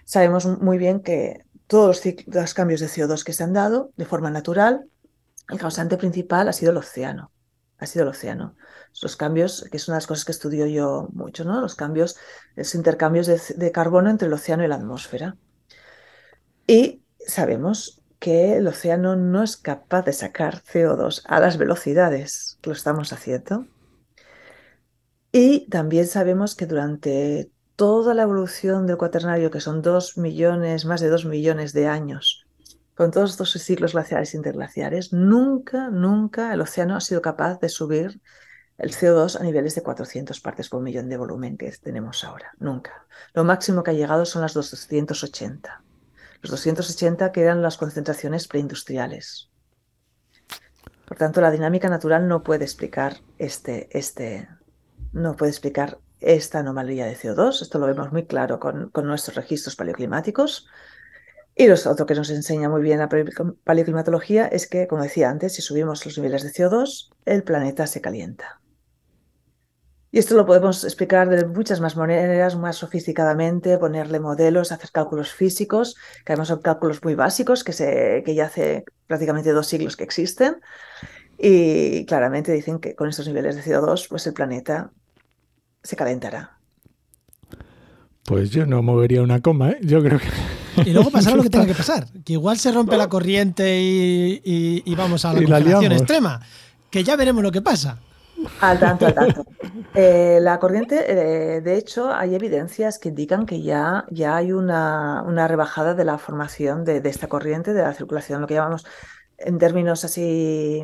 sabemos 0.06 0.46
muy 0.46 0.78
bien 0.78 1.02
que 1.02 1.46
todos 1.68 2.02
los, 2.28 2.54
cambios 2.54 2.82
de 2.82 2.88
CO2 2.88 3.24
que 3.24 3.34
se 3.34 3.44
han 3.44 3.54
dado 3.54 3.92
de 3.96 4.06
forma 4.06 4.30
natural, 4.30 4.86
el 5.50 5.60
causante 5.60 5.98
principal 5.98 6.48
ha 6.48 6.54
sido 6.54 6.72
el 6.72 6.78
océano. 6.78 7.32
Ha 7.78 7.86
sido 7.86 8.04
el 8.04 8.10
océano 8.10 8.56
los 9.02 9.16
cambios, 9.16 9.66
que 9.72 9.78
es 9.78 9.88
una 9.88 9.96
de 9.96 9.98
las 9.98 10.08
cosas 10.08 10.26
que 10.26 10.32
estudio 10.32 10.68
yo 10.68 11.10
mucho, 11.14 11.44
¿no? 11.44 11.62
Los 11.62 11.76
cambios, 11.76 12.18
los 12.56 12.76
intercambios 12.76 13.28
de, 13.28 13.72
carbono 13.72 14.10
entre 14.10 14.28
el 14.28 14.34
océano 14.34 14.64
y 14.64 14.68
la 14.68 14.76
atmósfera. 14.76 15.36
Y 16.68 17.02
sabemos 17.26 18.02
que 18.24 18.56
el 18.56 18.68
océano 18.68 19.18
no 19.18 19.44
es 19.44 19.58
capaz 19.58 20.04
de 20.04 20.14
sacar 20.14 20.64
CO2 20.64 21.24
a 21.26 21.42
las 21.42 21.58
velocidades 21.58 22.58
que 22.62 22.70
lo 22.70 22.74
estamos 22.74 23.12
haciendo. 23.12 23.68
Y 25.34 25.68
también 25.70 26.08
sabemos 26.08 26.56
que 26.56 26.66
durante 26.66 27.52
toda 27.76 28.14
la 28.14 28.24
evolución 28.24 28.88
del 28.88 28.96
cuaternario, 28.96 29.52
que 29.52 29.60
son 29.60 29.82
dos 29.82 30.18
millones, 30.18 30.86
más 30.86 31.02
de 31.02 31.10
dos 31.10 31.26
millones 31.26 31.74
de 31.74 31.88
años, 31.88 32.48
con 32.96 33.12
todos 33.12 33.32
estos 33.32 33.52
ciclos 33.62 33.92
glaciares 33.92 34.34
e 34.34 34.38
interglaciares, 34.38 35.12
nunca, 35.12 35.90
nunca 35.90 36.54
el 36.54 36.62
océano 36.62 36.96
ha 36.96 37.02
sido 37.02 37.22
capaz 37.22 37.60
de 37.60 37.68
subir 37.68 38.22
el 38.78 38.92
CO2 38.96 39.38
a 39.38 39.44
niveles 39.44 39.76
de 39.76 39.84
400 39.84 40.40
partes 40.40 40.70
por 40.70 40.82
millón 40.82 41.10
de 41.10 41.18
volumen 41.18 41.58
que 41.58 41.70
tenemos 41.74 42.24
ahora. 42.24 42.54
Nunca. 42.58 43.06
Lo 43.34 43.44
máximo 43.44 43.84
que 43.84 43.92
ha 43.92 43.96
llegado 43.96 44.26
son 44.26 44.44
las 44.44 44.54
280. 44.54 45.84
Los 46.44 46.52
280 46.52 47.32
que 47.32 47.41
eran 47.41 47.62
las 47.62 47.78
concentraciones 47.78 48.50
preindustriales. 48.50 49.50
Por 51.08 51.18
tanto, 51.18 51.39
la 51.39 51.52
dinámica 51.52 51.88
natural 51.89 52.28
no 52.28 52.44
puede 52.44 52.66
explicar 52.66 53.22
este, 53.38 53.88
este, 53.98 54.50
no 55.14 55.38
puede 55.38 55.52
explicar 55.52 56.00
esta 56.20 56.60
anomalía 56.60 57.06
de 57.06 57.16
CO2. 57.16 57.62
Esto 57.62 57.80
lo 57.80 57.88
vemos 57.88 58.12
muy 58.12 58.26
claro 58.26 58.60
con, 58.60 58.89
con 58.89 59.08
nuestros 59.08 59.36
registros 59.38 59.78
paleoclimáticos. 59.78 60.68
Y 61.56 61.68
lo 61.68 61.76
otro 61.76 62.06
que 62.06 62.16
nos 62.16 62.30
enseña 62.30 62.68
muy 62.68 62.82
bien 62.82 63.00
la 63.00 63.08
paleoclimatología 63.08 64.46
es 64.48 64.68
que, 64.68 64.88
como 64.88 65.04
decía 65.04 65.30
antes, 65.30 65.54
si 65.54 65.62
subimos 65.62 66.06
los 66.06 66.18
niveles 66.18 66.44
de 66.44 66.52
CO2, 66.52 67.12
el 67.26 67.44
planeta 67.44 67.88
se 67.88 68.02
calienta. 68.02 68.60
Y 70.14 70.20
esto 70.20 70.36
lo 70.36 70.45
podemos 70.45 70.84
explicar 70.84 71.28
de 71.28 71.43
muchas 71.47 71.82
más 71.82 71.97
maneras, 71.97 72.55
más 72.55 72.76
sofisticadamente, 72.76 73.80
ponerle 73.80 74.20
modelos, 74.20 74.72
hacer 74.72 74.91
cálculos 74.91 75.34
físicos, 75.34 75.95
que 76.24 76.34
además 76.34 76.49
son 76.49 76.61
cálculos 76.61 77.03
muy 77.03 77.16
básicos, 77.16 77.64
que, 77.64 77.74
se, 77.74 78.22
que 78.24 78.36
ya 78.36 78.45
hace 78.45 78.86
prácticamente 79.07 79.51
dos 79.51 79.66
siglos 79.66 79.97
que 79.97 80.03
existen. 80.03 80.57
Y 81.39 82.05
claramente 82.05 82.51
dicen 82.51 82.78
que 82.78 82.93
con 82.93 83.09
estos 83.09 83.28
niveles 83.28 83.55
de 83.55 83.64
CO2, 83.64 84.07
pues 84.07 84.28
el 84.28 84.34
planeta 84.34 84.91
se 85.82 85.95
calentará. 85.95 86.59
Pues 88.24 88.51
yo 88.51 88.68
no 88.68 88.84
movería 88.84 89.24
una 89.24 89.41
coma, 89.41 89.72
¿eh? 89.72 89.80
yo 89.82 90.03
creo 90.03 90.20
que... 90.20 90.28
Y 90.88 90.93
luego 90.93 91.09
pasará 91.09 91.38
lo 91.38 91.41
que 91.41 91.49
tenga 91.49 91.66
que 91.66 91.74
pasar, 91.84 92.05
que 92.24 92.34
igual 92.34 92.59
se 92.59 92.72
rompe 92.72 92.97
la 92.97 93.09
corriente 93.09 93.80
y, 93.82 94.95
vamos 94.95 95.26
a 95.26 95.34
la 95.34 95.39
congelación 95.41 95.91
extrema, 95.91 96.39
que 96.91 97.03
ya 97.03 97.16
veremos 97.16 97.41
lo 97.41 97.51
que 97.51 97.64
pasa. 97.64 97.97
Al 98.62 98.80
tanto, 98.80 99.06
al 99.06 99.14
tanto. 99.14 99.46
Eh, 99.96 100.39
la 100.41 100.60
corriente, 100.60 101.06
eh, 101.08 101.62
de 101.62 101.78
hecho, 101.78 102.12
hay 102.12 102.36
evidencias 102.36 103.00
que 103.00 103.10
indican 103.10 103.46
que 103.46 103.62
ya, 103.62 104.06
ya 104.10 104.36
hay 104.36 104.52
una, 104.52 105.24
una 105.24 105.48
rebajada 105.48 105.94
de 105.94 106.06
la 106.06 106.18
formación 106.18 106.84
de, 106.84 107.02
esta 107.06 107.28
corriente, 107.28 107.74
de 107.74 107.84
la 107.84 107.94
circulación, 107.94 108.41
lo 108.41 108.48
que 108.48 108.56
llamamos 108.56 108.86
en 109.38 109.58
términos 109.58 110.04
así, 110.04 110.84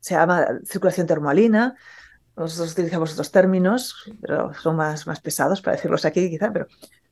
se 0.00 0.14
llama 0.14 0.46
circulación 0.64 1.06
termoalina. 1.06 1.76
Nosotros 2.36 2.72
utilizamos 2.72 3.12
otros 3.12 3.30
términos, 3.30 4.10
pero 4.20 4.52
son 4.54 4.76
más, 4.76 5.06
más 5.06 5.20
pesados 5.20 5.62
para 5.62 5.76
decirlos 5.76 6.04
aquí 6.04 6.28
quizá, 6.28 6.52
pero 6.52 6.66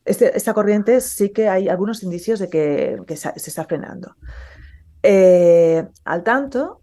este, 0.04 0.36
esta 0.36 0.52
corriente 0.52 1.00
sí 1.00 1.30
que 1.30 1.48
hay 1.48 1.68
algunos 1.68 2.02
indicios 2.02 2.40
de 2.40 2.48
que, 2.48 3.16
se, 3.16 3.32
está 3.36 3.64
frenando. 3.64 4.16
Eh, 5.02 5.86
al 6.04 6.22
tanto, 6.22 6.81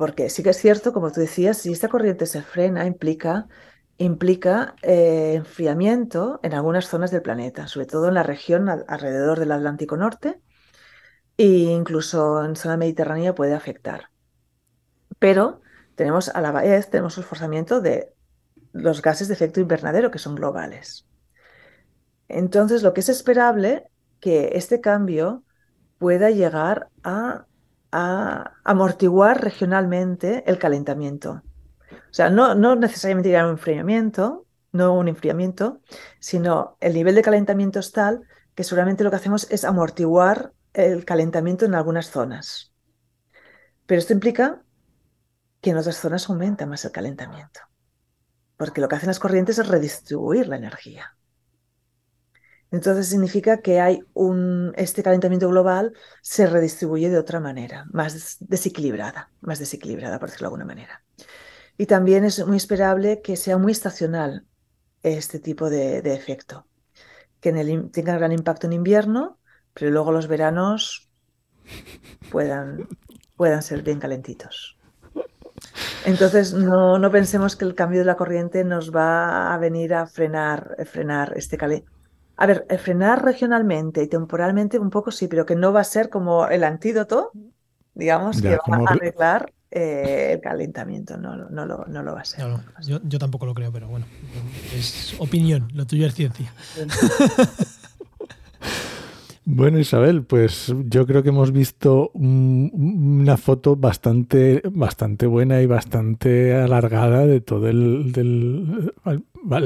porque 0.00 0.30
sí 0.30 0.42
que 0.42 0.48
es 0.48 0.56
cierto, 0.56 0.94
como 0.94 1.12
tú 1.12 1.20
decías, 1.20 1.58
si 1.58 1.72
esta 1.72 1.88
corriente 1.88 2.24
se 2.24 2.40
frena, 2.40 2.86
implica, 2.86 3.48
implica 3.98 4.74
eh, 4.80 5.34
enfriamiento 5.34 6.40
en 6.42 6.54
algunas 6.54 6.88
zonas 6.88 7.10
del 7.10 7.20
planeta, 7.20 7.66
sobre 7.66 7.84
todo 7.84 8.08
en 8.08 8.14
la 8.14 8.22
región 8.22 8.70
alrededor 8.70 9.38
del 9.38 9.52
Atlántico 9.52 9.98
Norte 9.98 10.40
e 11.36 11.44
incluso 11.44 12.42
en 12.42 12.56
zona 12.56 12.78
mediterránea 12.78 13.34
puede 13.34 13.52
afectar. 13.52 14.08
Pero 15.18 15.60
tenemos 15.96 16.30
a 16.30 16.40
la 16.40 16.52
vez 16.52 16.88
tenemos 16.88 17.18
el 17.18 17.24
forzamiento 17.24 17.82
de 17.82 18.14
los 18.72 19.02
gases 19.02 19.28
de 19.28 19.34
efecto 19.34 19.60
invernadero 19.60 20.10
que 20.10 20.18
son 20.18 20.34
globales. 20.34 21.06
Entonces, 22.26 22.82
lo 22.82 22.94
que 22.94 23.00
es 23.00 23.10
esperable 23.10 23.90
que 24.18 24.52
este 24.54 24.80
cambio 24.80 25.44
pueda 25.98 26.30
llegar 26.30 26.88
a 27.02 27.44
a 27.92 28.52
amortiguar 28.64 29.42
regionalmente 29.42 30.44
el 30.46 30.58
calentamiento. 30.58 31.42
O 31.92 32.12
sea, 32.12 32.30
no, 32.30 32.54
no 32.54 32.76
necesariamente 32.76 33.28
ir 33.28 33.36
a 33.36 33.44
un 33.44 33.52
enfriamiento, 33.52 34.46
no 34.72 34.94
un 34.94 35.08
enfriamiento, 35.08 35.80
sino 36.18 36.76
el 36.80 36.94
nivel 36.94 37.14
de 37.14 37.22
calentamiento 37.22 37.80
es 37.80 37.92
tal 37.92 38.22
que 38.54 38.64
seguramente 38.64 39.04
lo 39.04 39.10
que 39.10 39.16
hacemos 39.16 39.50
es 39.50 39.64
amortiguar 39.64 40.52
el 40.72 41.04
calentamiento 41.04 41.64
en 41.64 41.74
algunas 41.74 42.10
zonas. 42.10 42.72
Pero 43.86 43.98
esto 43.98 44.12
implica 44.12 44.62
que 45.60 45.70
en 45.70 45.76
otras 45.76 45.96
zonas 45.96 46.28
aumenta 46.28 46.66
más 46.66 46.84
el 46.84 46.92
calentamiento, 46.92 47.60
porque 48.56 48.80
lo 48.80 48.88
que 48.88 48.96
hacen 48.96 49.08
las 49.08 49.18
corrientes 49.18 49.58
es 49.58 49.68
redistribuir 49.68 50.48
la 50.48 50.56
energía. 50.56 51.16
Entonces 52.70 53.08
significa 53.08 53.60
que 53.60 53.80
hay 53.80 54.02
un, 54.14 54.72
este 54.76 55.02
calentamiento 55.02 55.48
global 55.48 55.92
se 56.22 56.46
redistribuye 56.46 57.10
de 57.10 57.18
otra 57.18 57.40
manera, 57.40 57.86
más 57.92 58.36
desequilibrada, 58.40 59.30
más 59.40 59.58
desequilibrada, 59.58 60.18
por 60.18 60.28
decirlo 60.28 60.46
de 60.46 60.48
alguna 60.54 60.64
manera. 60.64 61.02
Y 61.76 61.86
también 61.86 62.24
es 62.24 62.46
muy 62.46 62.56
esperable 62.56 63.22
que 63.22 63.36
sea 63.36 63.58
muy 63.58 63.72
estacional 63.72 64.46
este 65.02 65.40
tipo 65.40 65.68
de, 65.68 65.98
efecto, 66.14 66.66
que 67.40 67.48
en 67.48 67.58
el, 67.58 67.90
tenga 67.90 68.16
gran 68.16 68.32
impacto 68.32 68.66
en 68.66 68.74
invierno, 68.74 69.38
pero 69.74 69.90
luego 69.90 70.12
los 70.12 70.28
veranos 70.28 71.10
puedan, 72.30 72.86
puedan 73.36 73.62
ser 73.62 73.82
bien 73.82 73.98
calentitos. 73.98 74.76
Entonces, 76.04 76.54
no, 76.54 76.98
no, 76.98 77.10
pensemos 77.10 77.56
que 77.56 77.64
el 77.64 77.74
cambio 77.74 78.00
de 78.00 78.06
la 78.06 78.16
corriente 78.16 78.64
nos 78.64 78.94
va 78.94 79.52
a 79.52 79.58
venir 79.58 79.92
a 79.94 80.06
frenar, 80.06 80.76
a 80.78 80.84
frenar 80.84 81.32
este 81.36 81.58
calentamiento 81.58 81.99
a 82.40 82.46
ver, 82.46 82.66
eh, 82.70 82.78
frenar 82.78 83.22
regionalmente 83.22 84.02
y 84.02 84.08
temporalmente 84.08 84.78
un 84.78 84.88
poco 84.88 85.10
sí, 85.10 85.28
pero 85.28 85.44
que 85.44 85.54
no 85.54 85.74
va 85.74 85.82
a 85.82 85.84
ser 85.84 86.08
como 86.08 86.48
el 86.48 86.64
antídoto, 86.64 87.32
digamos, 87.94 88.40
que 88.40 88.56
va 88.56 88.76
a 88.78 88.92
arreglar 88.92 89.52
eh, 89.70 90.30
el 90.32 90.40
calentamiento, 90.40 91.18
no, 91.18 91.36
no, 91.36 91.66
lo, 91.66 91.84
no, 91.84 92.02
lo, 92.02 92.14
va 92.14 92.22
a 92.22 92.24
ser. 92.24 92.42
yo, 92.82 93.18
tampoco 93.18 93.44
lo 93.44 93.52
creo, 93.52 93.70
pero 93.70 93.88
bueno, 93.88 94.06
es 94.74 95.14
opinión, 95.18 95.68
lo 95.74 95.86
tuyo 95.86 96.06
es 96.06 96.14
ciencia. 96.14 96.50
Bueno, 99.44 99.78
Isabel, 99.78 100.22
pues 100.24 100.72
yo 100.84 101.06
creo 101.06 101.22
que 101.22 101.30
hemos 101.30 101.50
visto 101.50 102.10
una 102.12 103.36
foto 103.36 103.74
bastante, 103.74 104.62
bastante 104.70 105.26
buena 105.26 105.62
y 105.62 105.66
bastante 105.66 106.54
alargada 106.54 107.26
de 107.26 107.40
todo 107.40 107.68
el, 107.68 108.92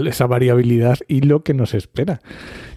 esa 0.07 0.27
variabilidad 0.27 0.99
y 1.09 1.23
lo 1.23 1.43
que 1.43 1.55
nos 1.55 1.75
espera. 1.75 2.21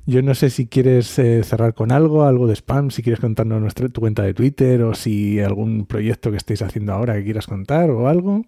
Yo 0.08 0.22
no 0.22 0.34
sé 0.34 0.50
si 0.50 0.68
quieres 0.68 1.20
eh, 1.20 1.44
cerrar 1.44 1.76
con 1.76 1.92
algo, 1.92 2.24
algo 2.24 2.48
de 2.48 2.56
spam, 2.56 2.90
si 2.90 3.04
quieres 3.04 3.20
contarnos 3.20 3.62
nuestra, 3.62 3.90
tu 3.90 4.02
cuenta 4.02 4.24
de 4.24 4.34
Twitter 4.34 4.82
o 4.82 4.96
si 4.96 5.40
algún 5.40 5.86
proyecto 5.86 6.32
que 6.32 6.38
estéis 6.38 6.62
haciendo 6.62 6.94
ahora 6.94 7.14
que 7.14 7.26
quieras 7.26 7.46
contar 7.46 7.92
o 7.92 8.08
algo. 8.08 8.44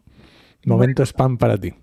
Momento 0.66 1.04
spam 1.04 1.38
para 1.38 1.58
ti. 1.58 1.74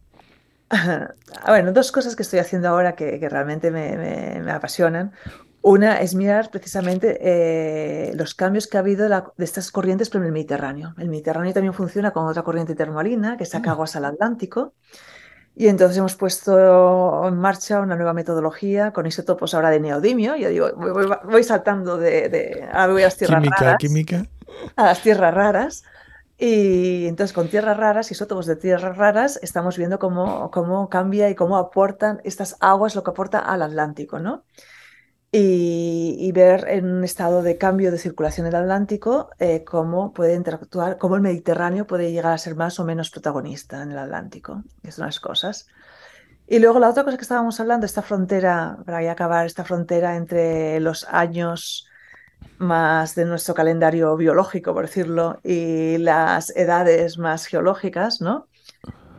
Bueno, 1.47 1.73
dos 1.73 1.93
cosas 1.93 2.17
que 2.17 2.23
estoy 2.23 2.39
haciendo 2.39 2.69
ahora 2.69 2.95
que, 2.95 3.29
realmente 3.29 3.71
me, 3.71 4.51
apasionan. 4.51 5.13
Una 5.67 6.01
es 6.01 6.15
mirar 6.15 6.49
precisamente 6.53 7.19
eh, 7.21 8.13
los 8.15 8.37
cambios 8.37 8.69
que 8.69 8.77
ha 8.77 8.81
habido 8.81 9.09
de 9.09 9.45
estas 9.45 9.73
corrientes 9.73 10.09
por 10.09 10.25
el 10.25 10.31
Mediterráneo. 10.31 10.95
El 10.97 11.09
Mediterráneo 11.09 11.53
también 11.53 11.75
funciona 11.75 12.13
con 12.13 12.25
otra 12.29 12.45
corriente 12.45 12.77
termoalina 12.77 13.37
que 13.37 13.47
saca 13.47 13.71
mm. 13.71 13.73
aguas 13.73 13.97
al 13.97 14.05
Atlántico. 14.05 14.75
Y 15.57 15.67
entonces 15.67 15.99
hemos 15.99 16.15
puesto 16.15 17.27
en 17.27 17.35
marcha 17.35 17.81
una 17.81 17.97
nueva 17.97 18.13
metodología 18.13 18.93
con 18.93 19.07
isótopos 19.07 19.55
ahora 19.55 19.71
de 19.71 19.81
neodimio. 19.81 20.37
Yo 20.37 20.51
digo, 20.51 20.69
voy, 21.25 21.43
saltando 21.43 21.97
de, 21.97 22.65
a 22.73 22.87
las 22.87 23.17
tierras 23.17 23.45
raras. 23.45 23.77
Química. 23.79 24.25
A 24.77 24.85
las 24.85 25.03
tierras 25.03 25.35
raras. 25.35 25.83
Y 26.39 27.09
entonces 27.09 27.35
con 27.35 27.49
tierras 27.49 27.77
raras, 27.77 28.13
isótopos 28.13 28.47
de 28.47 28.55
tierras 28.55 28.97
raras, 28.97 29.41
estamos 29.43 29.77
viendo 29.77 29.99
cómo, 29.99 30.49
cómo 30.53 30.89
cambia 30.89 31.29
y 31.29 31.35
cómo 31.35 31.57
aportan 31.57 32.21
estas 32.23 32.57
aguas 32.61 32.95
lo 32.95 33.03
que 33.03 33.11
aporta 33.11 33.41
al 33.41 33.63
Atlántico, 33.63 34.21
¿no? 34.21 34.45
Y, 35.33 36.31
ver 36.33 36.67
en 36.69 36.87
un 36.87 37.05
estado 37.05 37.43
de 37.43 37.59
cambio 37.59 37.91
de 37.91 37.99
circulación 37.99 38.47
en 38.47 38.55
el 38.55 38.63
Atlántico 38.63 39.31
eh, 39.39 39.65
cómo 39.65 40.13
puede 40.13 40.35
interactuar, 40.35 40.99
cómo 40.99 41.17
el 41.17 41.23
Mediterráneo 41.23 41.87
puede 41.87 42.13
llegar 42.13 42.33
a 42.33 42.39
ser 42.39 42.55
más 42.55 42.79
o 42.81 42.85
menos 42.85 43.11
protagonista 43.11 43.83
en 43.83 43.93
el 43.93 43.99
Atlántico. 43.99 44.63
Es 44.83 44.99
unas 44.99 45.21
cosas. 45.21 45.67
Y 46.47 46.59
luego 46.61 46.79
la 46.79 46.89
otra 46.89 47.05
cosa 47.05 47.17
que 47.17 47.23
estábamos 47.23 47.59
hablando, 47.59 47.87
esta 47.87 48.03
frontera, 48.03 48.79
para 48.87 49.03
ya 49.03 49.13
acabar, 49.13 49.47
esta 49.47 49.65
frontera 49.65 50.17
entre 50.17 50.79
los 50.81 51.05
años 51.09 51.89
más 52.59 53.15
de 53.15 53.25
nuestro 53.25 53.55
calendario 53.55 54.17
biológico, 54.17 54.73
por 54.73 54.87
decirlo, 54.87 55.41
y 55.43 55.99
las 55.99 56.55
edades 56.57 57.19
más 57.19 57.47
geológicas, 57.47 58.21
¿no? 58.21 58.47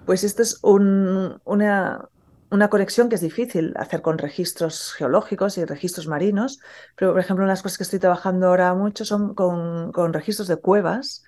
Pues 0.05 0.23
esto 0.23 0.41
es 0.41 0.59
un, 0.63 1.39
una, 1.43 2.07
una 2.49 2.69
conexión 2.69 3.09
que 3.09 3.15
es 3.15 3.21
difícil 3.21 3.73
hacer 3.77 4.01
con 4.01 4.17
registros 4.17 4.93
geológicos 4.93 5.57
y 5.57 5.65
registros 5.65 6.07
marinos, 6.07 6.59
pero 6.95 7.11
por 7.11 7.19
ejemplo, 7.19 7.43
unas 7.43 7.61
cosas 7.61 7.77
que 7.77 7.83
estoy 7.83 7.99
trabajando 7.99 8.47
ahora 8.47 8.73
mucho 8.73 9.05
son 9.05 9.33
con, 9.33 10.13
registros 10.13 10.47
de 10.47 10.57
cuevas. 10.57 11.23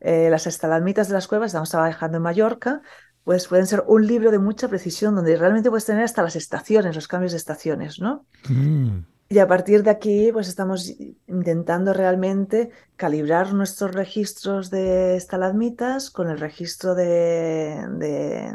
Eh, 0.00 0.28
las 0.30 0.46
estalagmitas 0.46 1.08
de 1.08 1.14
las 1.14 1.26
cuevas, 1.26 1.48
estamos 1.48 1.70
trabajando 1.70 2.18
en 2.18 2.22
Mallorca, 2.22 2.82
pues 3.24 3.48
pueden 3.48 3.66
ser 3.66 3.84
un 3.86 4.06
libro 4.06 4.30
de 4.30 4.38
mucha 4.38 4.68
precisión 4.68 5.14
donde 5.14 5.36
realmente 5.36 5.70
puedes 5.70 5.86
tener 5.86 6.04
hasta 6.04 6.22
las 6.22 6.36
estaciones, 6.36 6.94
los 6.94 7.08
cambios 7.08 7.32
de 7.32 7.38
estaciones, 7.38 8.00
¿no? 8.00 8.26
Mm. 8.48 9.00
Y 9.30 9.38
a 9.40 9.46
partir 9.46 9.82
de 9.82 9.90
aquí, 9.90 10.30
pues 10.32 10.48
estamos 10.48 10.94
intentando 11.26 11.92
realmente 11.92 12.70
calibrar 12.96 13.52
nuestros 13.52 13.94
registros 13.94 14.70
de 14.70 15.16
estalagmitas 15.16 16.10
con 16.10 16.30
el 16.30 16.38
registro 16.38 16.94
de 16.94 18.54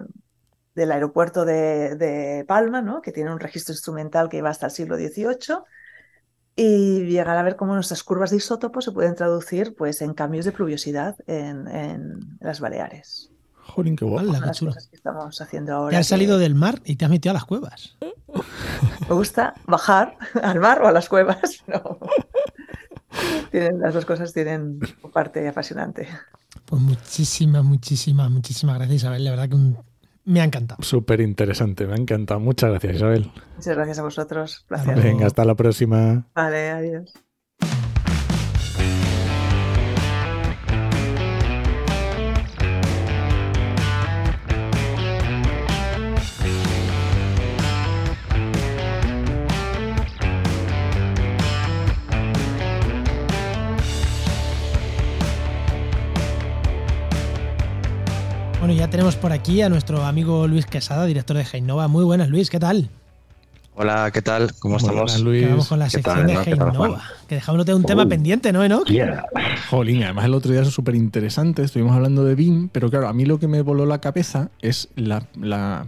del 0.75 0.91
aeropuerto 0.91 1.45
de, 1.45 2.45
Palma, 2.47 2.81
¿no? 2.81 3.01
que 3.01 3.11
tiene 3.11 3.31
un 3.31 3.39
registro 3.39 3.73
instrumental 3.73 4.29
que 4.29 4.41
va 4.41 4.49
hasta 4.49 4.67
el 4.67 4.71
siglo 4.71 4.97
XVIII, 4.97 5.57
y 6.55 7.05
llegar 7.05 7.37
a 7.37 7.43
ver 7.43 7.55
cómo 7.55 7.73
nuestras 7.73 8.03
curvas 8.03 8.29
de 8.29 8.37
isótopos 8.37 8.85
se 8.85 8.91
pueden 8.91 9.15
traducir 9.15 9.75
pues, 9.75 10.01
en 10.01 10.13
cambios 10.13 10.45
de 10.45 10.51
pluviosidad 10.51 11.15
en, 11.25 12.19
las 12.39 12.59
Baleares. 12.59 13.31
Jolín, 13.55 13.95
qué 13.95 14.05
guay. 14.05 14.27
Las 14.27 14.59
cosas 14.59 14.87
que 14.87 14.95
estamos 14.95 15.39
haciendo 15.41 15.73
ahora. 15.73 15.91
Te 15.91 15.97
has 15.97 16.07
salido 16.07 16.37
del 16.37 16.53
mar 16.53 16.81
y 16.83 16.97
te 16.97 17.05
has 17.05 17.11
metido 17.11 17.31
a 17.31 17.33
las 17.33 17.45
cuevas. 17.45 17.97
Me 19.09 19.15
gusta 19.15 19.53
bajar 19.65 20.17
al 20.41 20.59
mar 20.59 20.81
o 20.81 20.87
a 20.87 20.91
las 20.91 21.07
cuevas. 21.07 21.63
tienen, 23.51 23.79
las 23.79 23.93
dos 23.93 24.05
cosas 24.05 24.33
tienen 24.33 24.79
parte 25.13 25.47
apasionante. 25.47 26.07
Pues 26.65 26.81
muchísimas, 26.81 27.63
muchísimas, 27.63 28.29
muchísimas 28.29 28.75
gracias, 28.75 28.97
Isabel. 28.97 29.23
La 29.23 29.31
verdad 29.31 29.49
que 29.49 29.55
me 30.25 30.41
ha 30.41 30.43
encantado. 30.43 30.81
Súper 30.83 31.21
interesante, 31.21 31.85
me 31.85 31.93
ha 31.93 31.97
encantado. 31.97 32.39
Muchas 32.39 32.69
gracias, 32.69 32.95
Isabel. 32.95 33.31
Muchas 33.55 33.75
gracias 33.75 33.99
a 33.99 34.03
vosotros. 34.03 34.65
Gracias. 34.69 35.03
Venga, 35.03 35.25
hasta 35.27 35.45
la 35.45 35.55
próxima. 35.55 36.27
Vale, 36.33 36.69
adiós. 36.69 37.13
Bueno, 58.63 58.75
ya 58.75 58.89
tenemos 58.89 59.17
por 59.17 59.33
aquí 59.33 59.61
a 59.61 59.67
nuestro 59.67 60.05
amigo 60.05 60.47
Luis 60.47 60.65
Quesada, 60.65 61.05
director 61.05 61.35
de 61.35 61.45
Heinova. 61.51 61.89
Muy 61.89 62.05
buenas, 62.05 62.29
Luis, 62.29 62.49
¿qué 62.49 62.61
tal? 62.61 62.89
Hola, 63.75 64.09
¿qué 64.13 64.21
tal? 64.21 64.53
¿Cómo 64.59 64.77
estamos? 64.77 65.19
Luis. 65.19 65.43
Quedamos 65.43 65.67
con 65.67 65.79
la 65.79 65.89
sección 65.89 66.27
de 66.27 66.33
Heinova. 66.35 67.01
Que 67.27 67.35
dejamos 67.35 67.67
un 67.67 67.83
tema 67.83 68.05
pendiente, 68.05 68.53
¿no, 68.53 68.63
Enoch? 68.63 68.87
Jolín, 69.69 70.03
además 70.03 70.25
el 70.25 70.33
otro 70.35 70.51
día 70.51 70.61
es 70.61 70.69
súper 70.69 70.95
interesante. 70.95 71.63
Estuvimos 71.63 71.93
hablando 71.93 72.23
de 72.23 72.35
BIM, 72.35 72.69
pero 72.69 72.89
claro, 72.89 73.09
a 73.09 73.13
mí 73.13 73.25
lo 73.25 73.37
que 73.39 73.49
me 73.49 73.61
voló 73.61 73.85
la 73.85 73.99
cabeza 73.99 74.49
es 74.61 74.87
la. 74.95 75.25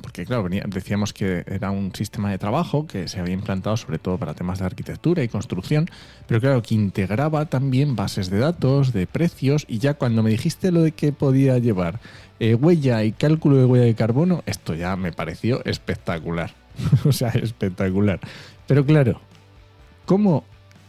porque, 0.02 0.26
claro, 0.26 0.50
decíamos 0.50 1.14
que 1.14 1.46
era 1.48 1.72
un 1.72 1.94
sistema 1.94 2.32
de 2.32 2.40
trabajo 2.40 2.88
que 2.88 3.08
se 3.08 3.22
había 3.22 3.36
implantado 3.36 3.78
sobre 3.78 4.00
todo 4.00 4.18
para 4.18 4.34
temas 4.34 4.60
de 4.60 4.66
arquitectura 4.66 5.24
y 5.24 5.30
construcción, 5.30 5.88
pero 6.28 6.42
claro, 6.42 6.62
que 6.62 6.76
integraba 6.76 7.46
también 7.46 7.96
bases 7.96 8.30
de 8.30 8.40
datos, 8.40 8.92
de 8.92 9.08
precios, 9.08 9.66
y 9.70 9.78
ya 9.78 9.94
cuando 9.94 10.24
me 10.24 10.32
dijiste 10.32 10.72
lo 10.72 10.82
de 10.82 10.92
que 10.92 11.14
podía 11.14 11.58
llevar 11.60 12.00
eh, 12.40 12.56
huella 12.56 13.04
y 13.04 13.12
cálculo 13.12 13.58
de 13.58 13.66
huella 13.66 13.86
de 13.86 13.96
carbono, 13.96 14.44
esto 14.46 14.74
ya 14.74 14.96
me 14.96 15.12
pareció 15.12 15.64
espectacular. 15.66 16.54
o 17.06 17.12
sea, 17.12 17.30
espectacular. 17.30 18.20
Pero 18.68 18.86
claro, 18.86 19.22
¿cómo? 20.06 20.44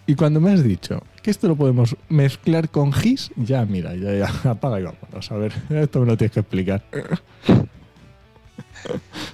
Y 0.06 0.14
cuando 0.14 0.40
me 0.40 0.52
has 0.52 0.62
dicho 0.62 1.02
que 1.22 1.30
esto 1.30 1.48
lo 1.48 1.56
podemos 1.56 1.96
mezclar 2.08 2.68
con 2.68 2.92
GIS, 2.92 3.32
ya 3.36 3.64
mira, 3.64 3.94
ya, 3.94 4.12
ya, 4.14 4.32
apaga 4.50 4.80
y 4.80 4.84
vámonos. 4.84 5.30
A 5.32 5.36
ver, 5.36 5.52
esto 5.70 6.00
me 6.00 6.06
lo 6.06 6.16
tienes 6.16 6.32
que 6.32 6.40
explicar. 6.40 6.82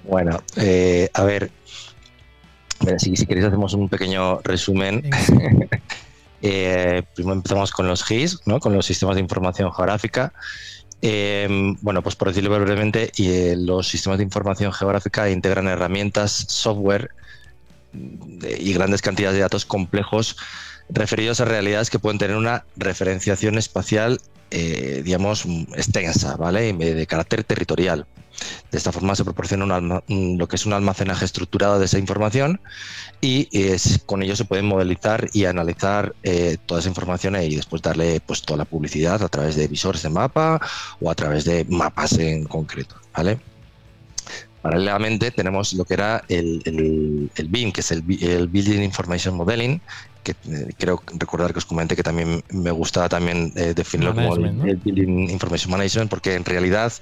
Bueno, 0.05 0.41
eh, 0.57 1.11
a 1.13 1.25
ver, 1.25 1.51
si, 2.97 3.17
si, 3.17 3.27
queréis 3.27 3.47
hacemos 3.47 3.75
un 3.75 3.89
pequeño 3.89 4.41
resumen. 4.43 5.03
Eh, 6.45 7.05
primero 7.15 7.37
empezamos 7.37 7.71
con 7.71 7.87
los 7.87 8.03
GIS, 8.03 8.41
¿no? 8.47 8.59
con 8.59 8.75
los 8.75 8.85
sistemas 8.85 9.15
de 9.15 9.21
información 9.21 9.73
geográfica. 9.73 10.33
Em, 11.05 11.77
bueno, 11.81 12.01
pues 12.01 12.15
por 12.15 12.29
decirlo 12.29 12.51
brevemente, 12.51 13.11
y, 13.17 13.29
eh, 13.29 13.57
los 13.57 13.89
sistemas 13.89 14.19
de 14.19 14.25
información 14.25 14.73
geográfica 14.73 15.29
integran 15.29 15.67
herramientas, 15.67 16.31
software 16.49 17.11
y 17.93 18.73
grandes 18.73 19.03
cantidades 19.03 19.35
de 19.37 19.43
datos 19.43 19.67
complejos 19.67 20.37
referidos 20.93 21.41
a 21.41 21.45
realidades 21.45 21.91
que 21.91 21.99
pueden 21.99 22.19
tener 22.19 22.37
una 22.37 22.65
referenciación 22.77 23.59
espacial, 23.59 24.21
eh, 24.51 25.03
digamos, 25.05 25.45
extensa, 25.75 26.37
¿vale? 26.37 26.73
De 26.73 27.07
carácter 27.07 27.45
territorial. 27.45 28.07
De 28.71 28.79
esta 28.79 28.93
forma 28.93 29.15
se 29.15 29.25
proporciona 29.25 29.81
lo 30.09 30.49
que 30.49 30.57
es 30.57 30.67
un 30.67 30.73
almacenaje 30.73 31.25
estructurado 31.25 31.79
de 31.79 31.85
esa 31.85 31.99
información 31.99 32.61
y 33.21 33.49
con 34.07 34.23
ello 34.23 34.35
se 34.35 34.45
puede 34.45 34.63
modelizar 34.63 35.29
y 35.33 35.45
analizar 35.45 36.15
eh, 36.23 36.57
toda 36.67 36.81
esa 36.81 36.89
información 36.89 37.37
y 37.37 37.55
después 37.55 37.83
darle 37.83 38.21
pues, 38.21 38.43
toda 38.43 38.59
la 38.59 38.65
publicidad 38.65 39.23
a 39.23 39.29
través 39.29 39.55
de 39.55 39.69
visores 39.69 40.03
de 40.03 40.09
mapa 40.09 40.61
o 41.01 41.11
a 41.11 41.15
través 41.15 41.45
de 41.45 41.65
mapas 41.69 42.19
en 42.19 42.45
concreto. 42.45 42.97
¿vale? 43.15 43.39
Paralelamente 44.63 45.33
tenemos 45.33 45.73
lo 45.73 45.85
que 45.85 45.95
era 45.95 46.25
el, 46.29 46.63
el, 47.35 47.49
BIM, 47.49 47.73
que 47.73 47.81
es 47.81 47.91
el, 47.91 48.05
el 48.23 48.47
Building 48.47 48.83
Information 48.83 49.37
Modeling, 49.37 49.81
que 50.23 50.33
eh, 50.33 50.73
creo 50.79 51.03
recordar 51.19 51.53
que 51.53 51.59
os 51.59 51.65
comenté 51.65 51.97
que 51.97 52.03
también 52.03 52.45
me 52.51 52.71
gustaba 52.71 53.09
también 53.09 53.53
eh, 53.57 53.75
definirlo 53.75 54.15
como 54.15 54.37
el, 54.37 54.77
Building 54.77 55.31
Information 55.31 55.71
Management, 55.73 56.09
porque 56.09 56.35
en 56.35 56.45
realidad 56.45 56.93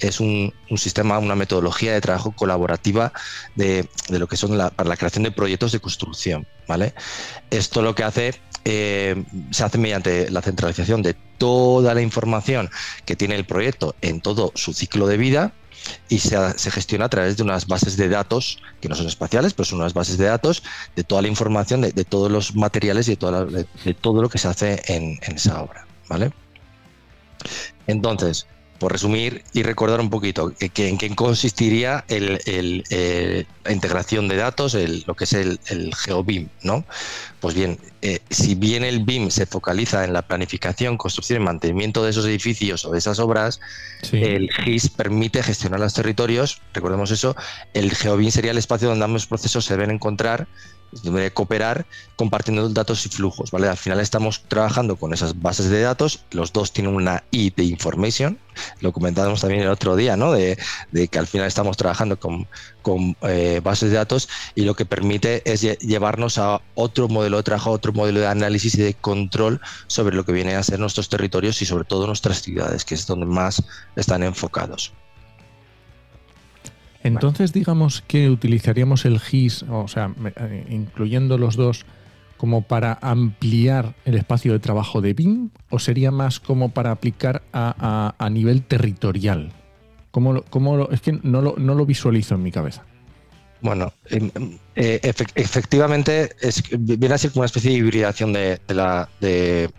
es 0.00 0.20
un, 0.20 0.52
sistema, 0.76 1.18
una 1.18 1.36
metodología 1.36 1.92
de 1.92 2.00
trabajo 2.00 2.32
colaborativa 2.32 3.12
de, 3.56 3.86
lo 4.08 4.26
que 4.26 4.36
son 4.36 4.56
la, 4.56 4.70
para 4.70 4.88
la 4.88 4.96
creación 4.96 5.24
de 5.24 5.30
proyectos 5.30 5.72
de 5.72 5.80
construcción. 5.80 6.46
¿vale? 6.66 6.94
Esto 7.50 7.82
lo 7.82 7.94
que 7.94 8.04
hace 8.04 8.34
eh, 8.64 9.22
se 9.50 9.64
hace 9.64 9.76
mediante 9.76 10.30
la 10.30 10.40
centralización 10.40 11.02
de 11.02 11.14
toda 11.36 11.94
la 11.94 12.00
información 12.00 12.70
que 13.04 13.16
tiene 13.16 13.34
el 13.34 13.44
proyecto 13.44 13.94
en 14.00 14.20
todo 14.20 14.52
su 14.54 14.72
ciclo 14.72 15.06
de 15.06 15.16
vida 15.16 15.52
y 16.08 16.18
se, 16.18 16.70
gestiona 16.70 17.06
a 17.06 17.08
través 17.08 17.36
de 17.36 17.42
unas 17.42 17.66
bases 17.66 17.96
de 17.96 18.08
datos 18.08 18.58
que 18.80 18.88
no 18.88 18.94
son 18.94 19.06
espaciales, 19.06 19.54
pero 19.54 19.64
son 19.64 19.80
unas 19.80 19.94
bases 19.94 20.18
de 20.18 20.26
datos 20.26 20.62
de 20.96 21.04
toda 21.04 21.22
la 21.22 21.28
información, 21.28 21.80
de, 21.80 22.04
todos 22.04 22.30
los 22.30 22.54
materiales 22.54 23.08
y 23.08 23.16
de, 23.16 23.94
todo 23.94 24.22
lo 24.22 24.28
que 24.28 24.38
se 24.38 24.48
hace 24.48 24.82
en, 24.86 25.18
esa 25.34 25.62
obra. 25.62 25.86
¿vale? 26.08 26.32
Entonces, 27.86 28.46
por 28.82 28.90
resumir 28.90 29.44
y 29.52 29.62
recordar 29.62 30.00
un 30.00 30.10
poquito 30.10 30.52
que, 30.52 30.88
en 30.88 30.98
qué 30.98 31.14
consistiría 31.14 32.04
eh, 32.08 33.46
la 33.64 33.72
integración 33.72 34.26
de 34.26 34.34
datos, 34.34 34.76
lo 35.06 35.14
que 35.14 35.22
es 35.22 35.34
el, 35.34 35.60
GeoBIM, 35.94 36.48
¿no? 36.64 36.84
Pues 37.38 37.54
bien, 37.54 37.78
eh, 38.02 38.18
si 38.28 38.56
bien 38.56 38.82
el 38.82 39.04
BIM 39.04 39.30
se 39.30 39.46
focaliza 39.46 40.02
en 40.02 40.12
la 40.12 40.22
planificación, 40.22 40.96
construcción 40.96 41.40
y 41.40 41.44
mantenimiento 41.44 42.02
de 42.02 42.10
esos 42.10 42.26
edificios 42.26 42.84
o 42.84 42.90
de 42.90 42.98
esas 42.98 43.20
obras, 43.20 43.60
el 44.10 44.50
GIS 44.50 44.88
permite 44.88 45.44
gestionar 45.44 45.78
los 45.78 45.94
territorios, 45.94 46.60
recordemos 46.74 47.12
eso, 47.12 47.36
el 47.74 47.94
GeoBIM 47.94 48.32
sería 48.32 48.50
el 48.50 48.58
espacio 48.58 48.88
donde 48.88 49.04
ambos 49.04 49.26
procesos 49.26 49.64
se 49.64 49.74
deben 49.74 49.92
encontrar 49.92 50.48
de 51.02 51.32
cooperar 51.32 51.86
compartiendo 52.16 52.68
datos 52.68 53.06
y 53.06 53.08
flujos, 53.08 53.50
¿vale? 53.50 53.68
Al 53.68 53.76
final 53.76 54.00
estamos 54.00 54.42
trabajando 54.46 54.96
con 54.96 55.12
esas 55.12 55.40
bases 55.40 55.70
de 55.70 55.80
datos, 55.80 56.24
los 56.30 56.52
dos 56.52 56.72
tienen 56.72 56.94
una 56.94 57.24
I 57.30 57.50
de 57.50 57.64
information, 57.64 58.38
lo 58.80 58.92
comentábamos 58.92 59.40
también 59.40 59.62
el 59.62 59.68
otro 59.68 59.96
día, 59.96 60.16
¿no? 60.16 60.32
De, 60.32 60.58
que 61.10 61.18
al 61.18 61.26
final 61.26 61.46
estamos 61.46 61.76
trabajando 61.76 62.18
con, 62.18 62.46
eh, 63.22 63.60
bases 63.62 63.90
de 63.90 63.96
datos 63.96 64.28
y 64.54 64.62
lo 64.62 64.74
que 64.76 64.84
permite 64.84 65.42
es 65.50 65.62
llevarnos 65.62 66.38
a 66.38 66.60
otro 66.74 67.08
modelo 67.08 67.38
de 67.38 67.42
trabajo, 67.42 67.70
otro 67.70 67.92
modelo 67.92 68.20
de 68.20 68.26
análisis 68.26 68.74
y 68.74 68.82
de 68.82 68.94
control 68.94 69.60
sobre 69.86 70.14
lo 70.14 70.24
que 70.24 70.32
viene 70.32 70.54
a 70.54 70.62
ser 70.62 70.78
nuestros 70.78 71.08
territorios 71.08 71.60
y 71.62 71.66
sobre 71.66 71.84
todo 71.84 72.06
nuestras 72.06 72.42
ciudades, 72.42 72.84
que 72.84 72.94
es 72.94 73.06
donde 73.06 73.26
más 73.26 73.62
están 73.96 74.22
enfocados. 74.22 74.92
Entonces, 77.02 77.52
digamos 77.52 78.02
que 78.06 78.30
utilizaríamos 78.30 79.04
el 79.04 79.18
GIS, 79.18 79.64
o 79.64 79.88
sea, 79.88 80.14
eh, 80.36 80.66
incluyendo 80.70 81.38
los 81.38 81.56
dos, 81.56 81.84
como 82.36 82.62
para 82.62 82.98
ampliar 83.00 83.94
el 84.04 84.16
espacio 84.16 84.52
de 84.52 84.58
trabajo 84.58 85.00
de 85.00 85.14
BIM, 85.14 85.50
o 85.70 85.78
sería 85.78 86.10
más 86.10 86.40
como 86.40 86.70
para 86.70 86.90
aplicar 86.90 87.42
a, 87.52 88.28
nivel 88.30 88.62
territorial? 88.62 89.52
¿Cómo, 90.10 90.42
cómo 90.50 90.88
es 90.90 91.00
que 91.00 91.18
no 91.22 91.40
lo, 91.40 91.54
no 91.56 91.74
lo 91.74 91.86
visualizo 91.86 92.34
en 92.34 92.42
mi 92.42 92.50
cabeza. 92.50 92.84
Bueno, 93.60 93.92
em, 94.10 94.28
em, 94.34 94.58
eh, 94.74 95.00
efectivamente 95.36 96.30
es, 96.40 96.64
viene 96.80 97.14
a 97.14 97.18
ser 97.18 97.30
como 97.30 97.42
una 97.42 97.46
especie 97.46 97.70
de 97.70 97.76
hibridación 97.76 98.32
de, 98.32 98.60
la, 98.66 99.08
de, 99.20 99.70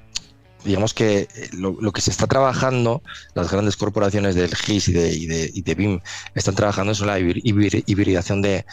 digamos 0.64 0.93
que 0.93 1.28
eh, 1.36 1.49
lo, 1.53 1.91
que 1.91 2.01
se 2.01 2.11
está 2.11 2.28
trabajando, 2.28 3.01
las 3.34 3.51
grandes 3.51 3.76
corporaciones 3.76 4.36
del 4.36 4.55
GIS 4.55 4.89
y 4.89 4.93
de, 4.93 5.51
y 5.53 5.61
de, 5.61 5.76
BIM 5.76 5.99
están 6.36 6.55
trabajando 6.55 6.93
en 6.93 7.07
la 7.07 7.20
hibridación 7.20 8.41
de, 8.41 8.66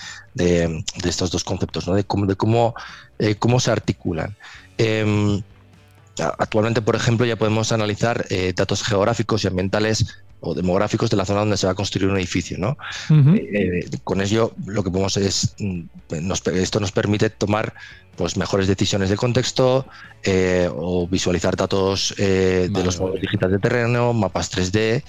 estos 1.05 1.31
dos 1.31 1.45
conceptos, 1.45 1.87
de 1.87 2.01
eh, 3.19 3.35
cómo 3.37 3.61
se 3.61 3.71
articulan. 3.71 4.37
Em, 4.79 5.43
actualmente, 6.39 6.83
por 6.83 6.97
ejemplo, 6.97 7.27
ya 7.27 7.37
podemos 7.37 7.73
analizar 7.73 8.27
eh, 8.31 8.53
datos 8.55 8.83
geográficos 8.83 9.45
y 9.45 9.49
ambientales 9.49 10.07
o 10.41 10.55
demográficos 10.55 11.11
de 11.11 11.17
la 11.17 11.25
zona 11.25 11.41
donde 11.41 11.57
se 11.57 11.67
va 11.67 11.73
a 11.73 11.77
construir 11.77 12.09
un 12.09 12.17
edificio. 12.17 12.59
¿no? 12.59 12.77
con 14.05 14.21
ello, 14.21 14.53
lo 14.67 14.83
que 14.83 14.91
podemos 14.91 15.17
es, 15.17 15.55
mm, 15.59 15.83
esto 16.55 16.81
nos 16.81 16.93
permite 16.93 17.31
tomar 17.31 17.75
pues 18.17 18.37
mejores 18.37 18.67
decisiones 18.67 19.09
de 19.09 19.17
contexto 19.17 19.87
eh, 20.25 20.69
o 20.75 21.07
visualizar 21.07 21.57
datos 21.57 22.15
eh, 22.19 22.69
de 22.71 22.85
los 22.85 23.01
modelos 23.01 23.21
digitales 23.21 23.53
de 23.53 23.59
terreno, 23.61 24.13
mapas 24.13 24.53
3D 24.53 25.03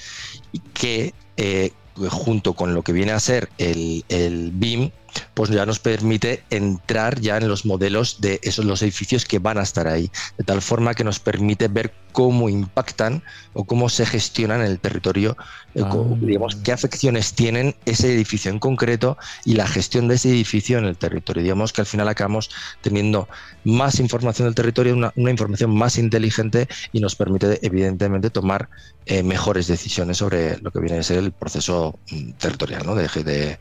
y 0.51 0.59
que 0.59 1.13
eh, 1.37 1.71
junto 2.09 2.53
con 2.53 2.73
lo 2.73 2.83
que 2.83 2.93
viene 2.93 3.11
a 3.11 3.19
ser 3.19 3.49
el, 3.57 4.05
el 4.07 4.51
BIM, 4.53 4.91
pues 5.33 5.49
ya 5.49 5.65
nos 5.65 5.79
permite 5.79 6.43
entrar 6.49 7.19
ya 7.19 7.37
en 7.37 7.47
los 7.47 7.65
modelos 7.65 8.21
de 8.21 8.39
esos 8.43 8.65
los 8.65 8.81
edificios 8.81 9.25
que 9.25 9.39
van 9.39 9.57
a 9.57 9.63
estar 9.63 9.87
ahí, 9.87 10.11
de 10.37 10.43
tal 10.43 10.61
forma 10.61 10.93
que 10.93 11.03
nos 11.03 11.19
permite 11.19 11.67
ver 11.67 11.93
cómo 12.11 12.49
impactan 12.49 13.23
o 13.53 13.63
cómo 13.65 13.89
se 13.89 14.05
gestionan 14.05 14.61
en 14.61 14.67
el 14.67 14.79
territorio, 14.79 15.37
eh, 15.75 15.81
ah. 15.83 15.95
digamos, 16.19 16.55
qué 16.57 16.71
afecciones 16.71 17.33
tienen 17.33 17.75
ese 17.85 18.13
edificio 18.13 18.51
en 18.51 18.59
concreto 18.59 19.17
y 19.45 19.55
la 19.55 19.67
gestión 19.67 20.07
de 20.07 20.15
ese 20.15 20.29
edificio 20.29 20.77
en 20.77 20.85
el 20.85 20.97
territorio. 20.97 21.43
Digamos 21.43 21.73
que 21.73 21.81
al 21.81 21.87
final 21.87 22.07
acabamos 22.07 22.49
teniendo 22.81 23.27
más 23.63 23.99
información 23.99 24.47
del 24.47 24.55
territorio, 24.55 24.95
una, 24.95 25.31
información 25.31 25.75
más 25.75 25.97
inteligente 25.97 26.67
y 26.91 26.99
nos 26.99 27.15
permite 27.15 27.59
evidentemente 27.65 28.29
tomar 28.29 28.69
eh, 29.11 29.23
mejores 29.23 29.67
decisiones 29.67 30.19
sobre 30.19 30.57
lo 30.59 30.71
que 30.71 30.79
viene 30.79 30.97
a 30.97 31.03
ser 31.03 31.17
el 31.17 31.33
proceso 31.33 31.99
mm, 32.09 32.31
territorial, 32.39 32.85
¿no? 32.85 32.95
de, 32.95 33.57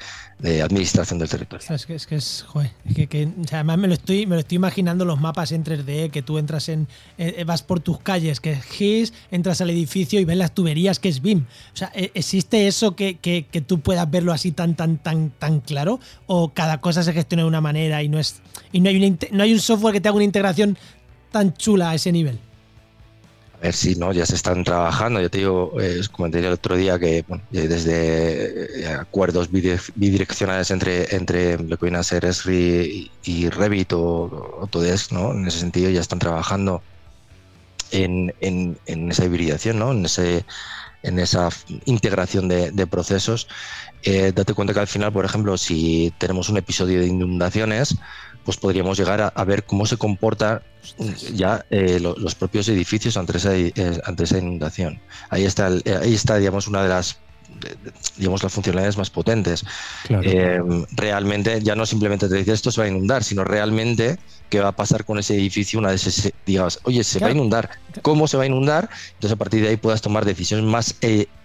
administración 0.62 1.18
del 1.18 1.28
territorio. 1.28 1.66
Es 1.74 1.86
que 1.86 1.96
es, 1.96 2.07
que 2.07 2.14
es 2.14 2.44
joder, 2.46 2.70
que, 2.94 3.28
además 3.51 3.78
me 3.78 3.88
lo, 3.88 3.94
estoy, 3.94 4.26
me 4.26 4.36
lo 4.36 4.42
estoy 4.42 4.55
imaginando 4.55 5.05
los 5.05 5.20
mapas 5.20 5.51
en 5.51 5.64
3D, 5.64 6.12
que 6.12 6.22
tú 6.22 6.38
entras 6.38 6.68
en, 6.68 6.86
eh, 7.18 7.42
vas 7.44 7.64
por 7.64 7.80
tus 7.80 7.98
calles, 7.98 8.38
que 8.38 8.53
es 8.53 8.62
GIS, 8.62 9.12
entras 9.32 9.61
al 9.61 9.70
edificio 9.70 10.20
y 10.20 10.24
ves 10.24 10.36
las 10.36 10.55
tuberías, 10.55 11.01
que 11.01 11.09
es 11.09 11.20
BIM. 11.20 11.40
O 11.74 11.76
sea, 11.76 11.90
¿e, 11.96 12.12
¿existe 12.14 12.68
eso 12.68 12.94
que, 12.94 13.18
que, 13.18 13.42
tú 13.61 13.80
puedas 13.80 14.09
verlo 14.09 14.32
así 14.32 14.53
tan, 14.53 14.76
tan, 14.76 14.98
tan, 14.98 15.30
tan 15.30 15.59
claro? 15.59 15.98
¿O 16.28 16.55
cada 16.55 16.80
cosa 16.80 17.03
se 17.03 17.12
gestiona 17.12 17.42
de 17.42 17.48
una 17.48 17.61
manera 17.61 18.05
y 18.05 18.09
no 18.09 18.20
es 18.20 18.36
y 18.70 18.80
no 18.80 18.88
hay, 18.88 19.18
no 19.32 19.42
hay 19.42 19.53
un 19.53 19.61
software 19.61 19.94
que 19.94 20.01
te 20.01 20.09
haga 20.09 20.14
una 20.14 20.24
integración 20.24 20.78
tan 21.32 21.55
chula 21.55 21.90
a 21.90 21.96
ese 21.96 22.12
nivel? 22.12 22.38
A 23.61 23.65
ver 23.65 23.75
si 23.75 23.95
no, 23.95 24.11
ya 24.11 24.25
se 24.25 24.37
están 24.37 24.65
trabajando. 24.65 25.21
Yo 25.21 25.31
te 25.31 25.39
digo, 25.39 25.79
eh, 25.79 26.01
comenté 26.11 26.39
el 26.39 26.47
otro 26.47 26.77
día 26.77 26.99
que 26.99 27.27
desde 27.51 28.85
eh, 28.85 28.95
acuerdos 28.95 29.51
bidireccionales 29.51 30.71
entre, 30.71 31.15
entre 31.15 31.59
lo 31.59 31.77
que 31.77 31.85
viene 31.85 31.99
a 31.99 32.03
ser 32.03 32.25
Esri 32.25 33.11
y 33.23 33.51
Revit 33.51 33.93
o 33.93 34.61
Autodesk, 34.63 35.13
¿no? 35.13 35.33
En 35.33 35.47
ese 35.47 35.59
sentido 35.59 35.91
ya 35.91 36.01
están 36.01 36.21
trabajando 36.21 36.83
en, 37.91 38.33
esa 38.87 39.27
hibridación, 39.27 39.79
¿no? 39.79 39.93
En 39.93 40.07
ese 40.07 40.47
en 41.03 41.19
esa 41.19 41.49
integración 41.85 42.49
de, 42.49 42.87
procesos. 42.87 43.47
Eh, 44.03 44.33
date 44.35 44.55
cuenta 44.55 44.73
que 44.73 44.81
al 44.81 44.87
final, 44.87 45.13
por 45.13 45.25
ejemplo, 45.25 45.59
si 45.59 46.13
tenemos 46.19 46.49
un 46.49 46.57
episodio 46.57 47.01
de 47.01 47.07
inundaciones, 47.07 47.97
pues 48.45 48.57
podríamos 48.57 48.99
llegar 48.99 49.32
a, 49.34 49.45
ver 49.45 49.64
cómo 49.64 49.86
se 49.86 49.97
comportan 49.97 50.61
ya 51.34 51.64
eh, 51.70 52.01
los 52.01 52.34
propios 52.34 52.68
edificios 52.68 53.16
ante 53.16 53.36
esa, 53.36 53.57
eh, 53.57 53.72
ante 54.05 54.24
esa 54.24 54.38
inundación. 54.38 55.01
Ahí 55.28 55.45
está, 55.45 55.68
eh, 55.68 55.99
ahí 56.03 56.14
está, 56.14 56.36
digamos, 56.36 56.66
una 56.66 56.82
de 56.82 56.88
las 56.88 57.18
digamos 58.16 58.45
las 58.45 58.53
funcionalidades 58.53 58.97
más 58.97 59.11
potentes. 59.11 59.64
realmente 60.93 61.61
ya 61.61 61.74
no 61.74 61.84
simplemente 61.84 62.28
te 62.28 62.36
dice 62.36 62.53
esto 62.53 62.70
se 62.70 62.80
va 62.80 62.84
a 62.84 62.88
inundar, 62.88 63.24
sino 63.24 63.43
realmente 63.43 64.18
qué 64.49 64.61
va 64.61 64.68
a 64.68 64.76
pasar 64.76 65.05
con 65.05 65.18
ese 65.18 65.34
edificio 65.34 65.80
una 65.80 65.91
vez 65.91 66.03
se, 66.03 66.32
digas, 66.47 66.78
oye, 66.84 67.03
se 67.03 67.18
va 67.18 67.26
a 67.26 67.32
inundar, 67.32 67.68
¿cómo 68.03 68.28
se 68.28 68.36
va 68.36 68.45
a 68.45 68.47
inundar? 68.47 68.88
Entonces 69.14 69.32
a 69.32 69.36
partir 69.36 69.62
de 69.62 69.70
ahí 69.70 69.76
puedas 69.76 70.01
tomar 70.01 70.24
decisiones 70.24 70.64
más 70.64 70.95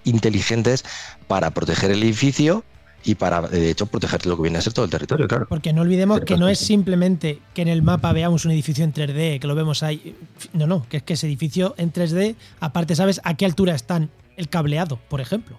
inteligentes 0.03 0.85
para 1.27 1.49
proteger 1.49 1.89
el 1.89 2.03
edificio 2.03 2.63
y 3.05 3.15
para, 3.15 3.41
de 3.41 3.69
hecho, 3.69 3.85
proteger 3.85 4.25
lo 4.25 4.35
que 4.35 4.43
viene 4.43 4.57
a 4.57 4.61
ser 4.61 4.73
todo 4.73 4.85
el 4.85 4.91
territorio, 4.91 5.27
claro. 5.27 5.45
Porque 5.47 5.71
no 5.71 5.83
olvidemos 5.83 6.21
que 6.21 6.37
no 6.37 6.49
es 6.49 6.59
simplemente 6.59 7.39
que 7.53 7.61
en 7.61 7.67
el 7.67 7.83
mapa 7.83 8.11
veamos 8.13 8.45
un 8.45 8.51
edificio 8.51 8.83
en 8.83 8.93
3D, 8.93 9.39
que 9.39 9.47
lo 9.47 9.55
vemos 9.55 9.83
ahí. 9.83 10.15
No, 10.53 10.65
no, 10.65 10.85
que 10.89 10.97
es 10.97 11.03
que 11.03 11.13
ese 11.13 11.27
edificio 11.27 11.75
en 11.77 11.93
3D, 11.93 12.35
aparte, 12.59 12.95
¿sabes 12.95 13.21
a 13.23 13.35
qué 13.35 13.45
altura 13.45 13.75
están 13.75 14.09
el 14.37 14.49
cableado, 14.49 14.99
por 15.07 15.21
ejemplo? 15.21 15.55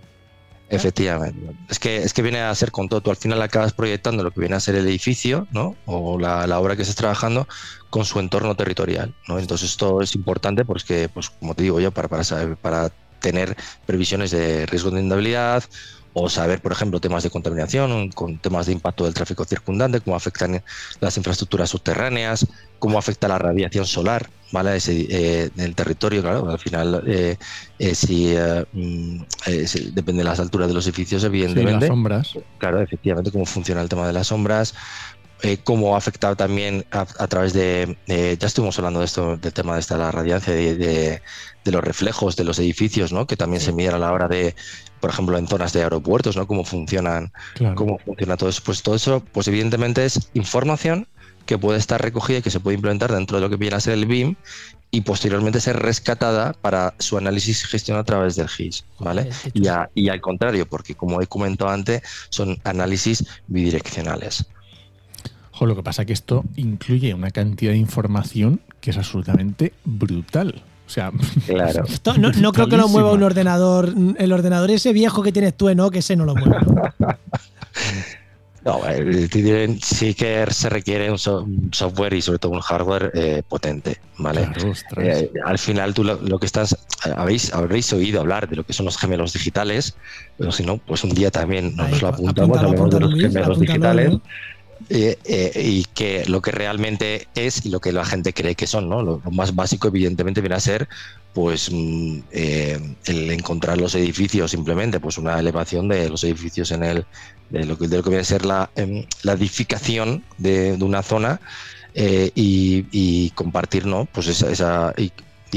Efectivamente. 0.69 1.55
Es 1.69 1.79
que, 1.79 1.99
es 1.99 2.13
que 2.13 2.23
viene 2.23 2.41
a 2.41 2.53
ser 2.55 2.73
con 2.73 2.89
todo. 2.89 3.01
Tú 3.01 3.11
al 3.11 3.17
final 3.17 3.41
acabas 3.41 3.73
proyectando 3.73 4.25
lo 4.25 4.33
que 4.33 4.41
viene 4.41 4.57
a 4.57 4.61
ser 4.61 4.75
el 4.75 4.89
edificio, 4.89 5.47
¿no? 5.53 5.77
O 5.87 6.19
la, 6.19 6.47
la 6.49 6.59
obra 6.59 6.75
que 6.75 6.83
estás 6.83 6.97
trabajando 6.97 7.47
con 7.91 8.05
su 8.05 8.19
entorno 8.19 8.57
territorial, 8.57 9.15
¿no? 9.29 9.39
Entonces 9.39 9.71
esto 9.71 10.03
es 10.03 10.17
importante 10.17 10.65
porque, 10.65 11.09
pues, 11.09 11.31
como 11.31 11.55
te 11.55 11.63
digo 11.63 11.79
yo, 11.79 11.93
para, 11.93 12.09
para, 12.09 12.25
saber, 12.25 12.57
para 12.57 12.91
tener 13.21 13.57
previsiones 13.87 14.33
de 14.33 14.67
riesgo 14.67 14.91
de 14.91 14.99
inundabilidad 14.99 15.65
o 16.19 16.31
saber, 16.31 16.63
por 16.63 16.73
ejemplo, 16.73 16.99
temas 16.99 17.25
de 17.25 17.29
contaminación, 17.29 18.11
con 18.11 18.39
temas 18.39 18.65
de 18.65 18.73
impacto 18.73 19.05
del 19.05 19.13
tráfico 19.13 19.45
circundante, 19.45 20.01
cómo 20.01 20.17
afectan 20.17 20.63
las 20.99 21.19
infraestructuras 21.19 21.69
subterráneas, 21.69 22.47
cómo 22.79 22.99
afecta 22.99 23.29
la 23.29 23.37
radiación 23.37 23.85
solar, 23.85 24.31
¿vale? 24.51 24.77
Ese, 24.77 25.07
eh, 25.11 25.51
el 25.59 25.75
territorio, 25.75 26.23
claro, 26.23 26.49
al 26.49 26.59
final, 26.59 27.03
eh, 27.07 27.37
eh, 27.79 27.95
si 27.95 28.35
mm, 28.73 29.25
depende 29.93 30.23
de 30.23 30.25
las 30.25 30.41
alturas 30.41 30.69
de 30.69 30.75
los 30.75 30.87
edificios, 30.87 31.23
evidentemente. 31.23 31.81
las 31.81 31.89
sombras. 31.89 32.33
Claro, 32.57 32.81
efectivamente, 32.81 33.31
cómo 33.31 33.45
funciona 33.45 33.83
el 33.83 33.91
tema 33.91 34.07
de 34.07 34.15
las 34.15 34.29
sombras, 34.29 34.73
cómo 35.65 35.97
ha 35.97 35.99
afectado 35.99 36.35
también 36.35 36.87
a, 36.93 37.27
través 37.27 37.53
de, 37.53 37.95
ya 38.41 38.47
estuvimos 38.47 38.79
hablando 38.79 39.01
de 39.01 39.05
esto, 39.05 39.37
del 39.37 39.53
tema 39.53 39.75
de 39.75 39.81
esta 39.81 39.99
la 39.99 40.11
radiancia, 40.11 40.55
de, 40.55 40.77
de, 40.77 41.21
los 41.71 41.85
reflejos 41.85 42.37
de 42.37 42.45
los 42.45 42.59
edificios, 42.59 43.13
¿no? 43.13 43.27
que 43.27 43.37
también 43.37 43.61
se 43.61 43.73
miden 43.73 43.97
a 43.97 43.99
la 43.99 44.13
hora 44.13 44.29
de, 44.29 44.55
por 45.07 45.13
ejemplo, 45.13 45.39
en 45.39 45.47
zonas 45.47 45.73
de 45.73 45.85
aeropuertos, 45.85 46.37
¿no? 46.37 46.49
Cómo 46.49 46.65
funcionan, 46.65 47.31
cómo 47.77 47.97
funciona 48.05 48.37
todo 48.37 48.49
eso. 48.49 48.61
Pues 48.65 48.83
todo 48.83 48.97
eso, 48.97 49.23
pues 49.31 49.47
evidentemente 49.47 50.05
es 50.05 50.31
información 50.35 51.07
que 51.47 51.59
puede 51.59 51.79
estar 51.79 52.03
recogida 52.03 52.39
y 52.39 52.43
que 52.43 52.51
se 52.51 52.59
puede 52.59 52.75
implementar 52.75 53.13
dentro 53.13 53.37
de 53.37 53.41
lo 53.41 53.49
que 53.49 53.55
viene 53.55 53.77
a 53.77 53.81
ser 53.81 53.93
el 53.93 54.07
BIM 54.07 54.35
y 54.91 55.03
posteriormente 55.03 55.61
ser 55.61 55.77
rescatada 55.79 56.55
para 56.55 56.95
su 56.99 57.17
análisis 57.17 57.63
y 57.63 57.69
gestión 57.69 57.99
a 57.99 58.03
través 58.03 58.35
del 58.35 58.49
GIS, 58.49 58.85
¿vale? 58.99 59.31
Y, 59.55 59.69
y 59.95 60.09
al 60.09 60.21
contrario, 60.21 60.67
porque 60.67 60.97
como 60.97 61.23
he 61.23 61.29
comentado 61.29 61.71
antes, 61.71 62.03
son 62.31 62.59
análisis 62.65 63.25
bidireccionales. 63.47 64.45
lo 65.61 65.77
que 65.77 65.85
pasa 65.85 66.03
es 66.03 66.07
que 66.07 66.15
esto 66.15 66.45
incluye 66.57 67.15
una 67.15 67.31
cantidad 67.31 67.71
de 67.71 67.79
información 67.79 68.61
que 68.81 68.91
es 68.91 68.97
absolutamente 68.97 69.73
brutal. 69.85 70.65
O 70.87 70.89
sea, 70.89 71.11
claro. 71.47 71.85
no, 72.41 72.53
creo 72.53 72.69
que 72.69 72.77
lo 72.77 72.89
mueva 72.89 73.13
un 73.13 73.23
ordenador. 73.23 73.93
El 74.19 74.33
ordenador 74.33 74.71
ese 74.71 74.93
viejo 74.93 75.23
que 75.23 75.33
tienes 75.33 75.57
tú, 75.57 75.75
¿no? 75.75 75.91
Que 75.91 75.99
ese 75.99 76.17
no 76.17 76.25
lo 76.25 76.35
mueve. 76.35 76.57
No, 78.67 78.81
sí 79.81 80.15
que 80.15 80.45
se 80.51 80.69
requiere 80.69 81.09
un, 81.09 81.19
software 81.19 82.15
y 82.15 82.21
sobre 82.21 82.41
todo 82.41 82.51
un 82.51 82.61
hardware 82.61 83.13
eh, 83.15 83.43
potente, 83.49 83.99
¿vale? 84.19 84.49
Eh, 84.97 85.31
al 85.45 85.57
final 85.57 85.95
tú 85.95 86.03
lo, 86.03 86.39
que 86.41 86.47
estás, 86.47 86.77
habéis, 87.17 87.55
habréis 87.55 87.93
oído 87.93 88.21
hablar 88.21 88.49
de 88.49 88.57
lo 88.57 88.65
que 88.65 88.73
son 88.73 88.87
los 88.87 88.99
gemelos 88.99 89.35
digitales, 89.35 89.97
pero 90.37 90.51
si 90.51 90.67
no, 90.67 90.79
pues 90.79 91.05
un 91.05 91.11
día 91.11 91.31
también 91.31 91.77
nos 91.77 92.03
lo 92.03 92.09
apuntamos, 92.09 92.59
hablamos 92.59 92.91
de 92.91 93.01
los 93.01 93.15
gemelos 93.15 93.61
digitales. 93.61 94.19
Eh, 94.89 95.19
eh, 95.25 95.53
y 95.65 95.85
que 95.95 96.25
lo 96.27 96.41
que 96.41 96.53
realmente 96.53 97.27
es 97.35 97.67
y 97.67 97.71
lo 97.71 97.81
que 97.81 97.91
la 97.91 98.05
gente 98.05 98.33
cree 98.33 98.55
que 98.55 98.69
son, 98.69 98.89
¿no? 98.89 99.03
Lo, 99.03 99.21
más 99.33 99.55
básico, 99.55 99.89
evidentemente, 99.89 100.41
viene 100.41 100.55
a 100.55 100.61
ser 100.61 100.89
pues 101.35 101.71
mm, 101.73 102.21
eh, 102.31 102.95
el 103.07 103.31
encontrar 103.33 103.79
los 103.79 103.97
edificios, 103.97 104.53
simplemente, 104.53 105.01
pues 105.01 105.19
una 105.19 105.39
elevación 105.41 105.89
de 105.89 106.09
los 106.09 106.23
edificios 106.23 106.71
en 106.71 106.85
el, 106.85 107.05
de 107.51 107.65
lo 107.65 107.77
que, 107.77 107.89
viene 107.89 108.19
a 108.19 108.25
ser 108.25 108.45
la, 108.47 108.71
em, 108.77 109.05
la 109.23 109.33
edificación 109.33 110.23
de, 110.39 110.79
una 110.81 111.03
zona 111.03 111.41
y, 111.95 112.87
y, 112.93 113.31
compartir, 113.31 113.87
¿no? 113.87 114.07
Pues 114.13 114.29
esa, 114.29 114.51
esa 114.51 114.95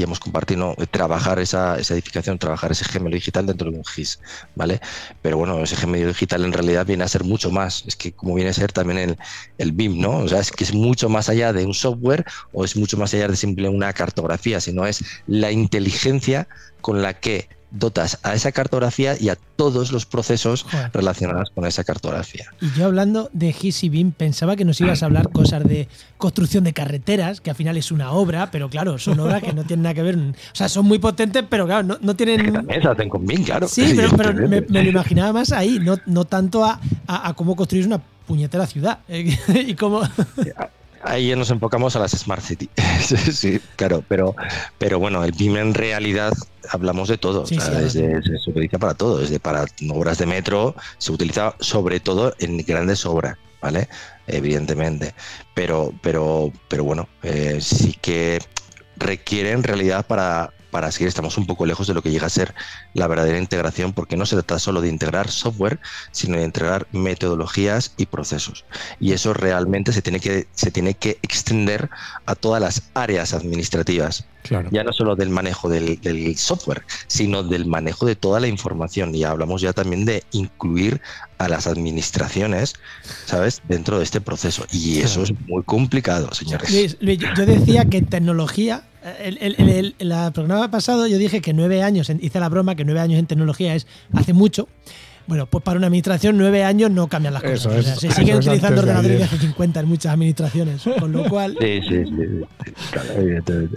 digamos, 0.00 0.18
compartir, 0.18 0.56
no, 0.56 0.74
trabajar 0.90 1.38
esa, 1.38 1.78
esa, 1.78 1.94
edificación, 1.94 2.38
trabajar 2.38 2.72
ese 2.72 2.84
gemelo 2.86 3.14
digital 3.14 3.46
dentro 3.46 3.70
de 3.70 3.76
un 3.76 3.84
GIS, 3.84 4.18
¿vale? 4.54 4.80
Pero 5.20 5.36
bueno, 5.36 5.62
ese 5.62 5.76
gemelo 5.76 6.08
digital 6.08 6.44
en 6.44 6.52
realidad 6.52 6.86
viene 6.86 7.04
a 7.04 7.08
ser 7.08 7.22
mucho 7.24 7.50
más, 7.50 7.84
es 7.86 7.96
que 7.96 8.12
como 8.12 8.34
viene 8.34 8.50
a 8.50 8.54
ser 8.54 8.72
también 8.72 8.98
el, 8.98 9.18
el 9.58 9.72
BIM, 9.72 10.00
¿no? 10.00 10.18
O 10.18 10.28
sea, 10.28 10.40
es 10.40 10.50
que 10.50 10.64
es 10.64 10.72
mucho 10.72 11.08
más 11.08 11.28
allá 11.28 11.52
de 11.52 11.66
un 11.66 11.74
software 11.74 12.24
o 12.52 12.64
es 12.64 12.76
mucho 12.76 12.96
más 12.96 13.12
allá 13.12 13.28
de 13.28 13.36
simple 13.36 13.68
una 13.68 13.92
cartografía, 13.92 14.60
sino 14.60 14.86
es 14.86 15.04
la 15.26 15.52
inteligencia 15.52 16.48
con 16.80 17.02
la 17.02 17.14
que 17.20 17.48
dotas 17.70 18.18
a 18.22 18.34
esa 18.34 18.52
cartografía 18.52 19.16
y 19.18 19.28
a 19.28 19.36
todos 19.36 19.92
los 19.92 20.06
procesos 20.06 20.66
relacionados 20.92 21.50
con 21.50 21.66
esa 21.66 21.84
cartografía. 21.84 22.46
Y 22.60 22.70
yo 22.78 22.86
hablando 22.86 23.30
de 23.32 23.54
BIM, 23.90 24.12
pensaba 24.12 24.56
que 24.56 24.64
nos 24.64 24.80
ibas 24.80 25.02
a 25.02 25.06
hablar 25.06 25.30
cosas 25.30 25.64
de 25.64 25.88
construcción 26.18 26.64
de 26.64 26.72
carreteras, 26.72 27.40
que 27.40 27.50
al 27.50 27.56
final 27.56 27.76
es 27.76 27.92
una 27.92 28.12
obra, 28.12 28.50
pero 28.50 28.68
claro, 28.68 28.98
son 28.98 29.20
obras 29.20 29.42
que 29.42 29.52
no 29.52 29.64
tienen 29.64 29.84
nada 29.84 29.94
que 29.94 30.02
ver. 30.02 30.16
O 30.16 30.32
sea, 30.54 30.68
son 30.68 30.86
muy 30.86 30.98
potentes, 30.98 31.44
pero 31.48 31.66
claro, 31.66 31.98
no, 32.00 32.16
tienen. 32.16 32.52
También 32.52 32.82
se 32.82 32.88
hacen 32.88 33.08
con 33.08 33.26
BIM, 33.26 33.44
claro. 33.44 33.68
Sí, 33.68 33.94
pero, 34.16 34.32
me, 34.34 34.60
lo 34.60 34.90
imaginaba 34.90 35.32
más 35.32 35.52
ahí, 35.52 35.78
no, 35.80 35.98
no 36.06 36.24
tanto 36.24 36.64
a, 36.64 36.80
a 37.06 37.34
cómo 37.34 37.56
construir 37.56 37.86
una 37.86 38.00
puñetera 38.26 38.66
ciudad. 38.66 39.00
y 39.08 39.74
cómo 39.74 40.02
ahí 41.02 41.34
nos 41.36 41.50
enfocamos 41.50 41.96
a 41.96 42.00
las 42.00 42.12
Smart 42.12 42.42
City. 42.42 42.68
sí, 43.32 43.60
claro, 43.76 44.04
pero, 44.08 44.34
pero 44.78 44.98
bueno, 44.98 45.24
el 45.24 45.32
BIM 45.32 45.56
en 45.56 45.74
realidad 45.74 46.32
hablamos 46.70 47.08
de 47.08 47.18
todo. 47.18 47.46
se 47.46 47.58
utiliza 48.46 48.78
para 48.78 48.94
todo, 48.94 49.18
desde 49.18 49.40
para 49.40 49.64
obras 49.90 50.18
de 50.18 50.26
metro, 50.26 50.74
se 50.98 51.12
utiliza 51.12 51.54
sobre 51.60 52.00
todo 52.00 52.34
en 52.38 52.58
grandes 52.58 53.04
obras, 53.06 53.36
¿vale? 53.60 53.88
Evidentemente. 54.26 55.14
Pero, 55.54 55.92
pero, 56.02 56.52
pero 56.68 56.84
bueno, 56.84 57.08
eh, 57.22 57.58
sí 57.60 57.96
que 58.00 58.40
requiere 58.96 59.52
en 59.52 59.62
realidad 59.62 60.06
para 60.06 60.52
para 60.70 60.90
seguir 60.92 61.08
estamos 61.08 61.36
un 61.38 61.46
poco 61.46 61.66
lejos 61.66 61.86
de 61.86 61.94
lo 61.94 62.02
que 62.02 62.10
llega 62.10 62.26
a 62.26 62.30
ser 62.30 62.54
la 62.94 63.06
verdadera 63.06 63.38
integración, 63.38 63.92
porque 63.92 64.16
no 64.16 64.26
se 64.26 64.36
trata 64.36 64.58
solo 64.58 64.80
de 64.80 64.88
integrar 64.88 65.30
software, 65.30 65.80
sino 66.12 66.36
de 66.36 66.44
integrar 66.44 66.86
metodologías 66.92 67.92
y 67.96 68.06
procesos. 68.06 68.64
Y 68.98 69.12
eso 69.12 69.34
realmente 69.34 69.92
se 69.92 70.02
tiene 70.02 70.20
que, 70.20 70.46
se 70.52 70.70
tiene 70.70 70.94
que 70.94 71.18
extender 71.22 71.90
a 72.26 72.34
todas 72.34 72.60
las 72.60 72.90
áreas 72.94 73.34
administrativas. 73.34 74.24
Ya 74.70 74.84
no 74.84 74.92
solo 74.92 75.16
del 75.16 75.28
manejo 75.28 75.68
del, 75.68 76.00
del, 76.00 76.36
software, 76.36 76.82
sino 77.06 77.42
del 77.42 77.66
manejo 77.66 78.06
de 78.06 78.16
toda 78.16 78.40
la 78.40 78.48
información. 78.48 79.14
Y 79.14 79.24
hablamos 79.24 79.60
ya 79.60 79.72
también 79.72 80.04
de 80.06 80.24
incluir 80.32 81.00
a 81.40 81.48
las 81.48 81.66
administraciones, 81.66 82.74
¿sabes?, 83.24 83.62
dentro 83.66 83.98
de 83.98 84.04
este 84.04 84.20
proceso. 84.20 84.66
Y 84.70 85.00
eso 85.00 85.22
es 85.22 85.32
muy 85.48 85.62
complicado, 85.62 86.32
señores. 86.34 86.98
Luis, 87.00 87.20
yo 87.36 87.46
decía 87.46 87.86
que 87.86 88.02
tecnología 88.02 88.84
el, 89.24 89.38
el, 89.40 89.94
el, 89.98 90.32
programa 90.32 90.70
pasado 90.70 91.06
yo 91.06 91.16
dije 91.16 91.40
que 91.40 91.54
nueve 91.54 91.82
años, 91.82 92.10
hice 92.20 92.38
la 92.38 92.50
broma 92.50 92.74
que 92.74 92.84
nueve 92.84 93.00
años 93.00 93.18
en 93.18 93.26
tecnología 93.26 93.74
es 93.74 93.86
hace 94.12 94.34
mucho. 94.34 94.68
Bueno, 95.26 95.46
pues 95.46 95.64
para 95.64 95.78
una 95.78 95.86
administración 95.86 96.36
nueve 96.36 96.64
años 96.64 96.90
no 96.90 97.08
cambian 97.08 97.32
las 97.32 97.42
cosas. 97.42 97.98
se 97.98 98.10
siguen 98.10 98.36
utilizando 98.36 98.82
ordenadores 98.82 99.18
de 99.18 99.24
hace 99.24 99.38
50 99.38 99.80
en 99.80 99.86
muchas 99.86 100.12
administraciones, 100.12 100.82
con 100.98 101.12
lo 101.12 101.26
cual... 101.28 101.56
Sí, 101.60 101.80
sí, 101.88 102.04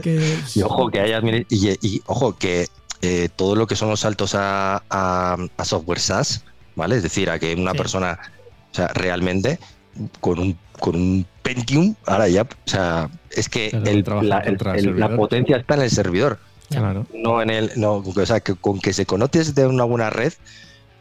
sí. 0.03 0.59
y 0.59 0.61
ojo 0.63 0.89
que 0.89 0.99
haya 0.99 1.21
y, 1.49 2.01
ojo 2.07 2.35
que 2.35 2.67
eh, 3.01 3.29
todo 3.35 3.55
lo 3.55 3.67
que 3.67 3.75
son 3.75 3.89
los 3.89 4.01
saltos 4.01 4.35
a, 4.35 4.83
a, 4.89 5.65
software 5.65 5.99
SaaS, 5.99 6.43
¿vale? 6.75 6.97
Es 6.97 7.03
decir, 7.03 7.29
a 7.29 7.39
que 7.39 7.53
una 7.55 7.73
persona, 7.73 8.19
o 8.71 8.75
sea, 8.75 8.87
realmente 8.89 9.59
con 10.19 10.39
un, 10.39 10.57
con 10.79 10.95
un 10.95 11.25
Pentium, 11.41 11.95
ahora 12.05 12.27
ya, 12.29 12.43
o 12.43 12.47
sea, 12.65 13.09
es 13.29 13.49
que 13.49 13.69
la, 13.71 15.15
potencia 15.15 15.57
está 15.57 15.75
en 15.75 15.81
el 15.81 15.89
servidor. 15.91 16.39
No 17.13 17.41
en 17.41 17.49
el. 17.49 17.71
No, 17.75 17.95
o 17.95 18.25
sea, 18.25 18.39
que 18.39 18.55
con 18.55 18.79
que 18.79 18.93
se 18.93 19.05
conectes 19.05 19.53
de 19.53 19.67
una 19.67 19.83
buena 19.83 20.09
red, 20.09 20.33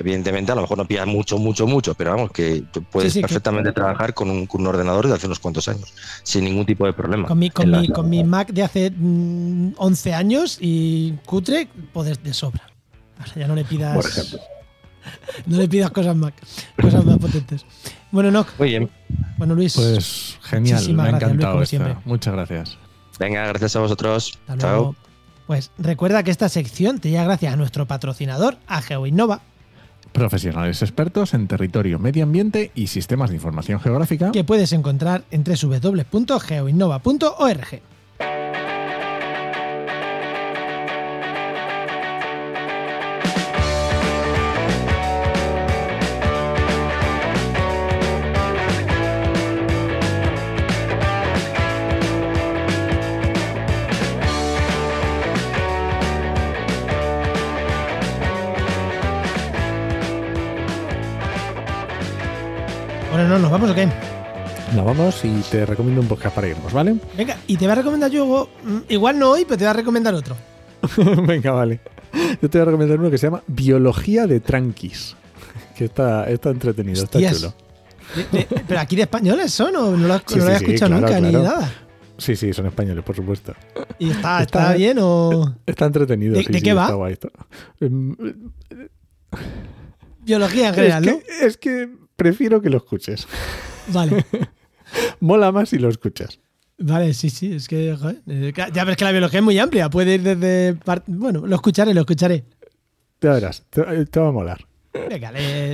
evidentemente 0.01 0.53
a 0.53 0.57
lo 0.57 0.63
mejor 0.63 0.79
no 0.79 0.87
pilla 0.87 1.07
mucho, 1.07 1.39
mucho, 1.39 1.67
mucho, 1.67 1.95
pero 1.95 2.11
vamos, 2.11 2.33
que 2.33 2.65
puedes 2.91 3.17
perfectamente 3.17 3.73
trabajar 3.73 4.13
con 4.15 4.29
un, 4.31 4.47
con 4.47 4.63
un, 4.63 4.67
ordenador 4.67 5.07
de 5.07 5.15
hace 5.15 5.27
unos 5.27 5.39
cuantos 5.39 5.69
años, 5.69 5.95
sin 6.25 6.45
ningún 6.45 6.67
tipo 6.67 6.85
de 6.85 6.93
problema. 6.93 7.29
Con 7.29 7.39
mi, 7.39 7.51
con 7.51 7.71
mi, 7.71 7.89
con 7.89 8.11
mi 8.11 8.25
Mac 8.25 8.53
de 8.53 8.65
hace 8.65 8.87
11 8.89 8.99
mm, 8.99 10.15
años 10.15 10.59
y 10.61 11.15
cutre, 11.25 11.69
poder 11.93 12.19
de 12.19 12.35
sobra. 12.35 12.69
ya 13.37 13.47
no 13.47 13.55
le 13.55 13.65
pidas. 13.65 13.95
Por 13.95 14.07
ejemplo. 14.07 14.41
no 15.47 15.59
le 15.59 15.69
pidas 15.69 15.91
cosas 15.91 16.17
Mac, 16.17 16.35
cosas 16.81 17.05
más 17.05 17.19
potentes. 17.19 17.67
Bueno, 18.11 18.31
no. 18.31 18.47
Muy 18.59 18.69
bien. 18.69 18.91
Bueno, 19.39 19.55
Luis. 19.55 19.75
Pues 19.75 20.39
genial, 20.43 20.95
me 20.95 21.03
ha 21.03 21.11
encantado 21.11 21.67
siempre. 21.67 21.97
Muchas 22.05 22.35
gracias. 22.35 22.79
Venga, 23.19 23.47
gracias 23.47 23.77
a 23.77 23.81
vosotros. 23.81 24.39
Chao. 24.59 24.95
Pues 25.47 25.71
recuerda 25.79 26.23
que 26.23 26.31
esta 26.31 26.49
sección 26.49 26.99
te 26.99 27.11
llega 27.11 27.25
gracias 27.25 27.53
a 27.53 27.57
nuestro 27.57 27.87
patrocinador, 27.87 28.57
a 28.67 28.81
GeoInnova. 28.83 29.43
Profesionales 30.13 30.83
expertos 30.83 31.35
en 31.35 31.49
territorio, 31.49 31.99
medio 31.99 32.23
ambiente 32.25 32.71
y 32.75 32.87
sistemas 32.89 33.31
de 33.31 33.37
información 33.37 33.81
geográfica. 33.81 34.33
Que 34.33 34.45
puedes 34.45 34.73
encontrar 34.73 35.25
en 35.31 35.45
www.geoinnova.org. 35.45 37.83
vamos 63.63 63.71
o 63.71 63.75
qué? 63.77 64.75
Nos 64.75 64.85
vamos 64.85 65.25
y 65.25 65.41
te 65.51 65.65
recomiendo 65.65 66.01
un 66.01 66.09
podcast 66.09 66.35
para 66.35 66.49
irnos, 66.49 66.73
¿vale? 66.73 66.97
Venga, 67.17 67.37
y 67.47 67.57
te 67.57 67.65
voy 67.67 67.73
a 67.73 67.75
recomendar 67.77 68.11
yo, 68.11 68.49
mm, 68.65 68.79
igual 68.89 69.19
no 69.21 69.31
hoy, 69.31 69.45
pero 69.45 69.57
te 69.57 69.65
voy 69.65 69.71
a 69.71 69.73
recomendar 69.75 70.15
otro. 70.15 70.37
Venga, 71.27 71.53
vale. 71.53 71.81
Yo 72.41 72.51
te 72.51 72.59
voy 72.59 72.63
a 72.63 72.65
recomendar 72.65 72.99
uno 72.99 73.09
que 73.09 73.19
se 73.19 73.29
llama 73.29 73.45
Biología 73.47 74.27
de 74.27 74.41
Tranquis. 74.41 75.17
Que 75.77 75.87
está, 75.87 76.29
está 76.29 76.51
entretenido, 76.51 77.05
está 77.05 77.19
chulo. 77.19 77.55
¿Pero 78.69 78.81
aquí 78.81 78.95
de 78.95 79.03
españoles 79.03 79.53
son 79.53 79.75
o 79.75 79.97
no 79.97 80.07
lo, 80.07 80.15
he 80.15 80.57
escuchado 80.57 80.95
nunca 80.95 81.19
ni 81.19 81.33
nada? 81.33 81.73
Sí, 82.19 82.37
sí, 82.37 82.53
son 82.53 82.67
españoles, 82.67 83.03
por 83.05 83.17
supuesto. 83.17 83.55
¿Y 83.99 84.11
está, 84.11 84.43
está, 84.43 84.75
bien 84.75 84.99
o...? 85.01 85.57
Está 85.65 85.87
entretenido, 85.87 86.35
¿De, 86.35 86.45
sí, 86.45 86.61
qué 86.61 86.75
va? 86.75 86.83
Está 86.83 86.95
guay, 86.95 87.19
em, 87.81 88.17
Biología 90.21 90.69
en 90.69 90.75
general, 90.75 91.07
¿no? 91.07 91.19
Es 91.41 91.57
que 91.57 91.89
prefiero 92.17 92.61
que 92.61 92.71
lo 92.71 92.79
escuches. 92.79 93.27
Vale. 93.89 94.25
Mola 95.21 95.53
más 95.53 95.71
si 95.71 95.79
lo 95.79 95.89
escuchas. 95.89 96.41
Vale, 96.79 97.15
sí, 97.15 97.31
sí, 97.31 97.55
es 97.55 97.69
que 97.69 97.97
eh, 98.27 98.53
ya 98.73 98.85
ves 98.85 98.97
que 98.97 99.05
la 99.05 99.13
biología 99.13 99.39
es 99.39 99.45
muy 99.45 99.59
amplia, 99.59 99.89
puede 99.89 100.15
ir 100.15 100.23
desde... 100.23 100.77
Bueno, 101.07 101.47
lo 101.47 101.55
escucharé, 101.55 101.95
lo 101.95 102.01
escucharé. 102.01 102.45
Te 103.19 103.29
verás, 103.29 103.65
te, 103.71 103.81
va 103.83 104.29
a 104.29 104.33
molar. 104.33 104.67
Venga, 104.93 105.31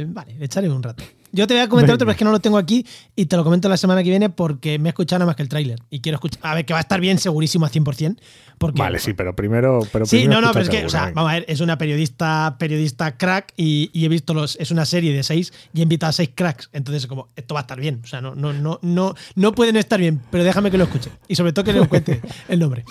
vale, 0.09 0.37
echaré 0.39 0.69
un 0.69 0.83
rato. 0.83 1.03
Yo 1.33 1.47
te 1.47 1.55
voy 1.55 1.63
a 1.63 1.69
comentar 1.69 1.95
otro, 1.95 2.07
pero 2.07 2.13
es 2.13 2.19
que 2.19 2.25
no 2.25 2.33
lo 2.33 2.41
tengo 2.41 2.59
aquí 2.59 2.87
y 3.15 3.27
te 3.27 3.37
lo 3.37 3.45
comento 3.45 3.69
la 3.69 3.77
semana 3.77 4.03
que 4.03 4.11
viene 4.11 4.31
porque 4.31 4.79
me 4.79 4.89
he 4.89 4.91
escuchado 4.91 5.19
nada 5.19 5.27
más 5.27 5.37
que 5.37 5.43
el 5.43 5.49
tráiler 5.49 5.81
y 5.91 6.01
quiero 6.01 6.17
escuchar. 6.17 6.41
A 6.43 6.55
ver, 6.55 6.65
que 6.65 6.73
va 6.73 6.79
a 6.79 6.83
estar 6.83 7.01
bien, 7.01 7.19
segurísimo 7.19 7.67
a 7.67 7.71
100%. 7.71 8.19
Porque, 8.59 8.81
vale, 8.81 8.99
sí, 8.99 9.13
pero 9.15 9.37
primero. 9.37 9.81
Pero 9.93 10.05
sí, 10.05 10.27
no, 10.27 10.41
no, 10.41 10.53
pero 10.53 10.65
es 10.65 10.69
que, 10.69 10.85
o 10.85 10.89
sea, 10.89 11.13
vamos 11.15 11.31
a 11.31 11.35
ver, 11.35 11.45
es 11.49 11.61
una 11.61 11.79
periodista 11.79 12.57
periodista 12.59 13.17
crack 13.17 13.53
y, 13.57 13.91
he 13.95 14.09
visto 14.09 14.35
los. 14.35 14.57
Es 14.57 14.71
una 14.71 14.85
serie 14.85 15.13
de 15.13 15.23
seis 15.23 15.53
y 15.73 15.81
he 15.81 15.83
invitado 15.83 16.11
a 16.11 16.13
seis 16.13 16.31
cracks. 16.35 16.69
Entonces, 16.73 17.07
como, 17.07 17.29
esto 17.37 17.55
va 17.55 17.61
a 17.61 17.63
estar 17.63 17.81
bien. 17.81 18.01
O 18.03 18.07
sea, 18.07 18.21
no, 18.21 18.35
no, 18.35 18.53
no, 18.53 18.81
no, 18.83 19.15
no 19.37 19.53
pueden 19.53 19.77
estar 19.77 20.01
bien, 20.01 20.21
pero 20.31 20.43
déjame 20.43 20.71
que 20.71 20.79
lo 20.79 20.85
escuche. 20.85 21.11
Y 21.29 21.37
sobre 21.37 21.53
todo 21.53 21.65
que 21.65 21.73
le 21.73 21.87
cuente 21.87 22.21
el 22.49 22.59
nombre. 22.59 22.85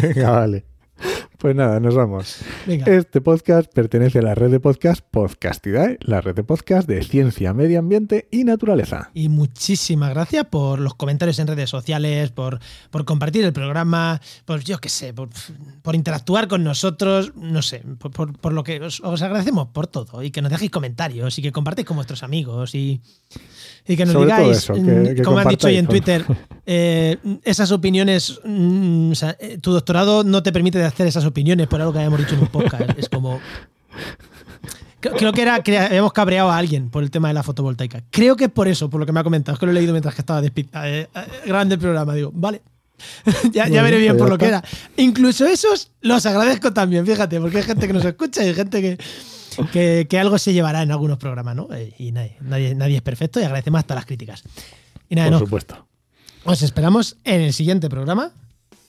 Venga, 0.00 0.30
vale. 0.30 0.64
Pues 1.42 1.56
nada, 1.56 1.80
nos 1.80 1.96
vamos. 1.96 2.36
Este 2.68 3.20
podcast 3.20 3.68
pertenece 3.74 4.20
a 4.20 4.22
la 4.22 4.36
red 4.36 4.48
de 4.48 4.60
podcast 4.60 5.00
Podcastidae, 5.10 5.98
la 6.00 6.20
red 6.20 6.36
de 6.36 6.44
podcast 6.44 6.86
de 6.86 7.02
ciencia, 7.02 7.52
medio 7.52 7.80
ambiente 7.80 8.28
y 8.30 8.44
naturaleza. 8.44 9.10
Y 9.12 9.28
muchísimas 9.28 10.10
gracias 10.10 10.44
por 10.44 10.78
los 10.78 10.94
comentarios 10.94 11.40
en 11.40 11.48
redes 11.48 11.68
sociales, 11.68 12.30
por, 12.30 12.60
por 12.92 13.04
compartir 13.04 13.44
el 13.44 13.52
programa, 13.52 14.20
por 14.44 14.62
yo 14.62 14.78
qué 14.78 14.88
sé, 14.88 15.12
por, 15.12 15.30
interactuar 15.96 16.46
con 16.46 16.62
nosotros, 16.62 17.32
no 17.34 17.60
sé, 17.60 17.82
por, 17.98 18.52
lo 18.52 18.62
que 18.62 18.80
os, 18.80 19.02
agradecemos 19.02 19.66
por 19.72 19.88
todo 19.88 20.22
y 20.22 20.30
que 20.30 20.42
nos 20.42 20.52
dejéis 20.52 20.70
comentarios 20.70 21.36
y 21.40 21.42
que 21.42 21.50
compartáis 21.50 21.88
con 21.88 21.96
vuestros 21.96 22.22
amigos 22.22 22.76
y, 22.76 23.00
y 23.86 23.96
que 23.96 24.06
nos 24.06 24.14
digáis, 24.22 24.70
mm, 24.70 25.22
como 25.22 25.38
han 25.38 25.48
dicho 25.48 25.66
hoy 25.66 25.76
en 25.76 25.86
Twitter, 25.86 26.24
eh, 26.66 27.16
esas 27.44 27.72
opiniones, 27.72 28.40
mm, 28.44 29.12
eh, 29.40 29.58
tu 29.60 29.72
doctorado 29.72 30.24
no 30.24 30.42
te 30.42 30.52
permite 30.52 30.82
hacer 30.84 31.06
esas 31.06 31.24
opiniones 31.24 31.66
por 31.66 31.80
algo 31.80 31.92
que 31.92 31.98
habíamos 31.98 32.20
dicho 32.20 32.34
en 32.34 32.40
un 32.42 32.48
podcast. 32.48 32.98
Es 32.98 33.08
como... 33.08 33.40
Creo 35.00 35.32
que 35.32 35.42
era 35.42 35.60
que 35.64 35.76
habíamos 35.76 36.12
cabreado 36.12 36.48
a 36.50 36.56
alguien 36.56 36.88
por 36.88 37.02
el 37.02 37.10
tema 37.10 37.26
de 37.26 37.34
la 37.34 37.42
fotovoltaica. 37.42 38.04
Creo 38.10 38.36
que 38.36 38.44
es 38.44 38.50
por 38.50 38.68
eso, 38.68 38.88
por 38.88 39.00
lo 39.00 39.06
que 39.06 39.10
me 39.10 39.18
ha 39.18 39.24
comentado. 39.24 39.54
Es 39.54 39.58
que 39.58 39.66
lo 39.66 39.72
he 39.72 39.74
leído 39.74 39.92
mientras 39.92 40.14
que 40.14 40.20
estaba 40.20 40.40
eh, 40.44 41.08
grande 41.44 41.74
el 41.74 41.80
programa. 41.80 42.14
Digo, 42.14 42.30
vale. 42.32 42.62
ya, 43.52 43.66
veré 43.82 43.98
bien 43.98 44.16
por 44.16 44.28
lo 44.28 44.38
que 44.38 44.46
era. 44.46 44.62
Incluso 44.96 45.44
esos 45.44 45.90
los 46.02 46.24
agradezco 46.24 46.72
también, 46.72 47.04
fíjate, 47.04 47.40
porque 47.40 47.58
hay 47.58 47.62
gente 47.64 47.88
que 47.88 47.92
nos 47.92 48.04
escucha 48.04 48.44
y 48.44 48.48
hay 48.48 48.54
gente 48.54 48.80
que, 48.80 48.98
que, 49.72 50.06
algo 50.18 50.38
se 50.38 50.52
llevará 50.52 50.82
en 50.82 50.90
algunos 50.90 51.18
programas, 51.18 51.56
¿no? 51.56 51.68
Eh, 51.72 51.94
y 51.98 52.12
nadie, 52.12 52.36
nadie, 52.40 52.96
es 52.96 53.02
perfecto 53.02 53.40
y 53.40 53.44
agradecemos 53.44 53.78
hasta 53.78 53.94
las 53.94 54.06
críticas. 54.06 54.42
Y 55.08 55.14
nada, 55.14 55.30
Por 55.30 55.40
supuesto. 55.40 55.86
Os 56.44 56.62
esperamos 56.62 57.16
en 57.24 57.40
el 57.40 57.52
siguiente 57.52 57.88
programa 57.88 58.32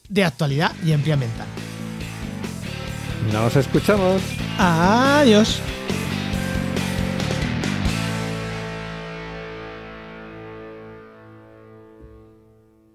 de 0.09 0.23
actualidad 0.23 0.71
y 0.83 0.91
ampliamente. 0.91 1.41
Nos 3.31 3.55
escuchamos. 3.55 4.21
Adiós. 4.57 5.61